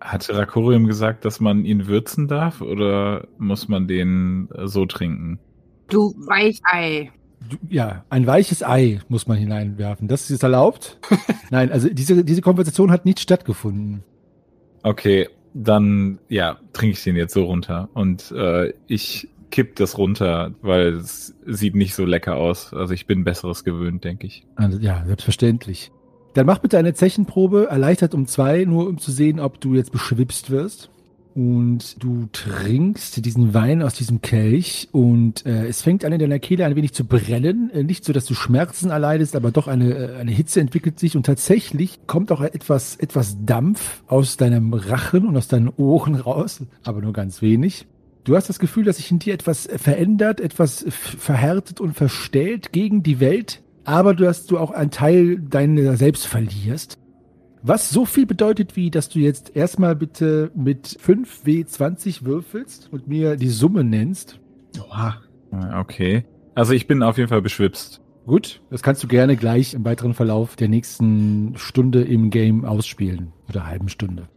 Hat 0.00 0.28
Rakorium 0.28 0.88
gesagt, 0.88 1.24
dass 1.24 1.38
man 1.38 1.64
ihn 1.64 1.86
würzen 1.86 2.26
darf 2.26 2.60
oder 2.60 3.28
muss 3.38 3.68
man 3.68 3.86
den 3.86 4.48
äh, 4.52 4.66
so 4.66 4.84
trinken? 4.84 5.38
Du 5.88 6.12
Weichei. 6.26 7.12
Ja, 7.68 8.04
ein 8.08 8.26
weiches 8.26 8.62
Ei 8.62 9.00
muss 9.08 9.26
man 9.26 9.38
hineinwerfen. 9.38 10.08
Das 10.08 10.30
ist 10.30 10.42
erlaubt? 10.42 10.98
Nein, 11.50 11.70
also 11.70 11.88
diese, 11.88 12.24
diese 12.24 12.40
Konversation 12.40 12.90
hat 12.90 13.04
nicht 13.04 13.20
stattgefunden. 13.20 14.02
Okay, 14.82 15.28
dann 15.54 16.18
ja, 16.28 16.58
trinke 16.72 16.94
ich 16.94 17.04
den 17.04 17.16
jetzt 17.16 17.34
so 17.34 17.44
runter 17.44 17.88
und 17.94 18.30
äh, 18.32 18.72
ich 18.86 19.28
kipp 19.50 19.76
das 19.76 19.96
runter, 19.96 20.52
weil 20.62 20.94
es 20.94 21.34
sieht 21.46 21.74
nicht 21.74 21.94
so 21.94 22.04
lecker 22.04 22.36
aus. 22.36 22.74
Also 22.74 22.94
ich 22.94 23.06
bin 23.06 23.24
besseres 23.24 23.64
gewöhnt, 23.64 24.04
denke 24.04 24.26
ich. 24.26 24.44
Also, 24.56 24.78
ja, 24.78 25.04
selbstverständlich. 25.06 25.92
Dann 26.34 26.46
mach 26.46 26.58
bitte 26.58 26.76
eine 26.76 26.92
Zechenprobe, 26.92 27.68
erleichtert 27.70 28.12
um 28.12 28.26
zwei, 28.26 28.64
nur 28.64 28.86
um 28.86 28.98
zu 28.98 29.10
sehen, 29.10 29.40
ob 29.40 29.60
du 29.60 29.74
jetzt 29.74 29.92
beschwipst 29.92 30.50
wirst. 30.50 30.90
Und 31.36 32.02
du 32.02 32.30
trinkst 32.32 33.22
diesen 33.22 33.52
Wein 33.52 33.82
aus 33.82 33.92
diesem 33.92 34.22
Kelch 34.22 34.88
und 34.90 35.44
äh, 35.44 35.66
es 35.66 35.82
fängt 35.82 36.02
an 36.06 36.12
in 36.14 36.18
deiner 36.18 36.38
Kehle 36.38 36.64
ein 36.64 36.76
wenig 36.76 36.94
zu 36.94 37.04
brennen. 37.04 37.70
Äh, 37.74 37.82
nicht 37.82 38.06
so, 38.06 38.14
dass 38.14 38.24
du 38.24 38.32
Schmerzen 38.32 38.88
erleidest, 38.88 39.36
aber 39.36 39.50
doch 39.50 39.68
eine, 39.68 39.92
äh, 39.92 40.16
eine 40.16 40.30
Hitze 40.30 40.62
entwickelt 40.62 40.98
sich 40.98 41.14
und 41.14 41.26
tatsächlich 41.26 42.06
kommt 42.06 42.32
auch 42.32 42.40
etwas, 42.40 42.96
etwas 42.96 43.36
Dampf 43.44 44.02
aus 44.06 44.38
deinem 44.38 44.72
Rachen 44.72 45.26
und 45.26 45.36
aus 45.36 45.46
deinen 45.46 45.68
Ohren 45.76 46.14
raus, 46.14 46.62
aber 46.84 47.02
nur 47.02 47.12
ganz 47.12 47.42
wenig. 47.42 47.86
Du 48.24 48.34
hast 48.34 48.48
das 48.48 48.58
Gefühl, 48.58 48.84
dass 48.84 48.96
sich 48.96 49.10
in 49.10 49.18
dir 49.18 49.34
etwas 49.34 49.68
verändert, 49.76 50.40
etwas 50.40 50.86
verhärtet 50.88 51.82
und 51.82 51.92
verstellt 51.92 52.72
gegen 52.72 53.02
die 53.02 53.20
Welt, 53.20 53.62
aber 53.84 54.14
du 54.14 54.26
hast 54.26 54.50
du 54.50 54.58
auch 54.58 54.70
einen 54.70 54.90
Teil 54.90 55.38
deiner 55.38 55.98
selbst 55.98 56.26
verlierst. 56.26 56.96
Was 57.68 57.90
so 57.90 58.04
viel 58.04 58.26
bedeutet, 58.26 58.76
wie 58.76 58.92
dass 58.92 59.08
du 59.08 59.18
jetzt 59.18 59.56
erstmal 59.56 59.96
bitte 59.96 60.52
mit 60.54 60.86
5W20 60.86 62.24
würfelst 62.24 62.88
und 62.92 63.08
mir 63.08 63.34
die 63.34 63.48
Summe 63.48 63.82
nennst. 63.82 64.38
Oha. 64.78 65.20
Äh, 65.50 65.80
Okay. 65.80 66.24
Also 66.54 66.74
ich 66.74 66.86
bin 66.86 67.02
auf 67.02 67.18
jeden 67.18 67.28
Fall 67.28 67.42
beschwipst. 67.42 68.00
Gut, 68.24 68.62
das 68.70 68.84
kannst 68.84 69.02
du 69.02 69.08
gerne 69.08 69.36
gleich 69.36 69.74
im 69.74 69.84
weiteren 69.84 70.14
Verlauf 70.14 70.54
der 70.54 70.68
nächsten 70.68 71.54
Stunde 71.56 72.02
im 72.02 72.30
Game 72.30 72.64
ausspielen. 72.64 73.32
Oder 73.48 73.66
halben 73.66 73.88
Stunde. 73.88 74.28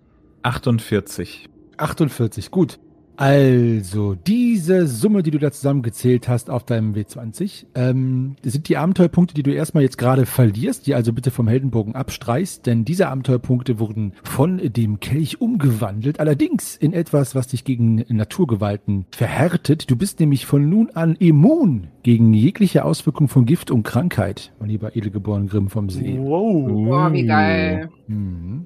48. 0.41 1.49
48, 1.77 2.49
gut. 2.49 2.79
Also, 3.19 4.15
diese 4.15 4.87
Summe, 4.87 5.23
die 5.23 5.31
du 5.31 5.39
da 5.39 5.51
zusammengezählt 5.51 6.29
hast 6.29 6.49
auf 6.49 6.63
deinem 6.63 6.93
W20, 6.93 7.65
ähm, 7.75 8.37
sind 8.41 8.69
die 8.69 8.77
Abenteuerpunkte, 8.77 9.33
die 9.33 9.43
du 9.43 9.51
erstmal 9.51 9.83
jetzt 9.83 9.97
gerade 9.97 10.25
verlierst, 10.25 10.87
die 10.87 10.95
also 10.95 11.11
bitte 11.11 11.29
vom 11.29 11.49
Heldenbogen 11.49 11.95
abstreichst, 11.95 12.65
denn 12.65 12.85
diese 12.85 13.09
Abenteuerpunkte 13.09 13.77
wurden 13.77 14.13
von 14.23 14.61
dem 14.63 15.01
Kelch 15.01 15.41
umgewandelt, 15.41 16.21
allerdings 16.21 16.77
in 16.77 16.93
etwas, 16.93 17.35
was 17.35 17.47
dich 17.47 17.65
gegen 17.65 18.05
Naturgewalten 18.07 19.05
verhärtet. 19.11 19.91
Du 19.91 19.97
bist 19.97 20.21
nämlich 20.21 20.45
von 20.45 20.69
nun 20.69 20.89
an 20.91 21.17
immun 21.17 21.87
gegen 22.03 22.33
jegliche 22.33 22.85
Auswirkung 22.85 23.27
von 23.27 23.45
Gift 23.45 23.69
und 23.69 23.83
Krankheit, 23.83 24.53
mein 24.61 24.69
lieber 24.69 24.95
edelgeboren 24.95 25.47
Grimm 25.47 25.69
vom 25.69 25.89
See. 25.89 26.17
Wow. 26.17 26.71
Boah, 26.85 27.11
wie 27.11 27.25
geil. 27.25 27.89
Mhm. 28.07 28.65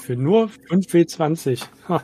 Für 0.00 0.16
nur 0.16 0.50
5W20. 0.68 1.64
Ha. 1.88 2.02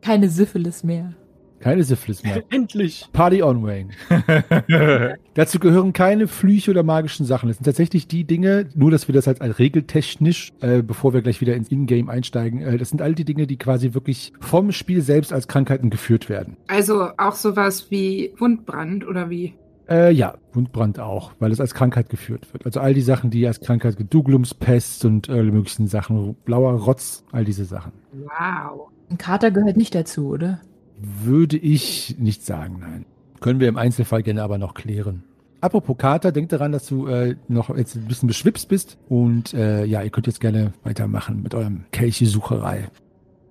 Keine 0.00 0.28
Syphilis 0.28 0.82
mehr. 0.84 1.14
Keine 1.60 1.84
Syphilis 1.84 2.22
mehr. 2.22 2.42
Endlich. 2.50 3.06
Party 3.12 3.42
on, 3.42 3.62
Wayne. 3.62 3.90
Dazu 5.34 5.58
gehören 5.58 5.92
keine 5.92 6.26
Flüche 6.26 6.70
oder 6.70 6.82
magischen 6.82 7.26
Sachen. 7.26 7.48
Das 7.48 7.58
sind 7.58 7.64
tatsächlich 7.64 8.08
die 8.08 8.24
Dinge, 8.24 8.68
nur 8.74 8.90
dass 8.90 9.08
wir 9.08 9.14
das 9.14 9.26
halt 9.26 9.42
als 9.42 9.58
regeltechnisch, 9.58 10.52
äh, 10.60 10.82
bevor 10.82 11.12
wir 11.12 11.20
gleich 11.20 11.40
wieder 11.42 11.54
ins 11.54 11.70
Ingame 11.70 12.10
einsteigen, 12.10 12.62
äh, 12.62 12.78
das 12.78 12.88
sind 12.88 13.02
all 13.02 13.14
die 13.14 13.26
Dinge, 13.26 13.46
die 13.46 13.58
quasi 13.58 13.92
wirklich 13.92 14.32
vom 14.40 14.72
Spiel 14.72 15.02
selbst 15.02 15.32
als 15.32 15.48
Krankheiten 15.48 15.90
geführt 15.90 16.30
werden. 16.30 16.56
Also 16.66 17.10
auch 17.18 17.34
sowas 17.34 17.90
wie 17.90 18.32
Wundbrand 18.38 19.06
oder 19.06 19.28
wie? 19.28 19.54
Äh, 19.88 20.12
ja, 20.12 20.38
Wundbrand 20.52 20.98
auch, 20.98 21.32
weil 21.40 21.52
es 21.52 21.60
als 21.60 21.74
Krankheit 21.74 22.08
geführt 22.08 22.50
wird. 22.52 22.64
Also 22.64 22.80
all 22.80 22.94
die 22.94 23.02
Sachen, 23.02 23.30
die 23.30 23.46
als 23.46 23.60
Krankheit, 23.60 23.96
Douglumspest 24.08 25.04
und 25.04 25.28
äh, 25.28 25.32
alle 25.32 25.52
möglichen 25.52 25.88
Sachen, 25.88 26.36
blauer 26.44 26.72
Rotz, 26.72 27.24
all 27.32 27.44
diese 27.44 27.64
Sachen. 27.64 27.92
Wow. 28.12 28.88
Ein 29.10 29.18
Kater 29.18 29.50
gehört 29.50 29.76
nicht 29.76 29.94
dazu, 29.94 30.28
oder? 30.28 30.60
Würde 30.96 31.56
ich 31.56 32.16
nicht 32.18 32.44
sagen, 32.44 32.78
nein. 32.80 33.06
Können 33.40 33.58
wir 33.58 33.68
im 33.68 33.76
Einzelfall 33.76 34.22
gerne 34.22 34.42
aber 34.42 34.58
noch 34.58 34.74
klären. 34.74 35.24
Apropos 35.60 35.96
Kater, 35.98 36.32
denk 36.32 36.48
daran, 36.50 36.72
dass 36.72 36.86
du 36.86 37.06
äh, 37.06 37.36
noch 37.48 37.74
jetzt 37.76 37.96
ein 37.96 38.06
bisschen 38.06 38.28
beschwipst 38.28 38.68
bist. 38.68 38.98
Und 39.08 39.52
äh, 39.52 39.84
ja, 39.84 40.02
ihr 40.02 40.10
könnt 40.10 40.26
jetzt 40.26 40.40
gerne 40.40 40.72
weitermachen 40.84 41.42
mit 41.42 41.54
eurem 41.54 41.84
Kelche-Sucherei. 41.90 42.88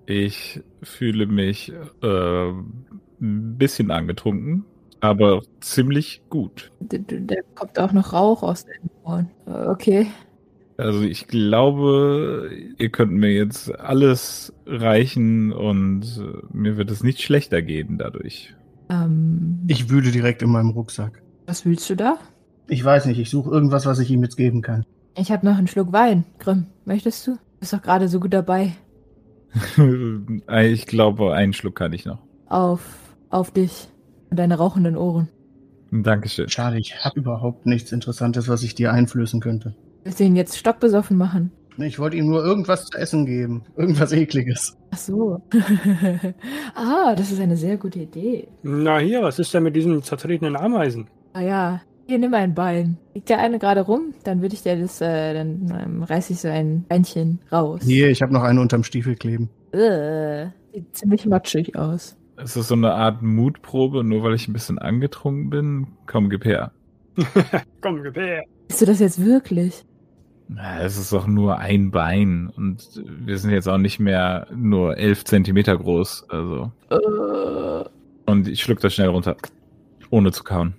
Ich 0.06 0.62
fühle 0.82 1.28
mich 1.28 1.72
äh, 2.02 2.50
ein 2.50 3.58
bisschen 3.58 3.92
angetrunken, 3.92 4.66
aber 5.02 5.44
ziemlich 5.60 6.24
gut. 6.30 6.72
Da 6.80 7.36
kommt 7.54 7.78
auch 7.78 7.92
noch 7.92 8.14
Rauch 8.14 8.42
aus 8.44 8.66
den 8.66 8.90
Ohren. 9.04 9.30
Äh, 9.46 9.68
Okay. 9.68 10.08
Also 10.80 11.02
ich 11.02 11.28
glaube, 11.28 12.50
ihr 12.78 12.90
könnt 12.90 13.12
mir 13.12 13.32
jetzt 13.34 13.78
alles 13.80 14.54
reichen 14.66 15.52
und 15.52 16.04
äh, 16.20 16.46
mir 16.54 16.78
wird 16.78 16.90
es 16.90 17.04
nicht 17.04 17.22
schlechter 17.22 17.62
gehen 17.62 17.98
dadurch. 17.98 18.56
Ähm, 18.90 19.60
Ich 19.68 19.90
wühle 19.90 20.12
direkt 20.12 20.42
in 20.42 20.50
meinem 20.50 20.70
Rucksack. 20.70 21.22
was 21.48 21.66
willst 21.66 21.90
du 21.90 21.96
da? 21.96 22.18
Ich 22.68 22.84
weiß 22.84 23.08
nicht, 23.08 23.20
ich 23.20 23.30
suche 23.30 23.50
irgendwas, 23.52 23.86
was 23.86 24.00
ich 24.00 24.10
ihm 24.10 24.24
jetzt 24.24 24.38
geben 24.38 24.62
kann. 24.62 24.86
Ich 25.18 25.32
habe 25.32 25.46
noch 25.46 25.58
einen 25.58 25.68
Schluck 25.68 25.92
Wein. 25.92 26.24
Grimm, 26.38 26.68
möchtest 26.86 27.28
du? 27.28 27.38
bist 27.60 27.74
doch 27.74 27.82
gerade 27.82 28.08
so 28.08 28.20
gut 28.22 28.34
dabei. 28.34 28.72
ich 30.64 30.86
glaube, 30.86 31.34
einen 31.34 31.54
Schluck 31.54 31.76
kann 31.76 31.92
ich 31.94 32.06
noch. 32.06 32.20
Auf, 32.48 32.82
auf 33.30 33.52
dich 33.52 33.90
und 34.30 34.40
deine 34.40 34.56
rauchenden 34.56 34.96
Ohren. 34.96 35.28
Dankeschön. 35.92 36.48
Schade, 36.48 36.78
ich 36.78 37.04
habe 37.04 37.20
überhaupt 37.20 37.66
nichts 37.66 37.92
Interessantes, 37.92 38.48
was 38.48 38.64
ich 38.64 38.76
dir 38.76 38.94
einflößen 38.94 39.42
könnte. 39.42 39.76
Willst 40.04 40.20
du 40.20 40.24
ihn 40.24 40.36
jetzt 40.36 40.58
stockbesoffen 40.58 41.18
machen? 41.18 41.52
Ich 41.78 42.00
wollte 42.00 42.18
ihm 42.18 42.28
nur 42.28 42.44
irgendwas 42.44 42.86
zu 42.86 42.98
essen 42.98 43.26
geben. 43.26 43.64
Irgendwas 43.78 44.12
Ekliges. 44.12 44.78
Ach 44.92 44.98
so. 44.98 45.42
ah, 46.76 47.16
das 47.16 47.32
ist 47.32 47.40
eine 47.40 47.56
sehr 47.56 47.78
gute 47.78 48.00
Idee. 48.00 48.48
Na 48.64 48.98
hier, 49.00 49.22
was 49.22 49.40
ist 49.40 49.54
denn 49.54 49.64
mit 49.64 49.76
diesen 49.76 50.04
zertretenen 50.04 50.58
Ameisen? 50.58 51.08
Ah 51.34 51.42
ja, 51.42 51.82
hier 52.06 52.18
nimm 52.18 52.34
ein 52.34 52.54
Bein. 52.54 52.98
Liegt 53.14 53.30
der 53.30 53.40
eine 53.40 53.60
gerade 53.60 53.82
rum? 53.82 54.14
Dann 54.24 54.42
würde 54.42 54.56
ich 54.56 54.64
dir 54.64 54.76
das, 54.76 55.00
äh, 55.00 55.34
dann 55.34 55.74
ähm, 55.80 56.04
reiß 56.04 56.32
ich 56.32 56.42
so 56.42 56.48
ein 56.50 56.84
Beinchen 56.90 57.40
raus. 57.52 57.82
Hier, 57.84 58.10
ich 58.10 58.22
habe 58.22 58.34
noch 58.34 58.44
einen 58.44 58.60
unterm 58.60 58.84
Stiefel 58.84 59.16
kleben. 59.16 59.50
Äh, 59.72 60.48
sieht 60.74 60.96
ziemlich 60.98 61.26
matschig 61.26 61.76
aus. 61.78 62.18
Es 62.36 62.56
ist 62.58 62.70
so 62.70 62.76
eine 62.76 62.94
Art 62.94 63.22
Mutprobe, 63.22 64.04
nur 64.04 64.24
weil 64.24 64.34
ich 64.34 64.48
ein 64.48 64.54
bisschen 64.54 64.80
angetrunken 64.80 65.50
bin. 65.50 65.88
Komm, 66.08 66.30
gib 66.30 66.46
her. 66.46 66.72
Komm, 67.82 68.02
gib 68.04 68.18
her. 68.18 68.44
Bist 68.68 68.82
du 68.82 68.86
das 68.86 69.00
jetzt 69.00 69.24
wirklich? 69.24 69.86
Es 70.82 70.98
ist 70.98 71.14
doch 71.14 71.28
nur 71.28 71.60
ein 71.60 71.92
Bein 71.92 72.52
und 72.56 73.02
wir 73.06 73.38
sind 73.38 73.52
jetzt 73.52 73.68
auch 73.68 73.78
nicht 73.78 74.00
mehr 74.00 74.48
nur 74.54 74.98
elf 74.98 75.24
Zentimeter 75.24 75.78
groß. 75.78 76.26
Also. 76.30 76.72
Äh, 76.90 77.88
Und 78.26 78.48
ich 78.48 78.64
schluck 78.64 78.80
das 78.80 78.94
schnell 78.94 79.10
runter. 79.10 79.38
Ohne 80.10 80.32
zu 80.32 80.44
kauen. 80.44 80.74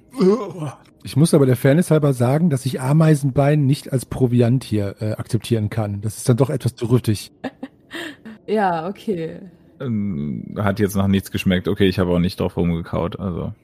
Ich 1.04 1.16
muss 1.16 1.34
aber 1.34 1.46
der 1.46 1.56
Fairness 1.56 1.92
halber 1.92 2.12
sagen, 2.12 2.50
dass 2.50 2.66
ich 2.66 2.80
Ameisenbein 2.80 3.64
nicht 3.64 3.92
als 3.92 4.06
Proviant 4.06 4.64
hier 4.64 4.96
äh, 5.00 5.12
akzeptieren 5.12 5.70
kann. 5.70 6.00
Das 6.00 6.16
ist 6.16 6.28
dann 6.28 6.36
doch 6.36 6.50
etwas 6.50 6.74
zu 6.74 6.86
rüttig. 6.86 7.30
ja, 8.48 8.88
okay. 8.88 9.38
Ähm, 9.78 10.56
Hat 10.58 10.80
jetzt 10.80 10.96
noch 10.96 11.06
nichts 11.06 11.30
geschmeckt. 11.30 11.68
Okay, 11.68 11.86
ich 11.86 12.00
habe 12.00 12.10
auch 12.10 12.18
nicht 12.18 12.40
drauf 12.40 12.56
rumgekaut. 12.56 13.20
Also. 13.20 13.54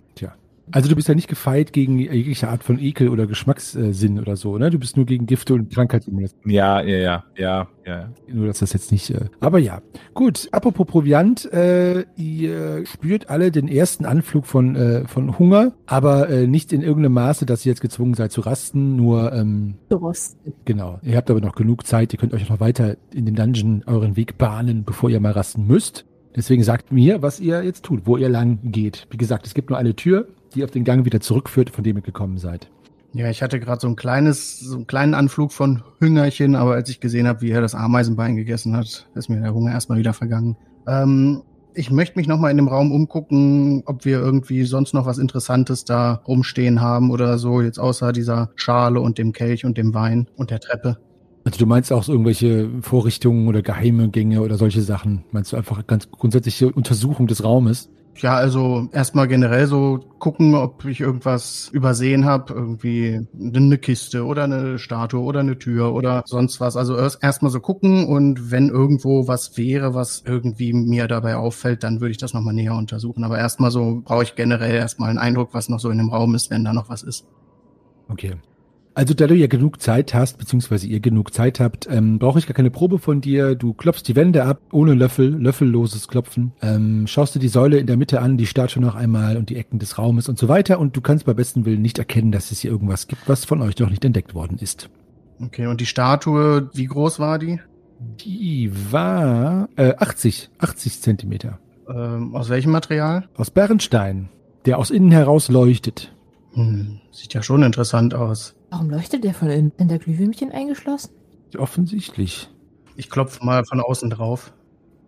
Also 0.72 0.88
du 0.88 0.96
bist 0.96 1.08
ja 1.08 1.14
nicht 1.14 1.28
gefeit 1.28 1.72
gegen 1.72 1.98
jegliche 1.98 2.48
Art 2.48 2.64
von 2.64 2.78
Ekel 2.78 3.08
oder 3.08 3.26
Geschmackssinn 3.26 4.18
oder 4.18 4.36
so, 4.36 4.58
ne? 4.58 4.70
Du 4.70 4.78
bist 4.78 4.96
nur 4.96 5.06
gegen 5.06 5.26
Gifte 5.26 5.54
und 5.54 5.72
Krankheiten. 5.72 6.18
Ja, 6.44 6.80
ja, 6.80 6.96
ja, 6.96 7.24
ja, 7.36 7.68
ja. 7.86 8.08
Nur, 8.26 8.46
dass 8.48 8.58
das 8.58 8.72
jetzt 8.72 8.90
nicht. 8.90 9.10
Äh, 9.10 9.26
aber 9.40 9.58
ja. 9.58 9.80
Gut, 10.14 10.48
apropos 10.50 10.86
Proviant, 10.86 11.50
äh, 11.52 12.04
ihr 12.16 12.84
spürt 12.86 13.30
alle 13.30 13.50
den 13.50 13.68
ersten 13.68 14.04
Anflug 14.04 14.46
von, 14.46 14.74
äh, 14.74 15.06
von 15.06 15.38
Hunger, 15.38 15.72
aber 15.86 16.28
äh, 16.28 16.46
nicht 16.46 16.72
in 16.72 16.82
irgendeinem 16.82 17.14
Maße, 17.14 17.46
dass 17.46 17.64
ihr 17.64 17.70
jetzt 17.70 17.80
gezwungen 17.80 18.14
seid 18.14 18.32
zu 18.32 18.40
rasten, 18.40 18.96
nur 18.96 19.32
ähm, 19.32 19.74
Du 19.88 19.96
rosten. 19.96 20.52
Genau. 20.64 20.98
Ihr 21.02 21.16
habt 21.16 21.30
aber 21.30 21.40
noch 21.40 21.54
genug 21.54 21.86
Zeit. 21.86 22.12
Ihr 22.12 22.18
könnt 22.18 22.34
euch 22.34 22.48
noch 22.48 22.60
weiter 22.60 22.96
in 23.12 23.26
dem 23.26 23.36
Dungeon 23.36 23.84
euren 23.86 24.16
Weg 24.16 24.36
bahnen, 24.36 24.84
bevor 24.84 25.10
ihr 25.10 25.20
mal 25.20 25.32
rasten 25.32 25.66
müsst. 25.66 26.06
Deswegen 26.36 26.62
sagt 26.62 26.92
mir, 26.92 27.22
was 27.22 27.40
ihr 27.40 27.62
jetzt 27.64 27.82
tut, 27.84 28.02
wo 28.04 28.18
ihr 28.18 28.28
lang 28.28 28.58
geht. 28.62 29.06
Wie 29.10 29.16
gesagt, 29.16 29.46
es 29.46 29.54
gibt 29.54 29.70
nur 29.70 29.78
eine 29.78 29.96
Tür, 29.96 30.28
die 30.56 30.64
auf 30.64 30.70
den 30.70 30.84
Gang 30.84 31.04
wieder 31.04 31.20
zurückführt, 31.20 31.70
von 31.70 31.84
dem 31.84 31.96
ihr 31.96 32.02
gekommen 32.02 32.38
seid. 32.38 32.68
Ja, 33.12 33.30
ich 33.30 33.42
hatte 33.42 33.60
gerade 33.60 33.80
so 33.80 33.86
ein 33.86 33.96
kleines, 33.96 34.60
so 34.60 34.76
einen 34.76 34.86
kleinen 34.86 35.14
Anflug 35.14 35.52
von 35.52 35.82
Hüngerchen, 36.00 36.54
aber 36.54 36.74
als 36.74 36.90
ich 36.90 37.00
gesehen 37.00 37.26
habe, 37.26 37.40
wie 37.40 37.50
er 37.50 37.60
das 37.60 37.74
Ameisenbein 37.74 38.36
gegessen 38.36 38.76
hat, 38.76 39.08
ist 39.14 39.28
mir 39.28 39.40
der 39.40 39.54
Hunger 39.54 39.72
erstmal 39.72 39.98
wieder 39.98 40.12
vergangen. 40.12 40.56
Ähm, 40.86 41.42
ich 41.74 41.90
möchte 41.90 42.18
mich 42.18 42.26
nochmal 42.26 42.50
in 42.50 42.56
dem 42.56 42.68
Raum 42.68 42.90
umgucken, 42.90 43.82
ob 43.86 44.04
wir 44.04 44.18
irgendwie 44.18 44.64
sonst 44.64 44.94
noch 44.94 45.06
was 45.06 45.18
Interessantes 45.18 45.84
da 45.84 46.22
rumstehen 46.26 46.80
haben 46.80 47.10
oder 47.10 47.38
so, 47.38 47.60
jetzt 47.60 47.78
außer 47.78 48.12
dieser 48.12 48.50
Schale 48.56 49.00
und 49.00 49.18
dem 49.18 49.32
Kelch 49.32 49.64
und 49.64 49.78
dem 49.78 49.94
Wein 49.94 50.26
und 50.36 50.50
der 50.50 50.60
Treppe. 50.60 50.98
Also 51.44 51.58
du 51.58 51.66
meinst 51.66 51.92
auch 51.92 52.02
so 52.02 52.12
irgendwelche 52.12 52.68
Vorrichtungen 52.80 53.46
oder 53.46 53.62
geheime 53.62 54.08
Gänge 54.08 54.42
oder 54.42 54.56
solche 54.56 54.82
Sachen? 54.82 55.24
Meinst 55.30 55.52
du 55.52 55.56
einfach 55.56 55.86
ganz 55.86 56.10
grundsätzliche 56.10 56.72
Untersuchung 56.72 57.28
des 57.28 57.44
Raumes? 57.44 57.88
Ja, 58.18 58.34
also 58.34 58.88
erstmal 58.92 59.28
generell 59.28 59.66
so 59.66 60.00
gucken, 60.18 60.54
ob 60.54 60.84
ich 60.84 61.00
irgendwas 61.00 61.68
übersehen 61.72 62.24
habe, 62.24 62.54
irgendwie 62.54 63.26
eine 63.38 63.78
Kiste 63.78 64.24
oder 64.24 64.44
eine 64.44 64.78
Statue 64.78 65.20
oder 65.22 65.40
eine 65.40 65.58
Tür 65.58 65.92
oder 65.92 66.22
sonst 66.26 66.60
was. 66.60 66.76
Also 66.76 66.96
erst 66.96 67.22
erstmal 67.22 67.50
so 67.50 67.60
gucken 67.60 68.06
und 68.06 68.50
wenn 68.50 68.68
irgendwo 68.68 69.28
was 69.28 69.56
wäre, 69.56 69.94
was 69.94 70.22
irgendwie 70.24 70.72
mir 70.72 71.08
dabei 71.08 71.36
auffällt, 71.36 71.82
dann 71.82 72.00
würde 72.00 72.12
ich 72.12 72.18
das 72.18 72.32
nochmal 72.32 72.54
näher 72.54 72.74
untersuchen. 72.74 73.24
Aber 73.24 73.38
erstmal 73.38 73.70
so 73.70 74.00
brauche 74.04 74.22
ich 74.22 74.34
generell 74.34 74.74
erstmal 74.74 75.10
einen 75.10 75.18
Eindruck, 75.18 75.50
was 75.52 75.68
noch 75.68 75.80
so 75.80 75.90
in 75.90 75.98
dem 75.98 76.10
Raum 76.10 76.34
ist, 76.34 76.50
wenn 76.50 76.64
da 76.64 76.72
noch 76.72 76.88
was 76.88 77.02
ist. 77.02 77.26
Okay. 78.08 78.36
Also 78.96 79.12
da 79.12 79.26
du 79.26 79.34
ja 79.34 79.46
genug 79.46 79.82
Zeit 79.82 80.14
hast, 80.14 80.38
beziehungsweise 80.38 80.86
ihr 80.86 81.00
genug 81.00 81.34
Zeit 81.34 81.60
habt, 81.60 81.86
ähm, 81.90 82.18
brauche 82.18 82.38
ich 82.38 82.46
gar 82.46 82.54
keine 82.54 82.70
Probe 82.70 82.98
von 82.98 83.20
dir. 83.20 83.54
Du 83.54 83.74
klopfst 83.74 84.04
die 84.08 84.16
Wände 84.16 84.46
ab, 84.46 84.62
ohne 84.72 84.94
Löffel, 84.94 85.36
löffelloses 85.36 86.08
Klopfen. 86.08 86.52
Ähm, 86.62 87.06
schaust 87.06 87.34
dir 87.34 87.38
die 87.38 87.48
Säule 87.48 87.76
in 87.76 87.86
der 87.86 87.98
Mitte 87.98 88.22
an, 88.22 88.38
die 88.38 88.46
Statue 88.46 88.82
noch 88.82 88.94
einmal 88.94 89.36
und 89.36 89.50
die 89.50 89.56
Ecken 89.56 89.78
des 89.78 89.98
Raumes 89.98 90.30
und 90.30 90.38
so 90.38 90.48
weiter. 90.48 90.80
Und 90.80 90.96
du 90.96 91.02
kannst 91.02 91.26
bei 91.26 91.34
bestem 91.34 91.66
Willen 91.66 91.82
nicht 91.82 91.98
erkennen, 91.98 92.32
dass 92.32 92.50
es 92.50 92.60
hier 92.60 92.70
irgendwas 92.70 93.06
gibt, 93.06 93.28
was 93.28 93.44
von 93.44 93.60
euch 93.60 93.78
noch 93.78 93.90
nicht 93.90 94.02
entdeckt 94.02 94.34
worden 94.34 94.56
ist. 94.58 94.88
Okay, 95.44 95.66
und 95.66 95.82
die 95.82 95.86
Statue, 95.86 96.70
wie 96.72 96.86
groß 96.86 97.18
war 97.18 97.38
die? 97.38 97.60
Die 98.24 98.72
war 98.90 99.68
äh, 99.76 99.92
80, 99.98 100.48
80 100.56 101.02
Zentimeter. 101.02 101.58
Ähm, 101.86 102.34
aus 102.34 102.48
welchem 102.48 102.72
Material? 102.72 103.28
Aus 103.36 103.50
Bernstein, 103.50 104.30
der 104.64 104.78
aus 104.78 104.90
innen 104.90 105.10
heraus 105.10 105.50
leuchtet. 105.50 106.14
Hm, 106.54 107.00
sieht 107.10 107.34
ja 107.34 107.42
schon 107.42 107.62
interessant 107.62 108.14
aus. 108.14 108.56
Warum 108.70 108.90
leuchtet 108.90 109.24
der 109.24 109.34
von 109.34 109.48
innen? 109.50 109.72
Sind 109.78 109.90
da 109.90 109.96
Glühwürmchen 109.98 110.52
eingeschlossen? 110.52 111.10
Offensichtlich. 111.56 112.50
Ich 112.96 113.10
klopfe 113.10 113.44
mal 113.44 113.64
von 113.64 113.80
außen 113.80 114.10
drauf. 114.10 114.52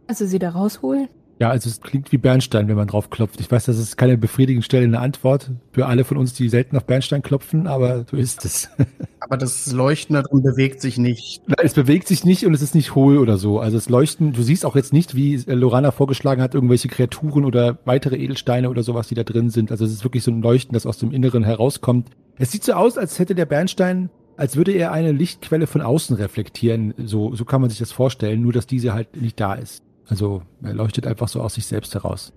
Kannst 0.07 0.21
du 0.21 0.27
sie 0.27 0.39
da 0.39 0.51
rausholen? 0.51 1.09
Ja, 1.41 1.51
also 1.51 1.69
es 1.69 1.81
klingt 1.81 2.11
wie 2.11 2.19
Bernstein, 2.19 2.67
wenn 2.67 2.77
man 2.77 2.89
drauf 2.89 3.11
klopft. 3.11 3.41
Ich 3.41 3.51
weiß, 3.51 3.67
das 3.67 3.79
ist 3.79 3.97
keine 3.97 4.19
befriedigend 4.19 4.65
stellende 4.65 4.99
Antwort 4.99 5.53
für 5.73 5.87
alle 5.87 6.05
von 6.05 6.17
uns, 6.17 6.35
die 6.35 6.49
selten 6.49 6.77
auf 6.77 6.85
Bernstein 6.85 7.23
klopfen, 7.23 7.69
aber 7.69 8.05
so 8.11 8.17
ist 8.17 8.45
es. 8.45 8.71
Aber 9.21 9.37
das 9.37 9.71
Leuchten 9.73 10.15
da 10.15 10.23
drin 10.23 10.43
bewegt 10.43 10.81
sich 10.81 10.97
nicht. 10.97 11.43
Na, 11.47 11.57
es 11.63 11.75
bewegt 11.75 12.09
sich 12.09 12.25
nicht 12.25 12.47
und 12.47 12.55
es 12.55 12.63
ist 12.63 12.75
nicht 12.75 12.95
hohl 12.95 13.19
oder 13.19 13.37
so. 13.37 13.59
Also 13.61 13.77
es 13.77 13.91
leuchten, 13.91 14.33
du 14.33 14.43
siehst 14.43 14.65
auch 14.65 14.75
jetzt 14.75 14.95
nicht, 14.95 15.15
wie 15.15 15.35
äh, 15.35 15.53
Lorana 15.53 15.91
vorgeschlagen 15.91 16.41
hat, 16.41 16.55
irgendwelche 16.55 16.89
Kreaturen 16.89 17.45
oder 17.45 17.79
weitere 17.85 18.17
Edelsteine 18.17 18.71
oder 18.71 18.83
sowas, 18.83 19.09
die 19.09 19.15
da 19.15 19.25
drin 19.25 19.51
sind. 19.51 19.71
Also 19.71 19.85
es 19.85 19.93
ist 19.93 20.03
wirklich 20.03 20.23
so 20.23 20.31
ein 20.31 20.41
Leuchten, 20.41 20.73
das 20.73 20.87
aus 20.87 20.97
dem 20.97 21.11
Inneren 21.11 21.45
herauskommt. 21.45 22.09
Es 22.39 22.53
sieht 22.53 22.65
so 22.65 22.73
aus, 22.73 22.97
als 22.97 23.19
hätte 23.19 23.35
der 23.35 23.45
Bernstein, 23.45 24.09
als 24.39 24.57
würde 24.57 24.73
er 24.73 24.93
eine 24.93 25.13
Lichtquelle 25.13 25.67
von 25.67 25.83
außen 25.83 26.17
reflektieren. 26.17 26.95
So, 26.97 27.35
so 27.35 27.45
kann 27.45 27.61
man 27.61 27.69
sich 27.69 27.81
das 27.81 27.93
vorstellen, 27.93 28.41
nur 28.41 28.55
dass 28.55 28.67
diese 28.67 28.95
halt 28.95 29.21
nicht 29.21 29.39
da 29.39 29.55
ist. 29.55 29.83
Also 30.09 30.43
er 30.63 30.75
leuchtet 30.75 31.07
einfach 31.07 31.29
so 31.29 31.41
aus 31.41 31.55
sich 31.55 31.67
selbst 31.67 31.95
heraus. 31.95 32.33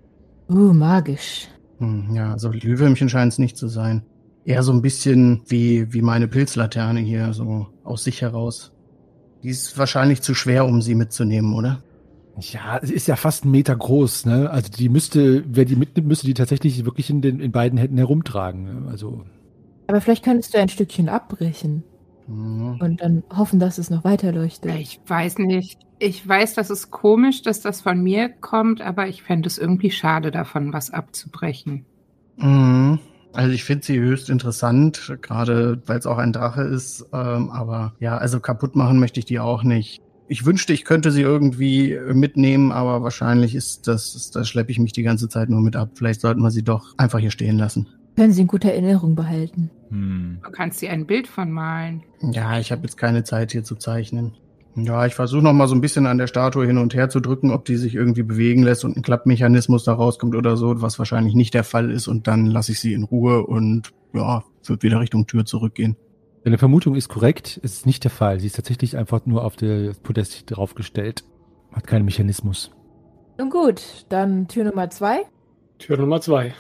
Uh, 0.50 0.74
magisch. 0.74 1.48
Hm, 1.80 2.14
ja, 2.14 2.38
so 2.38 2.50
Glühwürmchen 2.50 3.10
scheint 3.10 3.32
es 3.32 3.40
nicht 3.40 3.58
zu 3.58 3.68
sein. 3.68 4.04
Eher 4.44 4.64
so 4.64 4.72
ein 4.74 4.82
bisschen 4.82 5.42
wie, 5.48 5.94
wie 5.94 6.02
meine 6.02 6.28
Pilzlaterne 6.28 7.00
hier, 7.00 7.34
so 7.34 7.68
aus 7.84 8.04
sich 8.04 8.22
heraus. 8.22 8.72
Die 9.44 9.50
ist 9.50 9.78
wahrscheinlich 9.78 10.22
zu 10.22 10.34
schwer, 10.36 10.66
um 10.66 10.82
sie 10.82 10.96
mitzunehmen, 10.96 11.54
oder? 11.54 11.82
Ja, 12.40 12.80
sie 12.82 12.94
ist 12.94 13.08
ja 13.08 13.16
fast 13.16 13.44
einen 13.44 13.52
Meter 13.52 13.76
groß, 13.76 14.26
ne? 14.26 14.50
Also 14.50 14.70
die 14.72 14.90
müsste, 14.90 15.44
wer 15.48 15.66
die 15.66 15.76
mitnimmt, 15.76 16.08
müsste 16.08 16.26
die 16.28 16.34
tatsächlich 16.34 16.86
wirklich 16.86 17.10
in 17.10 17.22
den 17.22 17.40
in 17.40 17.52
beiden 17.52 17.78
Händen 17.78 17.98
herumtragen. 17.98 18.64
Ne? 18.64 18.90
Also 18.90 19.24
Aber 19.88 20.02
vielleicht 20.02 20.24
könntest 20.24 20.54
du 20.54 20.58
ein 20.60 20.70
Stückchen 20.70 21.10
abbrechen 21.10 21.84
Mhm. 22.28 22.78
und 22.80 23.02
dann 23.02 23.24
hoffen, 23.36 23.60
dass 23.60 23.78
es 23.78 23.90
noch 23.90 24.04
weiter 24.04 24.32
leuchtet. 24.32 24.76
Ich 24.80 25.00
weiß 25.08 25.38
nicht. 25.40 25.80
Ich 26.04 26.28
weiß, 26.28 26.56
das 26.56 26.72
ist 26.72 26.90
komisch, 26.90 27.44
dass 27.44 27.62
das 27.62 27.82
von 27.82 28.02
mir 28.02 28.28
kommt, 28.28 28.82
aber 28.82 29.08
ich 29.08 29.22
fände 29.22 29.46
es 29.46 29.60
irgendwie 29.60 29.92
schade 29.92 30.32
davon, 30.32 30.74
was 30.74 30.90
abzubrechen. 30.90 31.86
Mhm. 32.38 32.98
Also 33.34 33.54
ich 33.54 33.64
finde 33.64 33.86
sie 33.86 34.00
höchst 34.00 34.32
interessant, 34.32 35.16
gerade 35.22 35.80
weil 35.86 36.00
es 36.00 36.08
auch 36.08 36.18
ein 36.18 36.34
Drache 36.34 36.64
ist. 36.64 37.06
Ähm, 37.14 37.52
aber 37.52 37.94
ja, 38.00 38.18
also 38.18 38.40
kaputt 38.40 38.76
machen 38.76 39.00
möchte 39.00 39.20
ich 39.20 39.26
die 39.26 39.40
auch 39.40 39.62
nicht. 39.62 40.02
Ich 40.28 40.44
wünschte, 40.44 40.74
ich 40.74 40.86
könnte 40.86 41.12
sie 41.12 41.22
irgendwie 41.22 42.00
mitnehmen, 42.12 42.72
aber 42.72 43.04
wahrscheinlich 43.04 43.54
ist 43.54 43.88
das, 43.88 44.32
da 44.32 44.44
schleppe 44.44 44.72
ich 44.72 44.80
mich 44.80 44.94
die 44.94 45.04
ganze 45.04 45.30
Zeit 45.30 45.50
nur 45.50 45.62
mit 45.62 45.76
ab. 45.76 45.92
Vielleicht 45.94 46.22
sollten 46.22 46.42
wir 46.42 46.50
sie 46.50 46.64
doch 46.64 46.96
einfach 46.98 47.20
hier 47.20 47.32
stehen 47.32 47.60
lassen. 47.60 47.88
Können 48.16 48.34
sie 48.34 48.42
in 48.42 48.48
guter 48.48 48.72
Erinnerung 48.72 49.14
behalten. 49.14 49.70
Hm. 49.90 50.40
Du 50.44 50.50
kannst 50.50 50.82
dir 50.82 50.90
ein 50.90 51.06
Bild 51.06 51.28
von 51.28 51.52
malen. 51.52 52.02
Ja, 52.22 52.58
ich 52.58 52.72
habe 52.72 52.82
jetzt 52.82 52.98
keine 52.98 53.24
Zeit 53.24 53.52
hier 53.52 53.64
zu 53.64 53.76
zeichnen. 53.76 54.34
Ja, 54.76 55.06
ich 55.06 55.16
versuche 55.16 55.44
noch 55.44 55.54
mal 55.54 55.68
so 55.68 55.76
ein 55.76 55.82
bisschen 55.82 56.06
an 56.06 56.18
der 56.18 56.28
Statue 56.28 56.66
hin 56.66 56.78
und 56.78 56.94
her 56.94 57.10
zu 57.10 57.20
drücken, 57.20 57.52
ob 57.52 57.66
die 57.66 57.76
sich 57.76 57.94
irgendwie 57.94 58.24
bewegen 58.24 58.64
lässt 58.64 58.86
und 58.86 58.96
ein 58.96 59.02
Klappmechanismus 59.02 59.84
da 59.84 59.94
rauskommt 59.94 60.36
oder 60.36 60.56
so, 60.56 60.82
was 60.82 60.98
wahrscheinlich 60.98 61.34
nicht 61.34 61.54
der 61.54 61.66
Fall 61.66 61.92
ist. 61.92 62.08
Und 62.08 62.28
dann 62.28 62.46
lasse 62.46 62.72
ich 62.72 62.80
sie 62.80 62.94
in 62.94 63.04
Ruhe 63.04 63.46
und 63.46 63.92
ja, 64.14 64.44
wird 64.66 64.84
wieder 64.84 65.00
Richtung 65.00 65.28
Tür 65.28 65.46
zurückgehen. 65.46 65.98
deine 66.46 66.58
Vermutung 66.58 66.96
ist 66.96 67.10
korrekt. 67.10 67.60
Es 67.64 67.74
ist 67.74 67.86
nicht 67.86 68.04
der 68.04 68.12
Fall. 68.12 68.40
Sie 68.40 68.48
ist 68.48 68.56
tatsächlich 68.56 68.96
einfach 68.96 69.26
nur 69.26 69.44
auf 69.44 69.58
der 69.58 69.94
Podest 70.04 70.44
draufgestellt. 70.48 71.26
Hat 71.74 71.88
keinen 71.88 72.06
Mechanismus. 72.06 72.72
Nun 73.38 73.50
gut, 73.50 74.06
dann 74.10 74.48
Tür 74.48 74.66
Nummer 74.66 74.90
zwei. 74.90 75.22
Tür 75.80 75.98
Nummer 75.98 76.22
zwei. 76.22 76.54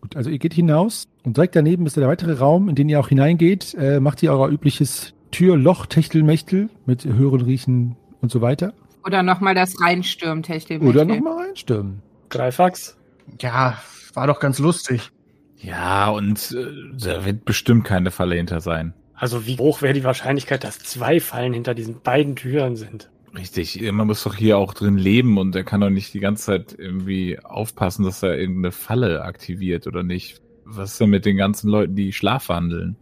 Gut, 0.00 0.16
also 0.16 0.30
ihr 0.30 0.38
geht 0.38 0.54
hinaus 0.54 1.04
und 1.24 1.36
direkt 1.36 1.56
daneben 1.56 1.84
ist 1.84 1.96
der 1.96 2.08
weitere 2.08 2.32
Raum, 2.38 2.70
in 2.70 2.74
den 2.74 2.88
ihr 2.88 3.00
auch 3.00 3.08
hineingeht. 3.08 3.74
Äh, 3.74 4.00
macht 4.00 4.22
ihr 4.22 4.32
euer 4.32 4.48
übliches 4.48 5.12
Tür-Loch-Techtelmechtel 5.30 6.68
mit 6.86 7.04
höheren 7.04 7.42
Riechen 7.42 7.96
und 8.20 8.30
so 8.30 8.40
weiter. 8.40 8.74
Oder 9.04 9.22
nochmal 9.22 9.54
das 9.54 9.80
reinstürmen, 9.80 10.42
Techtel. 10.42 10.80
Oder 10.80 11.04
nochmal 11.04 11.46
reinstürmen. 11.46 12.02
Greifax? 12.28 12.96
Ja, 13.40 13.80
war 14.14 14.26
doch 14.26 14.40
ganz 14.40 14.58
lustig. 14.58 15.10
Ja, 15.56 16.08
und 16.08 16.52
äh, 16.52 16.66
da 16.98 17.24
wird 17.24 17.44
bestimmt 17.44 17.84
keine 17.84 18.10
Falle 18.10 18.36
hinter 18.36 18.60
sein. 18.60 18.94
Also 19.14 19.46
wie 19.46 19.58
hoch 19.58 19.82
wäre 19.82 19.92
die 19.92 20.04
Wahrscheinlichkeit, 20.04 20.64
dass 20.64 20.78
zwei 20.78 21.20
Fallen 21.20 21.52
hinter 21.52 21.74
diesen 21.74 22.00
beiden 22.00 22.36
Türen 22.36 22.76
sind? 22.76 23.10
Richtig, 23.36 23.80
man 23.92 24.06
muss 24.06 24.24
doch 24.24 24.34
hier 24.34 24.58
auch 24.58 24.74
drin 24.74 24.96
leben 24.96 25.38
und 25.38 25.54
er 25.54 25.62
kann 25.62 25.82
doch 25.82 25.90
nicht 25.90 26.12
die 26.14 26.20
ganze 26.20 26.46
Zeit 26.46 26.74
irgendwie 26.76 27.38
aufpassen, 27.38 28.04
dass 28.04 28.22
er 28.22 28.38
irgendeine 28.38 28.72
Falle 28.72 29.22
aktiviert 29.22 29.86
oder 29.86 30.02
nicht. 30.02 30.40
Was 30.64 30.92
ist 30.92 31.00
denn 31.00 31.10
mit 31.10 31.26
den 31.26 31.36
ganzen 31.36 31.68
Leuten, 31.68 31.94
die 31.94 32.12
schlafwandeln? 32.12 32.96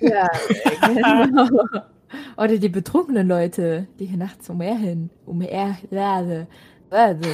Ja, 0.00 0.28
genau. 0.86 1.48
Oder 2.36 2.58
die 2.58 2.68
betrunkenen 2.68 3.26
Leute, 3.28 3.86
die 3.98 4.06
hier 4.06 4.18
nachts 4.18 4.48
umherhin, 4.48 5.10
umherlade. 5.26 6.46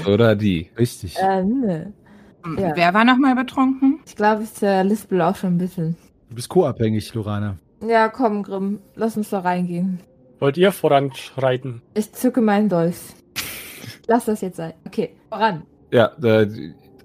Oder 0.07 0.37
die. 0.37 0.71
Richtig. 0.79 1.17
Äh, 1.19 1.43
ne. 1.43 1.93
Ja. 2.59 2.73
Wer 2.75 2.95
war 2.95 3.05
nochmal 3.05 3.35
betrunken? 3.35 4.01
Ich 4.07 4.17
glaube, 4.17 4.45
ich 4.45 4.63
äh, 4.63 4.83
lispel 4.83 5.21
auch 5.21 5.37
schon 5.37 5.55
ein 5.55 5.59
bisschen. 5.59 5.97
Du 6.31 6.37
bist 6.37 6.49
co-abhängig, 6.49 7.13
Lorana. 7.13 7.59
Ja, 7.87 8.09
komm, 8.09 8.43
Grimm, 8.43 8.81
lass 8.95 9.17
uns 9.17 9.31
da 9.31 9.41
reingehen. 9.41 10.01
Wollt 10.39 10.57
ihr 10.57 10.73
voranschreiten? 10.73 11.83
Ich 11.95 12.13
zücke 12.13 12.41
meinen 12.41 12.69
Dolch. 12.69 12.97
Lass 14.07 14.25
das 14.25 14.41
jetzt 14.41 14.57
sein. 14.57 14.73
Okay, 14.87 15.15
voran. 15.29 15.65
Ja, 15.93 16.13
äh, 16.23 16.49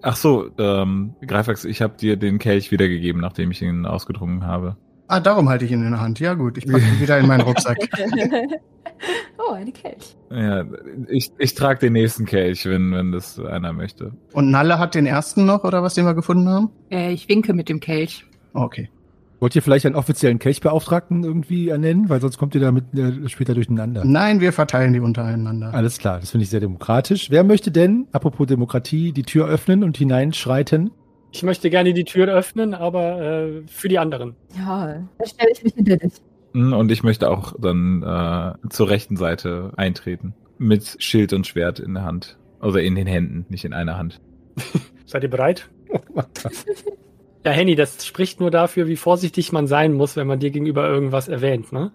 ach 0.01 0.16
so, 0.16 0.49
ähm, 0.58 1.16
Greifax, 1.26 1.66
ich 1.66 1.82
habe 1.82 1.97
dir 1.97 2.16
den 2.16 2.39
Kelch 2.39 2.72
wiedergegeben, 2.72 3.22
nachdem 3.22 3.51
ich 3.51 3.62
ihn 3.62 3.86
ausgetrunken 3.86 4.45
habe. 4.45 4.78
Ah, 5.08 5.20
darum 5.20 5.49
halte 5.49 5.66
ich 5.66 5.72
ihn 5.72 5.84
in 5.84 5.91
der 5.91 6.01
Hand. 6.01 6.20
Ja 6.20 6.34
gut, 6.34 6.58
ich 6.58 6.66
packe 6.66 6.84
ihn 6.84 6.99
wieder 6.99 7.20
in 7.20 7.28
meinen 7.28 7.41
Rucksack. 7.41 7.78
oh, 9.38 9.53
eine 9.53 9.72
Kelch. 9.72 10.16
Ja, 10.32 10.66
ich, 11.08 11.32
ich 11.38 11.53
trage 11.53 11.80
den 11.80 11.93
nächsten 11.93 12.26
Kelch, 12.26 12.66
wenn, 12.66 12.91
wenn 12.91 13.12
das 13.12 13.39
einer 13.39 13.72
möchte. 13.72 14.14
Und 14.34 14.49
Nalle 14.49 14.80
hat 14.80 14.95
den 14.95 15.06
ersten 15.06 15.45
noch, 15.45 15.64
oder 15.64 15.84
was, 15.84 15.93
den 15.93 16.06
wir 16.06 16.16
gefunden 16.16 16.49
haben? 16.49 16.70
Äh, 16.89 17.12
ich 17.12 17.30
winke 17.30 17.53
mit 17.53 17.70
dem 17.70 17.80
Kelch. 17.80 18.26
Okay. 18.53 18.89
Wollt 19.39 19.56
ihr 19.56 19.62
vielleicht 19.62 19.86
einen 19.86 19.95
offiziellen 19.95 20.39
Kelchbeauftragten 20.39 21.24
irgendwie 21.24 21.70
ernennen? 21.70 22.10
Weil 22.10 22.22
sonst 22.22 22.38
kommt 22.38 22.56
ihr 22.56 22.62
damit 22.62 22.93
äh, 22.97 23.28
später 23.30 23.53
durcheinander. 23.53 24.03
Nein, 24.06 24.39
wir 24.39 24.53
verteilen 24.53 24.93
die 24.93 25.01
untereinander. 25.01 25.74
Alles 25.74 25.99
klar, 25.99 26.20
das 26.20 26.32
finde 26.32 26.45
ich 26.45 26.49
sehr 26.49 26.62
demokratisch. 26.62 27.30
Wer 27.30 27.43
möchte 27.43 27.70
denn, 27.70 28.08
apropos 28.12 28.47
Demokratie, 28.47 29.12
die 29.12 29.24
Tür 29.24 29.47
öffnen 29.47 29.84
und 29.84 29.97
hineinschreiten? 29.97 30.91
Ich 31.36 31.43
möchte 31.43 31.69
gerne 31.69 31.93
die 31.93 32.05
Tür 32.05 32.29
öffnen, 32.29 32.73
aber 32.73 33.21
äh, 33.21 33.61
für 33.67 33.89
die 33.89 33.99
anderen. 33.99 34.38
Ja, 34.57 35.03
dann 35.17 35.27
stelle 35.27 35.51
ich 35.51 35.63
mich 35.65 35.73
hinter 35.73 35.97
dich. 35.97 36.13
Hm, 36.53 36.71
Und 36.71 36.89
ich 36.93 37.03
möchte 37.03 37.29
auch 37.29 37.53
dann 37.59 38.03
äh, 38.03 38.69
zur 38.69 38.89
rechten 38.89 39.17
Seite 39.17 39.73
eintreten. 39.75 40.33
Mit 40.57 40.95
Schild 40.99 41.33
und 41.33 41.45
Schwert 41.45 41.81
in 41.81 41.93
der 41.95 42.05
Hand. 42.05 42.38
Oder 42.61 42.81
in 42.83 42.95
den 42.95 43.05
Händen, 43.05 43.45
nicht 43.49 43.65
in 43.65 43.73
einer 43.73 43.97
Hand. 43.97 44.21
Seid 45.05 45.23
ihr 45.23 45.29
bereit? 45.29 45.69
Ja, 47.43 47.51
Henny, 47.51 47.75
das 47.75 48.03
spricht 48.03 48.39
nur 48.39 48.49
dafür, 48.49 48.88
wie 48.88 48.95
vorsichtig 48.95 49.51
man 49.51 49.67
sein 49.67 49.93
muss, 49.93 50.15
wenn 50.15 50.25
man 50.25 50.39
dir 50.39 50.49
gegenüber 50.49 50.89
irgendwas 50.89 51.27
erwähnt, 51.27 51.71
ne? 51.71 51.91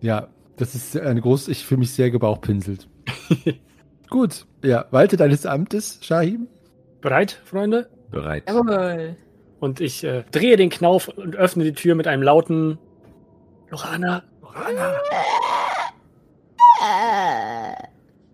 Ja, 0.00 0.28
das 0.56 0.74
ist 0.74 0.98
eine 0.98 1.20
groß, 1.20 1.48
ich 1.48 1.66
fühle 1.66 1.80
mich 1.80 1.90
sehr 1.92 2.10
gebauchpinselt. 2.10 2.88
Gut, 4.08 4.46
ja, 4.62 4.86
waltet 4.92 5.20
deines 5.20 5.44
Amtes, 5.44 5.98
Shahim. 6.00 6.46
Bereit, 7.02 7.38
Freunde? 7.44 7.90
Bereit. 8.14 8.44
Jawohl. 8.48 9.16
Und 9.60 9.80
ich 9.80 10.04
äh, 10.04 10.24
drehe 10.30 10.56
den 10.56 10.70
Knauf 10.70 11.08
und 11.08 11.36
öffne 11.36 11.64
die 11.64 11.72
Tür 11.72 11.94
mit 11.94 12.06
einem 12.06 12.22
lauten 12.22 12.78
Lorana, 13.70 14.22
Lorana. 14.40 14.94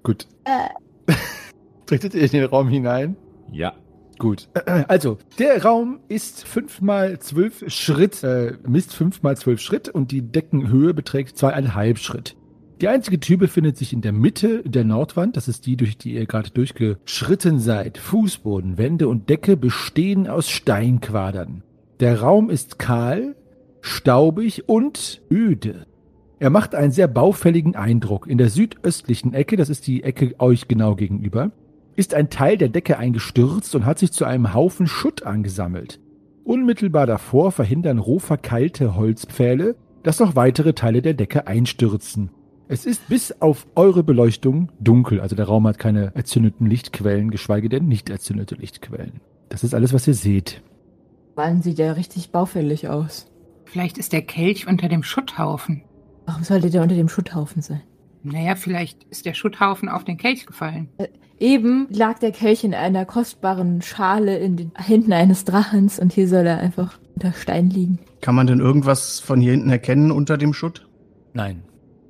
Gut. 0.02 0.26
Tretet 1.86 2.14
ihr 2.14 2.22
in 2.22 2.30
den 2.30 2.44
Raum 2.44 2.68
hinein? 2.68 3.16
Ja. 3.50 3.74
Gut. 4.18 4.48
Also, 4.88 5.18
der 5.38 5.62
Raum 5.62 6.00
ist 6.08 6.46
fünf 6.46 6.80
mal 6.80 7.18
zwölf 7.20 7.64
Schritt, 7.68 8.22
äh, 8.22 8.54
misst 8.66 8.94
fünf 8.94 9.22
mal 9.22 9.36
zwölf 9.36 9.60
Schritt 9.60 9.88
und 9.88 10.10
die 10.10 10.22
Deckenhöhe 10.22 10.92
beträgt 10.94 11.38
zweieinhalb 11.38 11.98
Schritt. 11.98 12.36
Die 12.80 12.88
einzige 12.88 13.20
Tür 13.20 13.36
befindet 13.36 13.76
sich 13.76 13.92
in 13.92 14.00
der 14.00 14.12
Mitte 14.12 14.62
der 14.64 14.84
Nordwand. 14.84 15.36
Das 15.36 15.48
ist 15.48 15.66
die, 15.66 15.76
durch 15.76 15.98
die 15.98 16.14
ihr 16.14 16.24
gerade 16.24 16.48
durchgeschritten 16.48 17.58
seid. 17.58 17.98
Fußboden, 17.98 18.78
Wände 18.78 19.06
und 19.08 19.28
Decke 19.28 19.58
bestehen 19.58 20.26
aus 20.26 20.48
Steinquadern. 20.48 21.62
Der 22.00 22.22
Raum 22.22 22.48
ist 22.48 22.78
kahl, 22.78 23.36
staubig 23.82 24.66
und 24.66 25.20
öde. 25.30 25.86
Er 26.38 26.48
macht 26.48 26.74
einen 26.74 26.90
sehr 26.90 27.06
baufälligen 27.06 27.76
Eindruck. 27.76 28.26
In 28.26 28.38
der 28.38 28.48
südöstlichen 28.48 29.34
Ecke, 29.34 29.58
das 29.58 29.68
ist 29.68 29.86
die 29.86 30.02
Ecke 30.02 30.34
euch 30.38 30.66
genau 30.66 30.94
gegenüber, 30.94 31.50
ist 31.96 32.14
ein 32.14 32.30
Teil 32.30 32.56
der 32.56 32.70
Decke 32.70 32.96
eingestürzt 32.96 33.74
und 33.74 33.84
hat 33.84 33.98
sich 33.98 34.12
zu 34.12 34.24
einem 34.24 34.54
Haufen 34.54 34.86
Schutt 34.86 35.24
angesammelt. 35.24 36.00
Unmittelbar 36.44 37.06
davor 37.06 37.52
verhindern 37.52 37.98
roh 37.98 38.18
verkeilte 38.18 38.96
Holzpfähle, 38.96 39.76
dass 40.02 40.18
noch 40.18 40.34
weitere 40.34 40.72
Teile 40.72 41.02
der 41.02 41.12
Decke 41.12 41.46
einstürzen. 41.46 42.30
Es 42.72 42.86
ist 42.86 43.08
bis 43.08 43.34
auf 43.40 43.66
eure 43.74 44.04
Beleuchtung 44.04 44.68
dunkel, 44.78 45.20
also 45.20 45.34
der 45.34 45.46
Raum 45.46 45.66
hat 45.66 45.80
keine 45.80 46.14
erzündeten 46.14 46.68
Lichtquellen, 46.68 47.32
geschweige 47.32 47.68
denn 47.68 47.88
nicht 47.88 48.08
erzündete 48.10 48.54
Lichtquellen. 48.54 49.20
Das 49.48 49.64
ist 49.64 49.74
alles, 49.74 49.92
was 49.92 50.06
ihr 50.06 50.14
seht. 50.14 50.62
Mann, 51.34 51.62
sieht 51.62 51.80
ja 51.80 51.90
richtig 51.90 52.30
baufällig 52.30 52.86
aus. 52.88 53.26
Vielleicht 53.64 53.98
ist 53.98 54.12
der 54.12 54.22
Kelch 54.22 54.68
unter 54.68 54.88
dem 54.88 55.02
Schutthaufen. 55.02 55.82
Warum 56.26 56.44
sollte 56.44 56.70
der 56.70 56.82
unter 56.82 56.94
dem 56.94 57.08
Schutthaufen 57.08 57.60
sein? 57.60 57.82
Naja, 58.22 58.54
vielleicht 58.54 59.02
ist 59.10 59.26
der 59.26 59.34
Schutthaufen 59.34 59.88
auf 59.88 60.04
den 60.04 60.16
Kelch 60.16 60.46
gefallen. 60.46 60.90
Eben 61.40 61.88
lag 61.90 62.20
der 62.20 62.30
Kelch 62.30 62.62
in 62.62 62.74
einer 62.74 63.04
kostbaren 63.04 63.82
Schale 63.82 64.38
in 64.38 64.56
den 64.56 64.70
Händen 64.76 65.12
eines 65.12 65.44
Drachens 65.44 65.98
und 65.98 66.12
hier 66.12 66.28
soll 66.28 66.46
er 66.46 66.58
einfach 66.58 67.00
unter 67.16 67.32
Stein 67.32 67.68
liegen. 67.68 67.98
Kann 68.20 68.36
man 68.36 68.46
denn 68.46 68.60
irgendwas 68.60 69.18
von 69.18 69.40
hier 69.40 69.50
hinten 69.50 69.70
erkennen 69.70 70.12
unter 70.12 70.38
dem 70.38 70.52
Schutt? 70.52 70.86
Nein. 71.32 71.64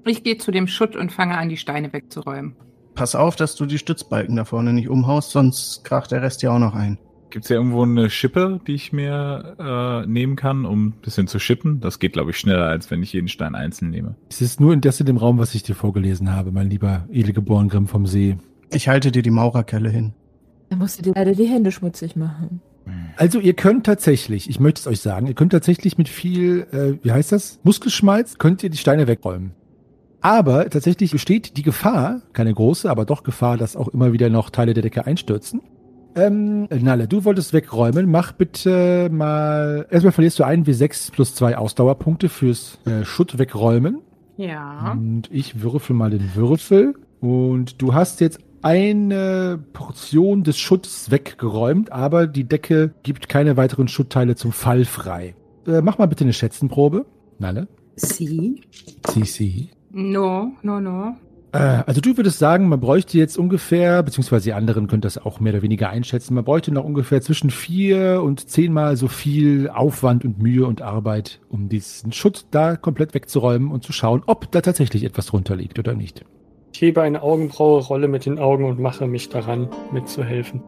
Ich 0.07 0.23
gehe 0.23 0.39
zu 0.39 0.51
dem 0.51 0.67
Schutt 0.67 0.97
und 0.97 1.13
fange 1.13 1.37
an, 1.37 1.49
die 1.49 1.57
Steine 1.57 1.93
wegzuräumen. 1.93 2.57
Pass 2.95 3.15
auf, 3.15 3.37
dass 3.37 3.55
du 3.55 3.67
die 3.67 3.79
Stützbalken 3.79 4.37
da 4.37 4.45
vorne 4.45 4.73
nicht 4.73 4.89
umhaust, 4.89 5.31
sonst 5.31 5.85
kracht 5.85 6.11
der 6.11 6.23
Rest 6.23 6.43
ja 6.43 6.51
auch 6.51 6.59
noch 6.59 6.75
ein. 6.75 6.99
Gibt 7.31 7.45
es 7.45 7.49
ja 7.49 7.57
irgendwo 7.57 7.85
eine 7.85 8.11
Schippe, 8.11 8.61
die 8.67 8.75
ich 8.75 8.93
mir 8.93 9.57
äh, 9.59 10.07
nehmen 10.07 10.35
kann, 10.35 10.67
um 10.67 10.89
ein 10.89 10.93
bisschen 11.01 11.29
zu 11.29 11.39
schippen? 11.39 11.81
Das 11.81 12.01
geht, 12.01 12.13
glaube 12.13 12.31
ich, 12.33 12.39
schneller, 12.39 12.67
als 12.67 12.91
wenn 12.91 13.03
ich 13.05 13.13
jeden 13.13 13.29
Stein 13.29 13.55
einzeln 13.55 13.91
nehme. 13.91 14.17
Es 14.29 14.41
ist 14.41 14.61
nur 14.61 14.73
in 14.73 14.81
das 14.81 14.99
in 14.99 15.07
dem 15.07 15.17
Raum, 15.17 15.39
was 15.39 15.55
ich 15.55 15.63
dir 15.63 15.77
vorgelesen 15.77 16.35
habe, 16.35 16.51
mein 16.51 16.69
lieber 16.69 17.07
edelgeboren 17.13 17.69
Grimm 17.69 17.87
vom 17.87 18.07
See. 18.07 18.37
Ich 18.73 18.89
halte 18.89 19.13
dir 19.13 19.23
die 19.23 19.31
Maurerkelle 19.31 19.91
hin. 19.91 20.13
Er 20.71 20.77
musste 20.77 21.03
dir 21.03 21.13
leider 21.15 21.33
die 21.33 21.47
Hände 21.47 21.71
schmutzig 21.71 22.17
machen. 22.17 22.61
Also 23.17 23.39
ihr 23.39 23.55
könnt 23.55 23.87
tatsächlich, 23.87 24.49
ich 24.49 24.59
möchte 24.59 24.81
es 24.81 24.87
euch 24.87 25.01
sagen, 25.01 25.27
ihr 25.27 25.35
könnt 25.35 25.53
tatsächlich 25.53 25.99
mit 25.99 26.09
viel, 26.09 26.67
äh, 26.73 27.05
wie 27.05 27.13
heißt 27.13 27.33
das, 27.33 27.61
Muskelschmalz, 27.63 28.39
könnt 28.39 28.63
ihr 28.63 28.71
die 28.71 28.79
Steine 28.79 29.07
wegräumen. 29.07 29.53
Aber 30.21 30.69
tatsächlich 30.69 31.13
besteht 31.13 31.57
die 31.57 31.63
Gefahr, 31.63 32.21
keine 32.33 32.53
große, 32.53 32.91
aber 32.91 33.05
doch 33.05 33.23
Gefahr, 33.23 33.57
dass 33.57 33.77
auch 33.77 33.89
immer 33.89 34.13
wieder 34.13 34.29
noch 34.29 34.51
Teile 34.51 34.75
der 34.75 34.83
Decke 34.83 35.07
einstürzen. 35.07 35.63
Ähm, 36.15 36.67
Nalle, 36.71 37.07
du 37.07 37.25
wolltest 37.25 37.53
wegräumen. 37.53 38.11
Mach 38.11 38.33
bitte 38.33 39.09
mal. 39.11 39.87
Erstmal 39.91 40.13
verlierst 40.13 40.39
du 40.39 40.45
einen 40.45 40.65
W6 40.65 41.13
plus 41.13 41.35
zwei 41.35 41.57
Ausdauerpunkte 41.57 42.29
fürs 42.29 42.79
äh, 42.85 43.05
Schutt 43.05 43.39
wegräumen. 43.39 44.01
Ja. 44.37 44.93
Und 44.93 45.29
ich 45.31 45.63
würfel 45.63 45.95
mal 45.95 46.11
den 46.11 46.35
Würfel. 46.35 46.95
Und 47.21 47.81
du 47.81 47.95
hast 47.95 48.21
jetzt 48.21 48.41
eine 48.63 49.59
Portion 49.73 50.43
des 50.43 50.59
Schuttes 50.59 51.11
weggeräumt, 51.11 51.93
aber 51.93 52.27
die 52.27 52.45
Decke 52.45 52.93
gibt 53.03 53.29
keine 53.29 53.57
weiteren 53.57 53.89
Schuttteile 53.89 54.37
zum 54.37 54.53
Fall 54.53 54.85
frei. 54.85 55.35
Äh, 55.67 55.81
mach 55.83 55.99
mal 55.99 56.07
bitte 56.07 56.25
eine 56.25 56.33
Schätzenprobe. 56.33 57.07
Nalle. 57.39 57.69
Sie? 57.97 58.63
Sie, 59.07 59.25
sie. 59.25 59.71
No, 59.91 60.53
no, 60.63 60.81
no. 60.81 61.17
Äh, 61.53 61.83
also 61.87 62.01
du 62.01 62.17
würdest 62.17 62.39
sagen, 62.39 62.69
man 62.69 62.81
bräuchte 62.81 63.19
jetzt 63.19 63.37
ungefähr, 63.37 64.03
beziehungsweise 64.03 64.45
die 64.45 64.53
anderen 64.53 64.87
können 64.87 65.03
das 65.03 65.19
auch 65.19 65.41
mehr 65.41 65.53
oder 65.53 65.63
weniger 65.63 65.91
einschätzen, 65.91 66.35
man 66.35 66.45
bräuchte 66.45 66.73
noch 66.73 66.85
ungefähr 66.85 67.21
zwischen 67.21 67.51
vier 67.51 68.23
und 68.23 68.49
zehnmal 68.49 68.97
so 68.97 69.09
viel 69.09 69.69
Aufwand 69.69 70.25
und 70.25 70.39
Mühe 70.39 70.67
und 70.67 70.83
Arbeit, 70.83 71.41
um 71.49 71.69
diesen 71.69 72.13
Schutt 72.13 72.47
da 72.51 72.77
komplett 72.77 73.15
wegzuräumen 73.15 73.71
und 73.71 73.83
zu 73.83 73.93
schauen, 73.93 74.23
ob 74.27 74.51
da 74.53 74.61
tatsächlich 74.61 75.05
etwas 75.05 75.27
drunter 75.27 75.57
liegt 75.57 75.79
oder 75.79 75.95
nicht. 75.95 76.25
Ich 76.73 76.83
hebe 76.83 77.03
eine 77.03 77.23
Augenbraue, 77.23 77.83
rolle 77.83 78.07
mit 78.07 78.27
den 78.27 78.39
Augen 78.39 78.65
und 78.65 78.79
mache 78.79 79.07
mich 79.07 79.29
daran, 79.29 79.69
mitzuhelfen. 79.93 80.63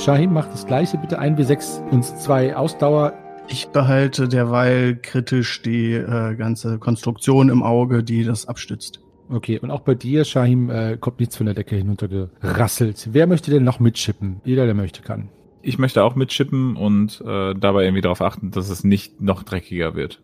Shahim 0.00 0.32
macht 0.32 0.50
das 0.54 0.66
gleiche, 0.66 0.96
bitte 0.96 1.20
1W6 1.20 1.86
und 1.90 2.04
2 2.04 2.56
Ausdauer. 2.56 3.12
Ich 3.48 3.68
behalte 3.68 4.28
derweil 4.28 4.96
kritisch 4.96 5.60
die 5.60 5.92
äh, 5.92 6.34
ganze 6.36 6.78
Konstruktion 6.78 7.50
im 7.50 7.62
Auge, 7.62 8.02
die 8.02 8.24
das 8.24 8.48
abstützt. 8.48 9.00
Okay, 9.28 9.58
und 9.58 9.70
auch 9.70 9.80
bei 9.80 9.94
dir, 9.94 10.24
Shahim, 10.24 10.70
äh, 10.70 10.96
kommt 10.98 11.20
nichts 11.20 11.36
von 11.36 11.44
der 11.44 11.54
Decke 11.54 11.76
hinuntergerasselt. 11.76 13.10
Wer 13.12 13.26
möchte 13.26 13.50
denn 13.50 13.62
noch 13.62 13.78
mitschippen? 13.78 14.40
Jeder, 14.42 14.64
der 14.64 14.74
möchte, 14.74 15.02
kann. 15.02 15.28
Ich 15.60 15.78
möchte 15.78 16.02
auch 16.02 16.14
mitschippen 16.14 16.76
und 16.76 17.20
äh, 17.20 17.54
dabei 17.54 17.84
irgendwie 17.84 18.00
darauf 18.00 18.22
achten, 18.22 18.52
dass 18.52 18.70
es 18.70 18.82
nicht 18.82 19.20
noch 19.20 19.42
dreckiger 19.42 19.94
wird. 19.94 20.22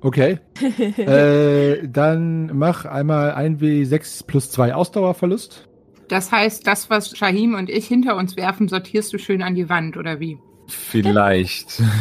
Okay. 0.00 0.40
äh, 0.98 1.86
dann 1.86 2.50
mach 2.58 2.86
einmal 2.86 3.36
1W6 3.36 4.26
plus 4.26 4.50
2 4.50 4.74
Ausdauerverlust. 4.74 5.68
Das 6.08 6.30
heißt, 6.32 6.66
das, 6.66 6.90
was 6.90 7.16
Shahim 7.16 7.54
und 7.54 7.70
ich 7.70 7.86
hinter 7.86 8.16
uns 8.16 8.36
werfen, 8.36 8.68
sortierst 8.68 9.12
du 9.12 9.18
schön 9.18 9.42
an 9.42 9.54
die 9.54 9.68
Wand, 9.68 9.96
oder 9.96 10.20
wie? 10.20 10.38
Vielleicht. 10.68 11.82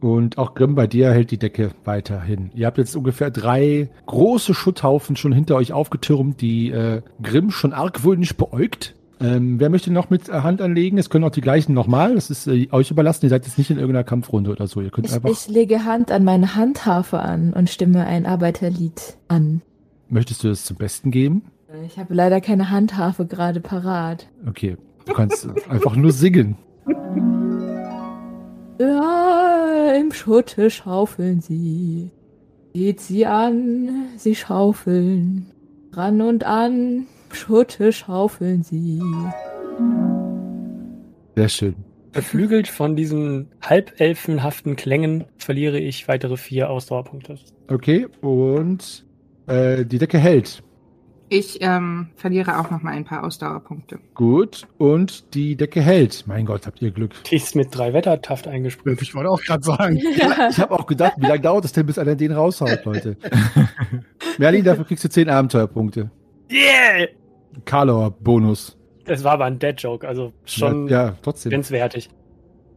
Und 0.00 0.36
auch 0.38 0.54
Grimm, 0.54 0.74
bei 0.74 0.86
dir 0.86 1.10
hält 1.10 1.30
die 1.30 1.38
Decke 1.38 1.70
weiterhin. 1.84 2.50
Ihr 2.54 2.66
habt 2.66 2.78
jetzt 2.78 2.94
ungefähr 2.96 3.30
drei 3.30 3.88
große 4.04 4.54
Schutthaufen 4.54 5.16
schon 5.16 5.32
hinter 5.32 5.56
euch 5.56 5.72
aufgetürmt, 5.72 6.40
die 6.40 6.70
äh, 6.70 7.02
Grimm 7.22 7.50
schon 7.50 7.72
argwöhnisch 7.72 8.36
beäugt. 8.36 8.94
Ähm, 9.18 9.58
wer 9.58 9.70
möchte 9.70 9.90
noch 9.90 10.10
mit 10.10 10.28
äh, 10.28 10.32
Hand 10.32 10.60
anlegen? 10.60 10.98
Es 10.98 11.08
können 11.08 11.24
auch 11.24 11.30
die 11.30 11.40
gleichen 11.40 11.72
nochmal. 11.72 12.14
Das 12.14 12.28
ist 12.30 12.46
äh, 12.46 12.68
euch 12.70 12.90
überlassen. 12.90 13.24
Ihr 13.24 13.30
seid 13.30 13.46
jetzt 13.46 13.56
nicht 13.56 13.70
in 13.70 13.78
irgendeiner 13.78 14.04
Kampfrunde 14.04 14.50
oder 14.50 14.66
so. 14.66 14.82
Ihr 14.82 14.90
könnt 14.90 15.06
Ich, 15.06 15.14
einfach. 15.14 15.30
ich 15.30 15.48
lege 15.48 15.84
Hand 15.84 16.10
an 16.12 16.24
meine 16.24 16.54
Handharfe 16.54 17.18
an 17.20 17.54
und 17.54 17.70
stimme 17.70 18.06
ein 18.06 18.26
Arbeiterlied 18.26 19.16
an. 19.28 19.62
Möchtest 20.10 20.44
du 20.44 20.48
das 20.48 20.64
zum 20.64 20.76
Besten 20.76 21.10
geben? 21.10 21.42
Ich 21.86 21.98
habe 21.98 22.14
leider 22.14 22.40
keine 22.40 22.70
Handharfe 22.70 23.26
gerade 23.26 23.60
parat. 23.60 24.28
Okay. 24.46 24.76
Du 25.04 25.12
kannst 25.12 25.48
einfach 25.68 25.94
nur 25.94 26.10
singen. 26.10 26.56
Ja, 28.80 29.92
im 29.96 30.12
Schutte 30.12 30.68
schaufeln 30.68 31.40
sie. 31.40 32.10
Seht 32.74 33.00
sie 33.00 33.24
an, 33.24 34.08
sie 34.16 34.34
schaufeln. 34.34 35.52
Ran 35.92 36.20
und 36.20 36.44
an, 36.44 37.06
Schutte 37.32 37.92
schaufeln 37.92 38.64
sie. 38.64 39.00
Sehr 41.36 41.48
schön. 41.48 41.74
Beflügelt 42.12 42.66
von 42.66 42.96
diesen 42.96 43.48
halbelfenhaften 43.62 44.74
Klängen 44.74 45.24
verliere 45.38 45.78
ich 45.78 46.08
weitere 46.08 46.36
vier 46.36 46.68
Ausdauerpunkte. 46.68 47.38
Okay. 47.68 48.08
Und 48.22 49.06
äh, 49.46 49.84
die 49.84 49.98
Decke 49.98 50.18
hält. 50.18 50.62
Ich 51.28 51.58
ähm, 51.60 52.08
verliere 52.14 52.60
auch 52.60 52.70
noch 52.70 52.82
mal 52.82 52.92
ein 52.92 53.04
paar 53.04 53.24
Ausdauerpunkte. 53.24 53.98
Gut. 54.14 54.66
Und 54.78 55.34
die 55.34 55.56
Decke 55.56 55.80
hält. 55.82 56.24
Mein 56.26 56.46
Gott, 56.46 56.66
habt 56.66 56.80
ihr 56.80 56.92
Glück. 56.92 57.12
Die 57.24 57.36
ist 57.36 57.56
mit 57.56 57.76
drei 57.76 57.92
Wettertaft 57.92 58.46
eingesprüht. 58.46 59.02
Ich 59.02 59.14
wollte 59.14 59.30
auch 59.30 59.40
gerade 59.42 59.64
sagen. 59.64 59.96
Ich 60.50 60.58
habe 60.60 60.74
auch 60.78 60.86
gedacht, 60.86 61.14
wie 61.16 61.26
lange 61.26 61.40
dauert 61.40 61.64
es 61.64 61.72
denn, 61.72 61.86
bis 61.86 61.98
einer 61.98 62.14
den 62.14 62.32
raushaut, 62.32 62.84
Leute? 62.84 63.16
Merlin, 64.38 64.64
dafür 64.64 64.84
kriegst 64.84 65.02
du 65.04 65.08
10 65.08 65.28
Abenteuerpunkte. 65.28 66.10
Yeah! 66.50 67.08
Karlor-Bonus. 67.64 68.76
Das 69.04 69.24
war 69.24 69.32
aber 69.32 69.46
ein 69.46 69.58
Dead-Joke, 69.58 70.06
also 70.06 70.32
schon 70.44 70.88
Ja, 70.88 71.06
ja, 71.06 71.16
trotzdem. 71.22 71.50
grenzwertig. 71.50 72.10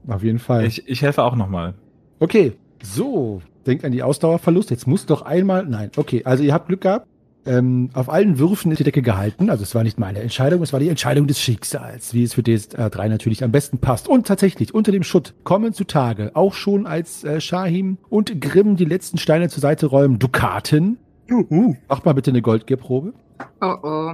Auf 0.07 0.23
jeden 0.23 0.39
Fall. 0.39 0.65
Ich, 0.65 0.87
ich 0.87 1.01
helfe 1.01 1.23
auch 1.23 1.35
nochmal. 1.35 1.75
Okay, 2.19 2.53
so. 2.81 3.41
Denkt 3.67 3.83
an 3.85 3.91
die 3.91 4.01
Ausdauerverlust. 4.01 4.71
Jetzt 4.71 4.87
muss 4.87 5.05
doch 5.05 5.21
einmal. 5.21 5.65
Nein, 5.65 5.91
okay. 5.97 6.23
Also 6.25 6.43
ihr 6.43 6.53
habt 6.53 6.67
Glück 6.67 6.81
gehabt. 6.81 7.07
Ähm, 7.49 7.89
auf 7.93 8.09
allen 8.09 8.37
Würfen 8.37 8.71
ist 8.71 8.77
die 8.77 8.83
Decke 8.83 9.01
gehalten. 9.01 9.49
Also 9.49 9.63
es 9.63 9.73
war 9.73 9.83
nicht 9.83 9.97
meine 9.97 10.19
Entscheidung, 10.19 10.61
es 10.61 10.71
war 10.71 10.79
die 10.79 10.87
Entscheidung 10.87 11.25
des 11.25 11.41
Schicksals, 11.41 12.13
wie 12.13 12.23
es 12.23 12.35
für 12.35 12.41
DS3 12.41 13.09
natürlich 13.09 13.43
am 13.43 13.51
besten 13.51 13.79
passt. 13.79 14.07
Und 14.07 14.27
tatsächlich, 14.27 14.75
unter 14.75 14.91
dem 14.91 15.01
Schutt 15.01 15.33
kommen 15.43 15.73
zutage, 15.73 16.29
auch 16.35 16.53
schon 16.53 16.85
als 16.85 17.23
äh, 17.23 17.41
Shahim 17.41 17.97
und 18.09 18.39
Grimm 18.39 18.75
die 18.75 18.85
letzten 18.85 19.17
Steine 19.17 19.49
zur 19.49 19.61
Seite 19.61 19.87
räumen, 19.87 20.19
Dukaten. 20.19 20.99
Juhu. 21.27 21.75
Mach 21.87 22.05
mal 22.05 22.13
bitte 22.13 22.29
eine 22.29 22.43
Goldgierprobe. 22.43 23.13
Oh 23.61 23.75
oh. 23.81 24.13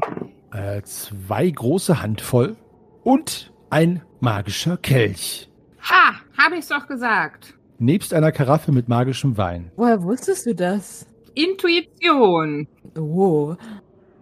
Äh, 0.55 0.81
zwei 0.83 1.49
große 1.49 2.01
Handvoll 2.01 2.55
und 3.03 3.51
ein 3.69 4.01
magischer 4.21 4.77
Kelch. 4.77 5.49
Ha, 5.81 6.13
habe 6.37 6.55
ich's 6.57 6.69
doch 6.69 6.87
gesagt. 6.87 7.53
Nebst 7.79 8.13
einer 8.13 8.31
Karaffe 8.31 8.71
mit 8.71 8.87
magischem 8.87 9.37
Wein. 9.37 9.71
Woher 9.75 10.01
wusstest 10.03 10.45
du 10.45 10.55
das? 10.55 11.05
Intuition. 11.35 12.67
Oh. 12.97 13.55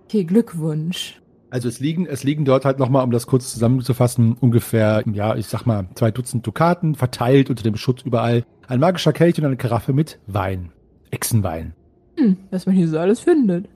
Okay, 0.05 0.23
Glückwunsch. 0.25 1.21
Also 1.49 1.69
es 1.69 1.79
liegen, 1.79 2.07
es 2.07 2.23
liegen 2.23 2.45
dort 2.45 2.65
halt 2.65 2.79
nochmal, 2.79 3.03
um 3.03 3.11
das 3.11 3.27
kurz 3.27 3.53
zusammenzufassen, 3.53 4.33
ungefähr, 4.33 5.03
ja, 5.13 5.35
ich 5.35 5.45
sag 5.45 5.65
mal, 5.65 5.87
zwei 5.93 6.09
Dutzend 6.09 6.45
Dukaten, 6.47 6.95
verteilt 6.95 7.51
unter 7.51 7.61
dem 7.61 7.75
Schutz 7.75 8.01
überall. 8.01 8.43
Ein 8.67 8.79
magischer 8.79 9.13
Kelch 9.13 9.37
und 9.37 9.45
eine 9.45 9.55
Karaffe 9.55 9.93
mit 9.93 10.19
Wein. 10.25 10.71
Echsenwein. 11.11 11.73
Hm, 12.17 12.37
was 12.49 12.65
man 12.65 12.75
hier 12.75 12.87
so 12.87 12.97
alles 12.97 13.19
findet. 13.19 13.69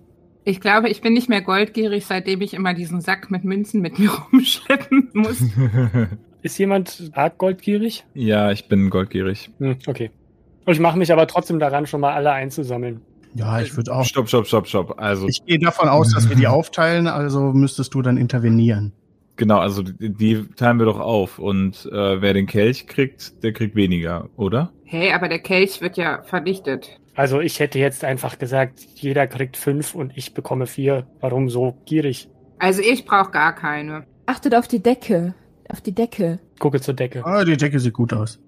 Ich 0.44 0.60
glaube, 0.60 0.90
ich 0.90 1.02
bin 1.02 1.14
nicht 1.14 1.30
mehr 1.30 1.42
goldgierig, 1.42 2.06
seitdem 2.06 2.42
ich 2.42 2.54
immer 2.54 2.74
diesen 2.74 3.02
Sack 3.02 3.30
mit 3.30 3.44
Münzen 3.44 3.82
mit 3.82 4.00
mir 4.00 4.10
rumschleppen 4.32 5.10
muss. 5.14 5.44
Ist 6.42 6.58
jemand 6.58 7.12
arg 7.14 7.38
goldgierig? 7.38 8.06
ja, 8.14 8.52
ich 8.52 8.68
bin 8.68 8.90
goldgierig. 8.90 9.52
Hm, 9.60 9.78
okay. 9.86 10.10
Und 10.66 10.74
ich 10.74 10.80
mache 10.80 10.98
mich 10.98 11.12
aber 11.12 11.28
trotzdem 11.28 11.60
daran, 11.60 11.86
schon 11.86 12.02
mal 12.02 12.14
alle 12.14 12.32
einzusammeln. 12.32 13.02
Ja, 13.36 13.62
ich 13.62 13.76
würde 13.76 13.94
auch. 13.94 14.04
Stopp, 14.06 14.28
stopp, 14.30 14.48
stopp, 14.48 14.68
stopp. 14.68 14.96
Also, 15.00 15.28
Ich 15.28 15.46
gehe 15.46 15.60
davon 15.60 15.90
aus, 15.90 16.14
dass 16.14 16.28
wir 16.30 16.36
die 16.36 16.48
aufteilen, 16.58 17.08
also 17.08 17.54
müsstest 17.54 17.94
du 17.94 18.02
dann 18.02 18.18
intervenieren. 18.18 18.94
genau, 19.36 19.60
also 19.60 19.84
die, 19.84 20.10
die 20.14 20.48
teilen 20.56 20.80
wir 20.80 20.86
doch 20.86 21.00
auf. 21.00 21.38
Und 21.40 21.86
äh, 21.92 22.22
wer 22.22 22.34
den 22.34 22.48
Kelch 22.48 22.88
kriegt, 22.88 23.44
der 23.44 23.54
kriegt 23.54 23.76
weniger, 23.76 24.30
oder? 24.36 24.72
Hey, 24.86 25.14
aber 25.14 25.28
der 25.30 25.40
Kelch 25.40 25.82
wird 25.82 25.98
ja 25.98 26.24
verdichtet. 26.24 27.00
Also 27.16 27.40
ich 27.42 27.60
hätte 27.60 27.78
jetzt 27.80 28.04
einfach 28.04 28.38
gesagt, 28.40 28.80
jeder 28.96 29.28
kriegt 29.28 29.58
fünf 29.58 29.96
und 29.96 30.16
ich 30.16 30.34
bekomme 30.34 30.66
vier. 30.68 31.08
Warum 31.20 31.50
so 31.50 31.76
gierig? 31.86 32.30
Also 32.60 32.82
ich 32.82 33.06
brauche 33.06 33.32
gar 33.32 33.54
keine. 33.54 34.06
Achtet 34.28 34.56
auf 34.56 34.68
die 34.68 34.82
Decke. 34.82 35.34
Auf 35.70 35.82
die 35.82 35.94
Decke. 35.94 36.40
Gucke 36.60 36.80
zur 36.80 36.94
Decke. 36.94 37.26
Ah, 37.26 37.44
die 37.44 37.58
Decke 37.58 37.80
sieht 37.80 37.94
gut 37.94 38.14
aus. 38.14 38.40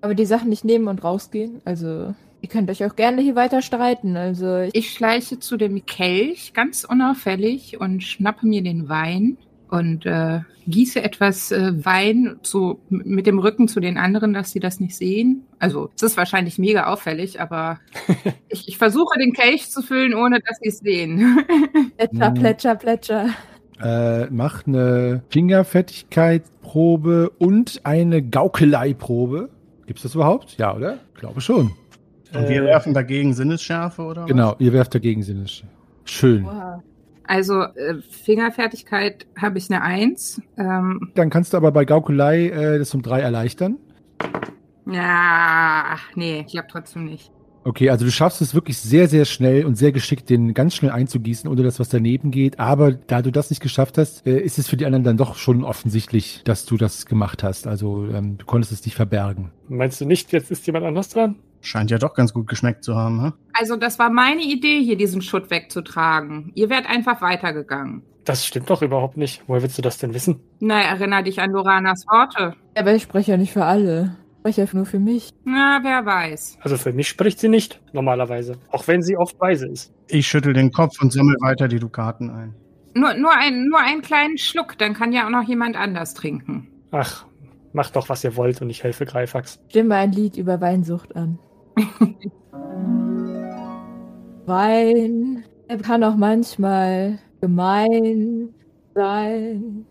Aber 0.00 0.14
die 0.14 0.26
Sachen 0.26 0.48
nicht 0.50 0.64
nehmen 0.64 0.86
und 0.88 1.02
rausgehen. 1.02 1.60
Also, 1.64 2.14
ihr 2.46 2.48
könnt 2.48 2.70
euch 2.70 2.84
auch 2.84 2.94
gerne 2.94 3.22
hier 3.22 3.34
weiter 3.34 3.60
streiten. 3.60 4.16
Also, 4.16 4.58
ich, 4.58 4.72
Ich 4.74 4.92
schleiche 4.92 5.40
zu 5.40 5.56
dem 5.56 5.84
Kelch 5.84 6.52
ganz 6.54 6.84
unauffällig 6.84 7.80
und 7.80 8.04
schnappe 8.04 8.46
mir 8.46 8.62
den 8.62 8.88
Wein 8.88 9.36
und 9.68 10.06
äh, 10.06 10.42
gieße 10.68 11.02
etwas 11.02 11.50
äh, 11.50 11.72
Wein 11.84 12.36
zu, 12.42 12.78
mit 12.88 13.26
dem 13.26 13.40
Rücken 13.40 13.66
zu 13.66 13.80
den 13.80 13.98
anderen, 13.98 14.32
dass 14.32 14.52
sie 14.52 14.60
das 14.60 14.78
nicht 14.78 14.94
sehen. 14.94 15.42
Also 15.58 15.90
es 15.96 16.04
ist 16.04 16.16
wahrscheinlich 16.16 16.56
mega 16.56 16.86
auffällig, 16.86 17.40
aber 17.40 17.80
ich, 18.48 18.68
ich 18.68 18.78
versuche 18.78 19.18
den 19.18 19.32
Kelch 19.32 19.68
zu 19.68 19.82
füllen, 19.82 20.14
ohne 20.14 20.38
dass 20.38 20.58
sie 20.62 20.68
es 20.68 20.78
sehen. 20.78 21.44
plätscher, 21.96 22.30
Mhm. 22.30 22.34
plätscher, 22.34 22.74
plätscher. 22.76 23.30
Äh, 23.80 24.26
mach 24.30 24.64
eine 24.68 25.24
Fingerfertigkeitsprobe 25.30 27.30
und 27.38 27.80
eine 27.82 28.22
Gaukeleiprobe. 28.22 29.48
Gibt's 29.86 30.02
das 30.02 30.14
überhaupt? 30.14 30.56
Ja, 30.58 30.76
oder? 30.76 30.98
Glaube 31.14 31.40
schon. 31.40 31.72
Und 32.38 32.48
wir 32.48 32.62
Äh, 32.62 32.66
werfen 32.66 32.94
dagegen 32.94 33.34
Sinnesschärfe, 33.34 34.02
oder? 34.02 34.22
was? 34.22 34.28
Genau, 34.28 34.54
ihr 34.58 34.72
werft 34.72 34.94
dagegen 34.94 35.22
Sinnes. 35.22 35.62
Schön. 36.04 36.44
Wow. 36.44 36.82
Also 37.24 37.62
äh, 37.62 37.96
Fingerfertigkeit 38.10 39.26
habe 39.36 39.58
ich 39.58 39.68
eine 39.70 39.82
Eins. 39.82 40.40
Ähm, 40.56 41.10
Dann 41.16 41.28
kannst 41.30 41.52
du 41.52 41.56
aber 41.56 41.72
bei 41.72 41.84
Gaukelei 41.84 42.46
äh, 42.48 42.78
das 42.78 42.94
um 42.94 43.02
drei 43.02 43.20
erleichtern. 43.20 43.78
ja, 44.86 45.96
nee, 46.14 46.40
ich 46.46 46.52
glaube 46.52 46.68
trotzdem 46.70 47.04
nicht. 47.06 47.30
Okay, 47.64 47.90
also 47.90 48.04
du 48.04 48.12
schaffst 48.12 48.40
es 48.42 48.54
wirklich 48.54 48.78
sehr, 48.78 49.08
sehr 49.08 49.24
schnell 49.24 49.64
und 49.66 49.74
sehr 49.74 49.90
geschickt, 49.90 50.30
den 50.30 50.54
ganz 50.54 50.76
schnell 50.76 50.92
einzugießen, 50.92 51.50
ohne 51.50 51.64
dass 51.64 51.80
was 51.80 51.88
daneben 51.88 52.30
geht. 52.30 52.60
Aber 52.60 52.92
da 52.92 53.22
du 53.22 53.32
das 53.32 53.50
nicht 53.50 53.60
geschafft 53.60 53.98
hast, 53.98 54.24
äh, 54.24 54.38
ist 54.38 54.58
es 54.60 54.68
für 54.68 54.76
die 54.76 54.86
anderen 54.86 55.02
dann 55.02 55.16
doch 55.16 55.34
schon 55.34 55.64
offensichtlich, 55.64 56.42
dass 56.44 56.64
du 56.64 56.76
das 56.76 57.06
gemacht 57.06 57.42
hast. 57.42 57.66
Also 57.66 58.06
ähm, 58.06 58.38
du 58.38 58.46
konntest 58.46 58.72
es 58.72 58.84
nicht 58.84 58.94
verbergen. 58.94 59.50
meinst 59.68 60.00
du 60.00 60.04
nicht, 60.04 60.30
jetzt 60.32 60.52
ist 60.52 60.64
jemand 60.68 60.86
anders 60.86 61.08
dran? 61.08 61.34
Scheint 61.66 61.90
ja 61.90 61.98
doch 61.98 62.14
ganz 62.14 62.32
gut 62.32 62.46
geschmeckt 62.46 62.84
zu 62.84 62.94
haben, 62.94 63.22
hm? 63.22 63.32
Also 63.52 63.74
das 63.74 63.98
war 63.98 64.08
meine 64.08 64.42
Idee, 64.42 64.80
hier 64.84 64.96
diesen 64.96 65.20
Schutt 65.20 65.50
wegzutragen. 65.50 66.52
Ihr 66.54 66.70
wärt 66.70 66.88
einfach 66.88 67.20
weitergegangen. 67.20 68.02
Das 68.24 68.46
stimmt 68.46 68.70
doch 68.70 68.82
überhaupt 68.82 69.16
nicht. 69.16 69.42
Woher 69.48 69.62
willst 69.62 69.76
du 69.76 69.82
das 69.82 69.98
denn 69.98 70.14
wissen? 70.14 70.40
Na, 70.60 70.80
erinner 70.80 71.24
dich 71.24 71.40
an 71.40 71.50
Loranas 71.50 72.04
Worte. 72.06 72.54
Aber 72.76 72.94
ich 72.94 73.02
spreche 73.02 73.32
ja 73.32 73.36
nicht 73.36 73.52
für 73.52 73.64
alle. 73.64 74.16
Ich 74.30 74.38
spreche 74.38 74.62
ja 74.62 74.68
nur 74.74 74.86
für 74.86 75.00
mich. 75.00 75.30
Na, 75.44 75.80
wer 75.82 76.06
weiß. 76.06 76.58
Also 76.60 76.76
für 76.76 76.92
mich 76.92 77.08
spricht 77.08 77.40
sie 77.40 77.48
nicht, 77.48 77.80
normalerweise. 77.92 78.58
Auch 78.70 78.86
wenn 78.86 79.02
sie 79.02 79.16
oft 79.16 79.40
weise 79.40 79.66
ist. 79.66 79.92
Ich 80.06 80.28
schüttel 80.28 80.52
den 80.52 80.70
Kopf 80.70 81.02
und 81.02 81.12
sammel 81.12 81.34
weiter 81.40 81.66
die 81.66 81.80
Dukaten 81.80 82.30
ein. 82.30 82.54
Nur, 82.94 83.14
nur, 83.14 83.36
ein, 83.36 83.66
nur 83.66 83.80
einen 83.80 84.02
kleinen 84.02 84.38
Schluck, 84.38 84.78
dann 84.78 84.94
kann 84.94 85.12
ja 85.12 85.26
auch 85.26 85.30
noch 85.30 85.42
jemand 85.42 85.76
anders 85.76 86.14
trinken. 86.14 86.68
Ach, 86.92 87.26
macht 87.72 87.96
doch, 87.96 88.08
was 88.08 88.22
ihr 88.22 88.36
wollt 88.36 88.62
und 88.62 88.70
ich 88.70 88.84
helfe 88.84 89.04
Greifax. 89.04 89.58
Stimme 89.68 89.96
ein 89.96 90.12
Lied 90.12 90.36
über 90.36 90.60
Weinsucht 90.60 91.16
an. 91.16 91.40
Wein, 94.46 95.44
er 95.68 95.78
kann 95.78 96.02
auch 96.04 96.16
manchmal 96.16 97.18
gemein 97.40 98.48
sein. 98.94 99.84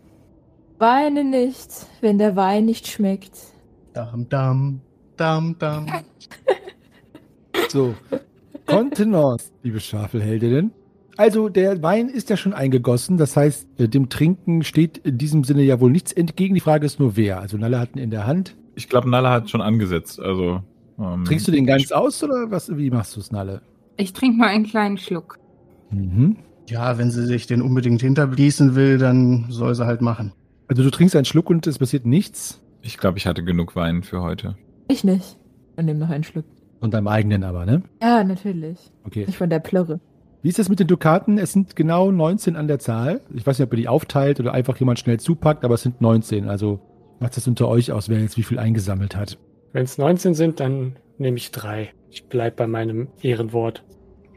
Weine 0.78 1.24
nicht, 1.24 1.86
wenn 2.00 2.18
der 2.18 2.36
Wein 2.36 2.66
nicht 2.66 2.86
schmeckt. 2.86 3.38
Dam, 3.92 4.28
dam, 4.28 4.80
dam, 5.16 5.56
dam. 5.58 5.86
So. 7.68 7.94
Kontenance, 8.66 9.50
liebe 9.62 9.80
Schwafelheldinnen. 9.80 10.72
Also, 11.16 11.48
der 11.48 11.82
Wein 11.82 12.08
ist 12.08 12.28
ja 12.30 12.36
schon 12.36 12.52
eingegossen. 12.52 13.16
Das 13.16 13.36
heißt, 13.36 13.80
äh, 13.80 13.88
dem 13.88 14.10
Trinken 14.10 14.62
steht 14.62 14.98
in 14.98 15.16
diesem 15.18 15.42
Sinne 15.44 15.62
ja 15.62 15.80
wohl 15.80 15.90
nichts 15.90 16.12
entgegen. 16.12 16.54
Die 16.54 16.60
Frage 16.60 16.84
ist 16.84 17.00
nur, 17.00 17.16
wer. 17.16 17.40
Also, 17.40 17.56
Nalle 17.56 17.80
hat 17.80 17.96
ihn 17.96 18.02
in 18.02 18.10
der 18.10 18.26
Hand. 18.26 18.54
Ich 18.74 18.88
glaube, 18.88 19.08
Nala 19.08 19.32
hat 19.32 19.48
schon 19.48 19.62
angesetzt. 19.62 20.20
Also 20.20 20.60
ähm, 20.98 21.24
Trinkst 21.24 21.46
du 21.46 21.52
den 21.52 21.66
ganz 21.66 21.92
aus 21.92 22.22
oder 22.22 22.50
was, 22.50 22.76
wie 22.76 22.90
machst 22.90 23.16
du 23.16 23.20
es, 23.20 23.30
Nalle? 23.30 23.62
Ich 23.96 24.12
trinke 24.12 24.38
nur 24.38 24.46
einen 24.46 24.66
kleinen 24.66 24.98
Schluck. 24.98 25.38
Mhm. 25.90 26.36
Ja, 26.68 26.98
wenn 26.98 27.10
sie 27.10 27.26
sich 27.26 27.46
den 27.46 27.62
unbedingt 27.62 28.02
hinterbließen 28.02 28.74
will, 28.74 28.98
dann 28.98 29.46
soll 29.50 29.74
sie 29.74 29.86
halt 29.86 30.00
machen. 30.00 30.32
Also, 30.68 30.82
du 30.82 30.90
trinkst 30.90 31.14
einen 31.14 31.24
Schluck 31.24 31.48
und 31.48 31.66
es 31.66 31.78
passiert 31.78 32.06
nichts. 32.06 32.60
Ich 32.82 32.98
glaube, 32.98 33.18
ich 33.18 33.26
hatte 33.26 33.44
genug 33.44 33.76
Wein 33.76 34.02
für 34.02 34.20
heute. 34.22 34.56
Ich 34.88 35.04
nicht. 35.04 35.36
Und 35.76 35.84
nehme 35.84 36.00
noch 36.00 36.10
einen 36.10 36.24
Schluck. 36.24 36.44
Von 36.80 36.90
deinem 36.90 37.08
eigenen 37.08 37.44
aber, 37.44 37.66
ne? 37.66 37.82
Ja, 38.02 38.24
natürlich. 38.24 38.78
Okay. 39.04 39.24
Nicht 39.26 39.38
von 39.38 39.50
der 39.50 39.60
Plörre. 39.60 40.00
Wie 40.42 40.48
ist 40.48 40.58
das 40.58 40.68
mit 40.68 40.78
den 40.78 40.86
Dukaten? 40.86 41.38
Es 41.38 41.52
sind 41.52 41.74
genau 41.74 42.10
19 42.10 42.56
an 42.56 42.68
der 42.68 42.78
Zahl. 42.78 43.20
Ich 43.34 43.46
weiß 43.46 43.58
nicht, 43.58 43.66
ob 43.66 43.72
ihr 43.72 43.78
die 43.78 43.88
aufteilt 43.88 44.38
oder 44.38 44.52
einfach 44.52 44.76
jemand 44.76 44.98
schnell 44.98 45.18
zupackt, 45.18 45.64
aber 45.64 45.74
es 45.74 45.82
sind 45.82 46.00
19. 46.00 46.48
Also 46.48 46.80
macht 47.18 47.36
das 47.36 47.48
unter 47.48 47.68
euch 47.68 47.92
aus, 47.92 48.08
wer 48.08 48.20
jetzt 48.20 48.36
wie 48.36 48.42
viel 48.42 48.58
eingesammelt 48.58 49.16
hat. 49.16 49.38
Wenn 49.76 49.84
es 49.84 49.98
19 49.98 50.32
sind, 50.32 50.58
dann 50.58 50.96
nehme 51.18 51.36
ich 51.36 51.50
drei. 51.50 51.90
Ich 52.08 52.24
bleib 52.30 52.56
bei 52.56 52.66
meinem 52.66 53.08
Ehrenwort. 53.20 53.84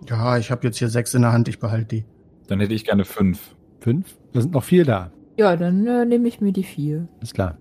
Ja, 0.10 0.38
ich 0.38 0.52
habe 0.52 0.68
jetzt 0.68 0.80
hier 0.80 0.90
sechs 0.90 1.14
in 1.14 1.22
der 1.22 1.32
Hand, 1.32 1.48
ich 1.48 1.60
behalte 1.60 1.96
die. 1.96 2.06
Dann 2.48 2.60
hätte 2.60 2.74
ich 2.74 2.84
gerne 2.84 3.06
fünf. 3.06 3.56
Fünf? 3.80 4.18
Da 4.34 4.42
sind 4.42 4.54
noch 4.54 4.66
vier 4.66 4.84
da. 4.84 5.14
Ja, 5.38 5.56
dann 5.56 5.88
äh, 5.88 6.04
nehme 6.04 6.28
ich 6.28 6.42
mir 6.42 6.52
die 6.52 6.66
vier. 6.66 7.08
Ist 7.22 7.36
klar. 7.36 7.58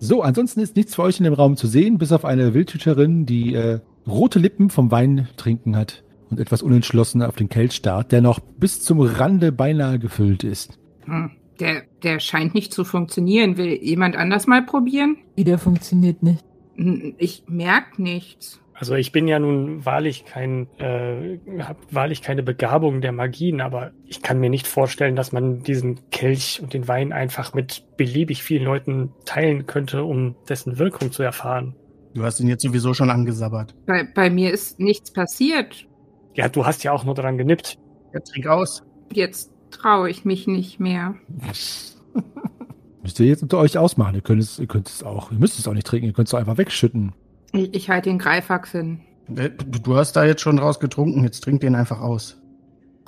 So, 0.00 0.22
ansonsten 0.22 0.58
ist 0.58 0.74
nichts 0.74 0.96
für 0.96 1.04
euch 1.04 1.20
in 1.20 1.24
dem 1.24 1.34
Raum 1.34 1.56
zu 1.56 1.68
sehen, 1.68 1.96
bis 1.96 2.10
auf 2.10 2.24
eine 2.24 2.54
Wildhüterin, 2.54 3.24
die 3.24 3.54
äh, 3.54 3.78
rote 4.04 4.40
Lippen 4.40 4.68
vom 4.68 4.90
Wein 4.90 5.28
trinken 5.36 5.76
hat 5.76 6.02
und 6.28 6.40
etwas 6.40 6.60
unentschlossen 6.60 7.22
auf 7.22 7.36
den 7.36 7.48
Kelch 7.48 7.74
starrt, 7.74 8.10
der 8.10 8.20
noch 8.20 8.40
bis 8.40 8.82
zum 8.82 9.00
Rande 9.00 9.52
beinahe 9.52 10.00
gefüllt 10.00 10.42
ist. 10.42 10.76
Hm. 11.04 11.30
Der, 11.60 11.82
der 12.02 12.18
scheint 12.18 12.52
nicht 12.56 12.74
zu 12.74 12.82
funktionieren. 12.82 13.58
Will 13.58 13.78
jemand 13.80 14.16
anders 14.16 14.48
mal 14.48 14.66
probieren? 14.66 15.18
Wieder 15.36 15.58
funktioniert 15.58 16.24
nicht. 16.24 16.44
Ich 16.76 17.44
merk 17.48 17.98
nichts. 17.98 18.62
Also 18.74 18.94
ich 18.94 19.12
bin 19.12 19.28
ja 19.28 19.38
nun 19.38 19.84
wahrlich 19.84 20.24
kein, 20.24 20.66
äh, 20.78 21.38
hab 21.60 21.76
wahrlich 21.94 22.20
keine 22.22 22.42
Begabung 22.42 23.00
der 23.00 23.12
Magien, 23.12 23.60
aber 23.60 23.92
ich 24.06 24.22
kann 24.22 24.40
mir 24.40 24.50
nicht 24.50 24.66
vorstellen, 24.66 25.14
dass 25.14 25.30
man 25.30 25.62
diesen 25.62 26.00
Kelch 26.10 26.60
und 26.60 26.74
den 26.74 26.88
Wein 26.88 27.12
einfach 27.12 27.54
mit 27.54 27.84
beliebig 27.96 28.42
vielen 28.42 28.64
Leuten 28.64 29.12
teilen 29.24 29.66
könnte, 29.66 30.02
um 30.02 30.34
dessen 30.48 30.78
Wirkung 30.78 31.12
zu 31.12 31.22
erfahren. 31.22 31.76
Du 32.14 32.24
hast 32.24 32.40
ihn 32.40 32.48
jetzt 32.48 32.62
sowieso 32.62 32.92
schon 32.92 33.10
angesabbert. 33.10 33.74
Bei, 33.86 34.04
bei 34.04 34.30
mir 34.30 34.50
ist 34.50 34.80
nichts 34.80 35.12
passiert. 35.12 35.86
Ja, 36.34 36.48
du 36.48 36.66
hast 36.66 36.82
ja 36.82 36.92
auch 36.92 37.04
nur 37.04 37.14
daran 37.14 37.38
genippt. 37.38 37.78
Ja, 38.12 38.20
trink 38.20 38.46
aus. 38.46 38.82
Jetzt 39.12 39.52
traue 39.70 40.10
ich 40.10 40.24
mich 40.24 40.46
nicht 40.46 40.80
mehr. 40.80 41.14
Müsst 43.02 43.18
ihr 43.20 43.26
jetzt 43.26 43.42
unter 43.42 43.58
euch 43.58 43.76
ausmachen. 43.78 44.14
Ihr 44.14 44.20
könnt 44.20 44.40
es, 44.42 44.58
ihr 44.58 44.66
könnt 44.66 44.88
es 44.88 45.02
auch, 45.02 45.32
ihr 45.32 45.38
müsst 45.38 45.58
es 45.58 45.66
auch 45.66 45.74
nicht 45.74 45.86
trinken, 45.86 46.06
ihr 46.06 46.12
könnt 46.12 46.28
es 46.28 46.34
auch 46.34 46.38
einfach 46.38 46.58
wegschütten. 46.58 47.12
Ich, 47.52 47.74
ich 47.74 47.90
halte 47.90 48.08
den 48.10 48.18
Greifax 48.18 48.72
hin. 48.72 49.00
Äh, 49.36 49.50
Du 49.50 49.96
hast 49.96 50.12
da 50.14 50.24
jetzt 50.24 50.40
schon 50.40 50.56
draus 50.56 50.78
getrunken, 50.80 51.24
jetzt 51.24 51.42
trink 51.42 51.60
den 51.60 51.74
einfach 51.74 52.00
aus. 52.00 52.38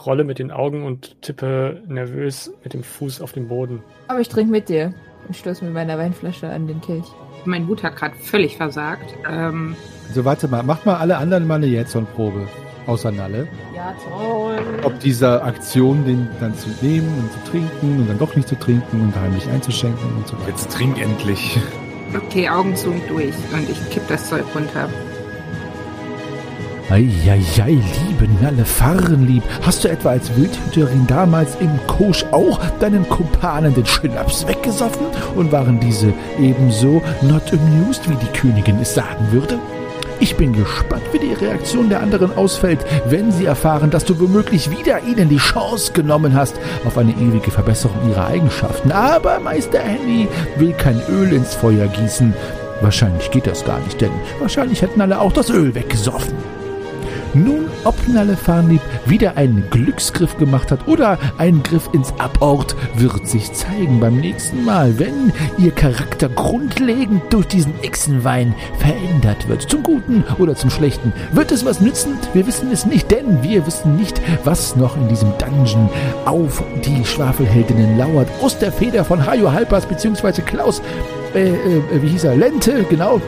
Rolle 0.05 0.25
mit 0.25 0.39
den 0.41 0.51
Augen 0.51 0.85
und 0.85 1.21
tippe 1.23 1.83
nervös 1.87 2.53
mit 2.65 2.75
dem 2.75 2.83
Fuß 2.83 3.21
auf 3.21 3.33
den 3.33 3.49
Boden. 3.49 3.83
Aber 4.09 4.21
ich 4.21 4.29
trinke 4.29 4.51
mit 4.51 4.69
dir 4.69 4.93
und 5.29 5.37
stoße 5.37 5.65
mit 5.65 5.73
meiner 5.73 5.97
Weinflasche 5.97 6.49
an 6.49 6.67
den 6.67 6.81
Kelch. 6.81 7.07
Mein 7.45 7.69
Wut 7.69 7.83
hat 7.85 7.97
gerade 7.97 8.15
völlig 8.17 8.57
versagt. 8.57 9.15
Ähm, 9.31 9.77
Also 10.09 10.25
warte 10.25 10.49
mal, 10.49 10.63
macht 10.65 10.85
mal 10.85 10.97
alle 10.97 11.17
anderen 11.17 11.47
mal 11.47 11.55
eine 11.57 11.67
Jetson-Probe. 11.67 12.49
Außer 12.87 13.11
Nalle. 13.11 13.49
Ja, 13.75 13.95
toll. 14.09 14.59
Ob 14.83 14.99
dieser 15.01 15.43
Aktion, 15.45 16.05
den 16.05 16.29
dann 16.41 16.55
zu 16.57 16.69
nehmen 16.83 17.09
und 17.19 17.33
zu 17.33 17.51
trinken 17.51 18.01
und 18.01 18.09
dann 18.09 18.19
doch 18.19 18.37
nicht 18.37 18.49
zu 18.49 18.59
trinken 18.59 19.01
und 19.01 19.17
heimlich 19.17 19.49
einzuschenken 19.49 20.17
und 20.17 20.27
so 20.27 20.35
weiter. 20.35 20.51
Jetzt 20.51 20.71
trink 20.71 21.01
endlich. 21.01 21.59
okay, 22.15 22.49
Augen 22.49 22.77
zu 22.77 22.91
und 22.91 23.09
durch. 23.09 23.35
Und 23.53 23.69
ich 23.71 23.91
kipp 23.91 24.07
das 24.09 24.29
Zeug 24.29 24.45
runter. 24.55 24.89
Eieiei, 26.91 27.81
liebe 28.07 28.29
Nalle 28.43 28.65
Farrenlieb, 28.65 29.43
hast 29.63 29.83
du 29.83 29.89
etwa 29.89 30.11
als 30.11 30.37
Wildhüterin 30.37 31.07
damals 31.07 31.57
im 31.57 31.71
Kosch 31.87 32.25
auch 32.31 32.61
deinen 32.79 33.09
Kumpanen 33.09 33.75
den 33.75 33.87
Schnaps 33.87 34.47
weggesoffen 34.47 35.07
und 35.35 35.51
waren 35.51 35.81
diese 35.81 36.13
ebenso 36.39 37.03
not 37.23 37.53
amused, 37.53 38.09
wie 38.11 38.17
die 38.17 38.39
Königin 38.39 38.79
es 38.81 38.95
sagen 38.95 39.33
würde? 39.33 39.59
Ich 40.21 40.37
bin 40.37 40.53
gespannt, 40.53 41.03
wie 41.13 41.19
die 41.19 41.33
Reaktion 41.33 41.89
der 41.89 42.01
anderen 42.01 42.37
ausfällt, 42.37 42.85
wenn 43.07 43.33
sie 43.33 43.47
erfahren, 43.47 43.91
dass 43.91 44.05
du 44.05 44.19
womöglich 44.21 44.71
wieder 44.71 45.03
ihnen 45.03 45.29
die 45.29 45.39
Chance 45.39 45.93
genommen 45.93 46.35
hast 46.35 46.55
auf 46.85 46.97
eine 46.97 47.13
ewige 47.13 47.51
Verbesserung 47.51 48.09
ihrer 48.09 48.27
Eigenschaften. 48.27 48.93
Aber 48.93 49.41
Meister 49.41 49.81
Henny 49.81 50.29
will 50.57 50.73
kein 50.73 51.01
Öl 51.09 51.33
ins 51.33 51.55
Feuer 51.55 51.87
gießen. 51.89 52.35
Wahrscheinlich 52.81 53.31
geht 53.31 53.47
das 53.47 53.65
gar 53.65 53.81
nicht, 53.81 54.01
denn 54.01 54.13
wahrscheinlich 54.41 54.83
hätten 54.83 55.01
alle 55.01 55.21
auch 55.21 55.33
das 55.33 55.51
Öl 55.51 55.75
weggesoffen. 55.75 56.35
Nun, 57.35 57.67
ob 57.83 57.97
Nalle 58.07 58.37
Farnlieb 58.37 58.81
wieder 59.07 59.37
einen 59.37 59.69
Glücksgriff 59.71 60.37
gemacht 60.39 60.71
hat 60.71 60.87
oder 60.87 61.19
einen 61.37 61.63
Griff 61.65 61.89
ins 61.93 62.13
Abort, 62.19 62.77
wird 62.97 63.27
sich 63.27 63.53
zeigen 63.53 63.99
beim 63.99 64.17
nächsten 64.17 64.65
Mal, 64.65 64.99
wenn 64.99 65.33
ihr 65.59 65.73
Charakter 65.73 66.29
grundlegend 66.29 67.23
durch 67.31 67.47
diesen 67.47 67.75
Echsenwein 67.83 68.55
verändert 68.79 69.49
wird. 69.49 69.63
Zum 69.63 69.83
Guten 69.83 70.23
oder 70.39 70.55
zum 70.55 70.71
Schlechten. 70.71 71.13
Wird 71.33 71.51
es 71.51 71.65
was 71.65 71.81
nützen? 71.81 72.19
Wir 72.35 72.47
wissen 72.47 72.71
es 72.71 72.87
nicht, 72.87 73.11
denn 73.11 73.43
wir 73.43 73.67
wissen 73.67 73.97
nicht, 73.97 74.21
was 74.45 74.77
noch 74.77 74.97
in 74.97 75.09
diesem 75.09 75.33
Dungeon 75.39 75.89
auf 76.25 76.63
die 76.85 77.05
Schwafelheldinnen 77.05 77.99
lauert. 77.99 78.29
Aus 78.43 78.59
der 78.59 78.71
Feder 78.71 79.05
von 79.05 79.27
Hajo 79.27 79.51
Halpers 79.51 79.87
bzw. 79.87 80.43
Klaus, 80.43 80.81
äh, 81.35 81.49
äh, 81.49 81.83
wie 82.01 82.09
hieß 82.09 82.25
er, 82.25 82.37
Lente, 82.37 82.85
genau, 82.89 83.21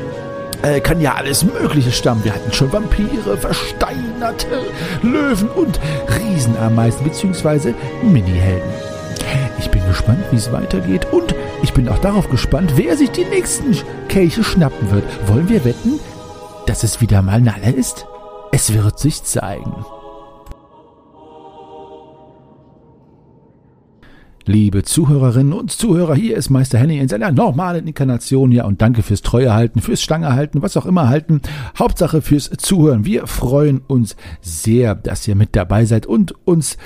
äh, 0.67 0.81
kann 0.81 1.01
ja 1.01 1.15
alles 1.15 1.45
Mögliche 1.45 1.93
stammen. 1.93 2.25
Wir 2.25 2.35
hatten 2.35 2.53
schon 2.53 2.73
Vampire, 2.73 3.37
Versteinerte, 3.37 4.47
Löwen 5.03 5.49
und 5.49 5.79
Riesenameisen 6.19 7.05
bzw. 7.05 7.73
Mini-Helden. 8.03 8.71
Ich 9.59 9.71
bin 9.71 9.85
gespannt, 9.87 10.25
wie 10.31 10.37
es 10.37 10.53
weitergeht 10.53 11.07
und 11.13 11.35
ich 11.63 11.73
bin 11.73 11.89
auch 11.89 11.99
darauf 11.99 12.29
gespannt, 12.29 12.73
wer 12.77 12.97
sich 12.97 13.11
die 13.11 13.25
nächsten 13.25 13.77
Kelche 14.09 14.45
schnappen 14.45 14.91
wird. 14.91 15.05
Wollen 15.29 15.49
wir 15.49 15.65
wetten, 15.65 15.99
dass 16.67 16.83
es 16.83 17.01
wieder 17.01 17.23
mal 17.23 17.41
Nalle 17.41 17.73
ist? 17.73 18.07
Es 18.53 18.73
wird 18.73 18.99
sich 18.99 19.25
zeigen. 19.25 19.85
Liebe 24.49 24.85
Zuhörerinnen 24.85 25.53
und 25.53 25.73
Zuhörer, 25.73 26.15
hier 26.15 26.37
ist 26.37 26.51
Meister 26.51 26.79
Henning 26.79 27.01
in 27.01 27.09
seiner 27.09 27.33
normalen 27.33 27.89
Inkarnation. 27.89 28.53
Ja, 28.53 28.65
und 28.65 28.81
danke 28.81 29.03
fürs 29.03 29.23
Treue 29.23 29.53
halten, 29.53 29.81
fürs 29.81 30.01
Stange 30.01 30.35
halten, 30.35 30.63
was 30.63 30.77
auch 30.77 30.87
immer 30.87 31.09
halten. 31.09 31.41
Hauptsache 31.77 32.23
fürs 32.23 32.49
Zuhören. 32.51 33.05
Wir 33.05 33.27
freuen 33.27 33.81
uns 33.89 34.15
sehr, 34.41 34.95
dass 34.95 35.27
ihr 35.27 35.35
mit 35.35 35.57
dabei 35.57 35.85
seid 35.85 36.07
und 36.07 36.33
uns 36.47 36.77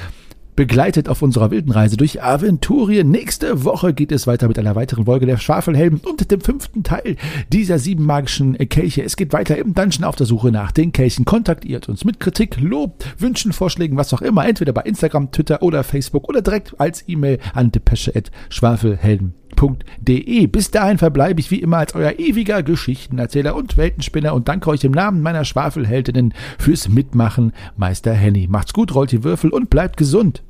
begleitet 0.61 1.08
auf 1.08 1.22
unserer 1.22 1.50
wilden 1.50 1.72
Reise 1.72 1.96
durch 1.96 2.22
Aventurien. 2.22 3.11
Nächste 3.11 3.64
Woche 3.64 3.94
geht 3.94 4.12
es 4.12 4.26
weiter 4.26 4.46
mit 4.46 4.58
einer 4.58 4.74
weiteren 4.74 5.06
Folge 5.06 5.24
der 5.24 5.38
Schwafelhelden 5.38 6.00
und 6.00 6.30
dem 6.30 6.42
fünften 6.42 6.82
Teil 6.82 7.16
dieser 7.50 7.78
sieben 7.78 8.04
magischen 8.04 8.58
Kelche. 8.68 9.02
Es 9.02 9.16
geht 9.16 9.32
weiter 9.32 9.56
im 9.56 9.72
Dungeon 9.72 10.04
auf 10.04 10.16
der 10.16 10.26
Suche 10.26 10.52
nach 10.52 10.70
den 10.70 10.92
Kelchen. 10.92 11.24
Kontaktiert 11.24 11.88
uns 11.88 12.04
mit 12.04 12.20
Kritik, 12.20 12.61
Lob, 12.61 13.02
Wünschen, 13.16 13.54
Vorschlägen, 13.54 13.96
was 13.96 14.12
auch 14.12 14.20
immer, 14.20 14.46
entweder 14.46 14.74
bei 14.74 14.82
Instagram, 14.82 15.32
Twitter 15.32 15.62
oder 15.62 15.82
Facebook 15.82 16.28
oder 16.28 16.42
direkt 16.42 16.78
als 16.78 17.08
E-Mail 17.08 17.38
an 17.54 17.72
depesche.schwafelhelden.de. 17.72 20.46
Bis 20.46 20.70
dahin 20.70 20.98
verbleibe 20.98 21.40
ich 21.40 21.50
wie 21.50 21.62
immer 21.62 21.78
als 21.78 21.94
euer 21.94 22.18
ewiger 22.18 22.62
Geschichtenerzähler 22.62 23.56
und 23.56 23.78
Weltenspinner 23.78 24.34
und 24.34 24.48
danke 24.48 24.68
euch 24.68 24.84
im 24.84 24.92
Namen 24.92 25.22
meiner 25.22 25.46
Schwafelheldinnen 25.46 26.34
fürs 26.58 26.90
Mitmachen, 26.90 27.54
Meister 27.78 28.12
Henny. 28.12 28.46
Macht's 28.46 28.74
gut, 28.74 28.94
rollt 28.94 29.12
die 29.12 29.24
Würfel 29.24 29.48
und 29.48 29.70
bleibt 29.70 29.96
gesund. 29.96 30.42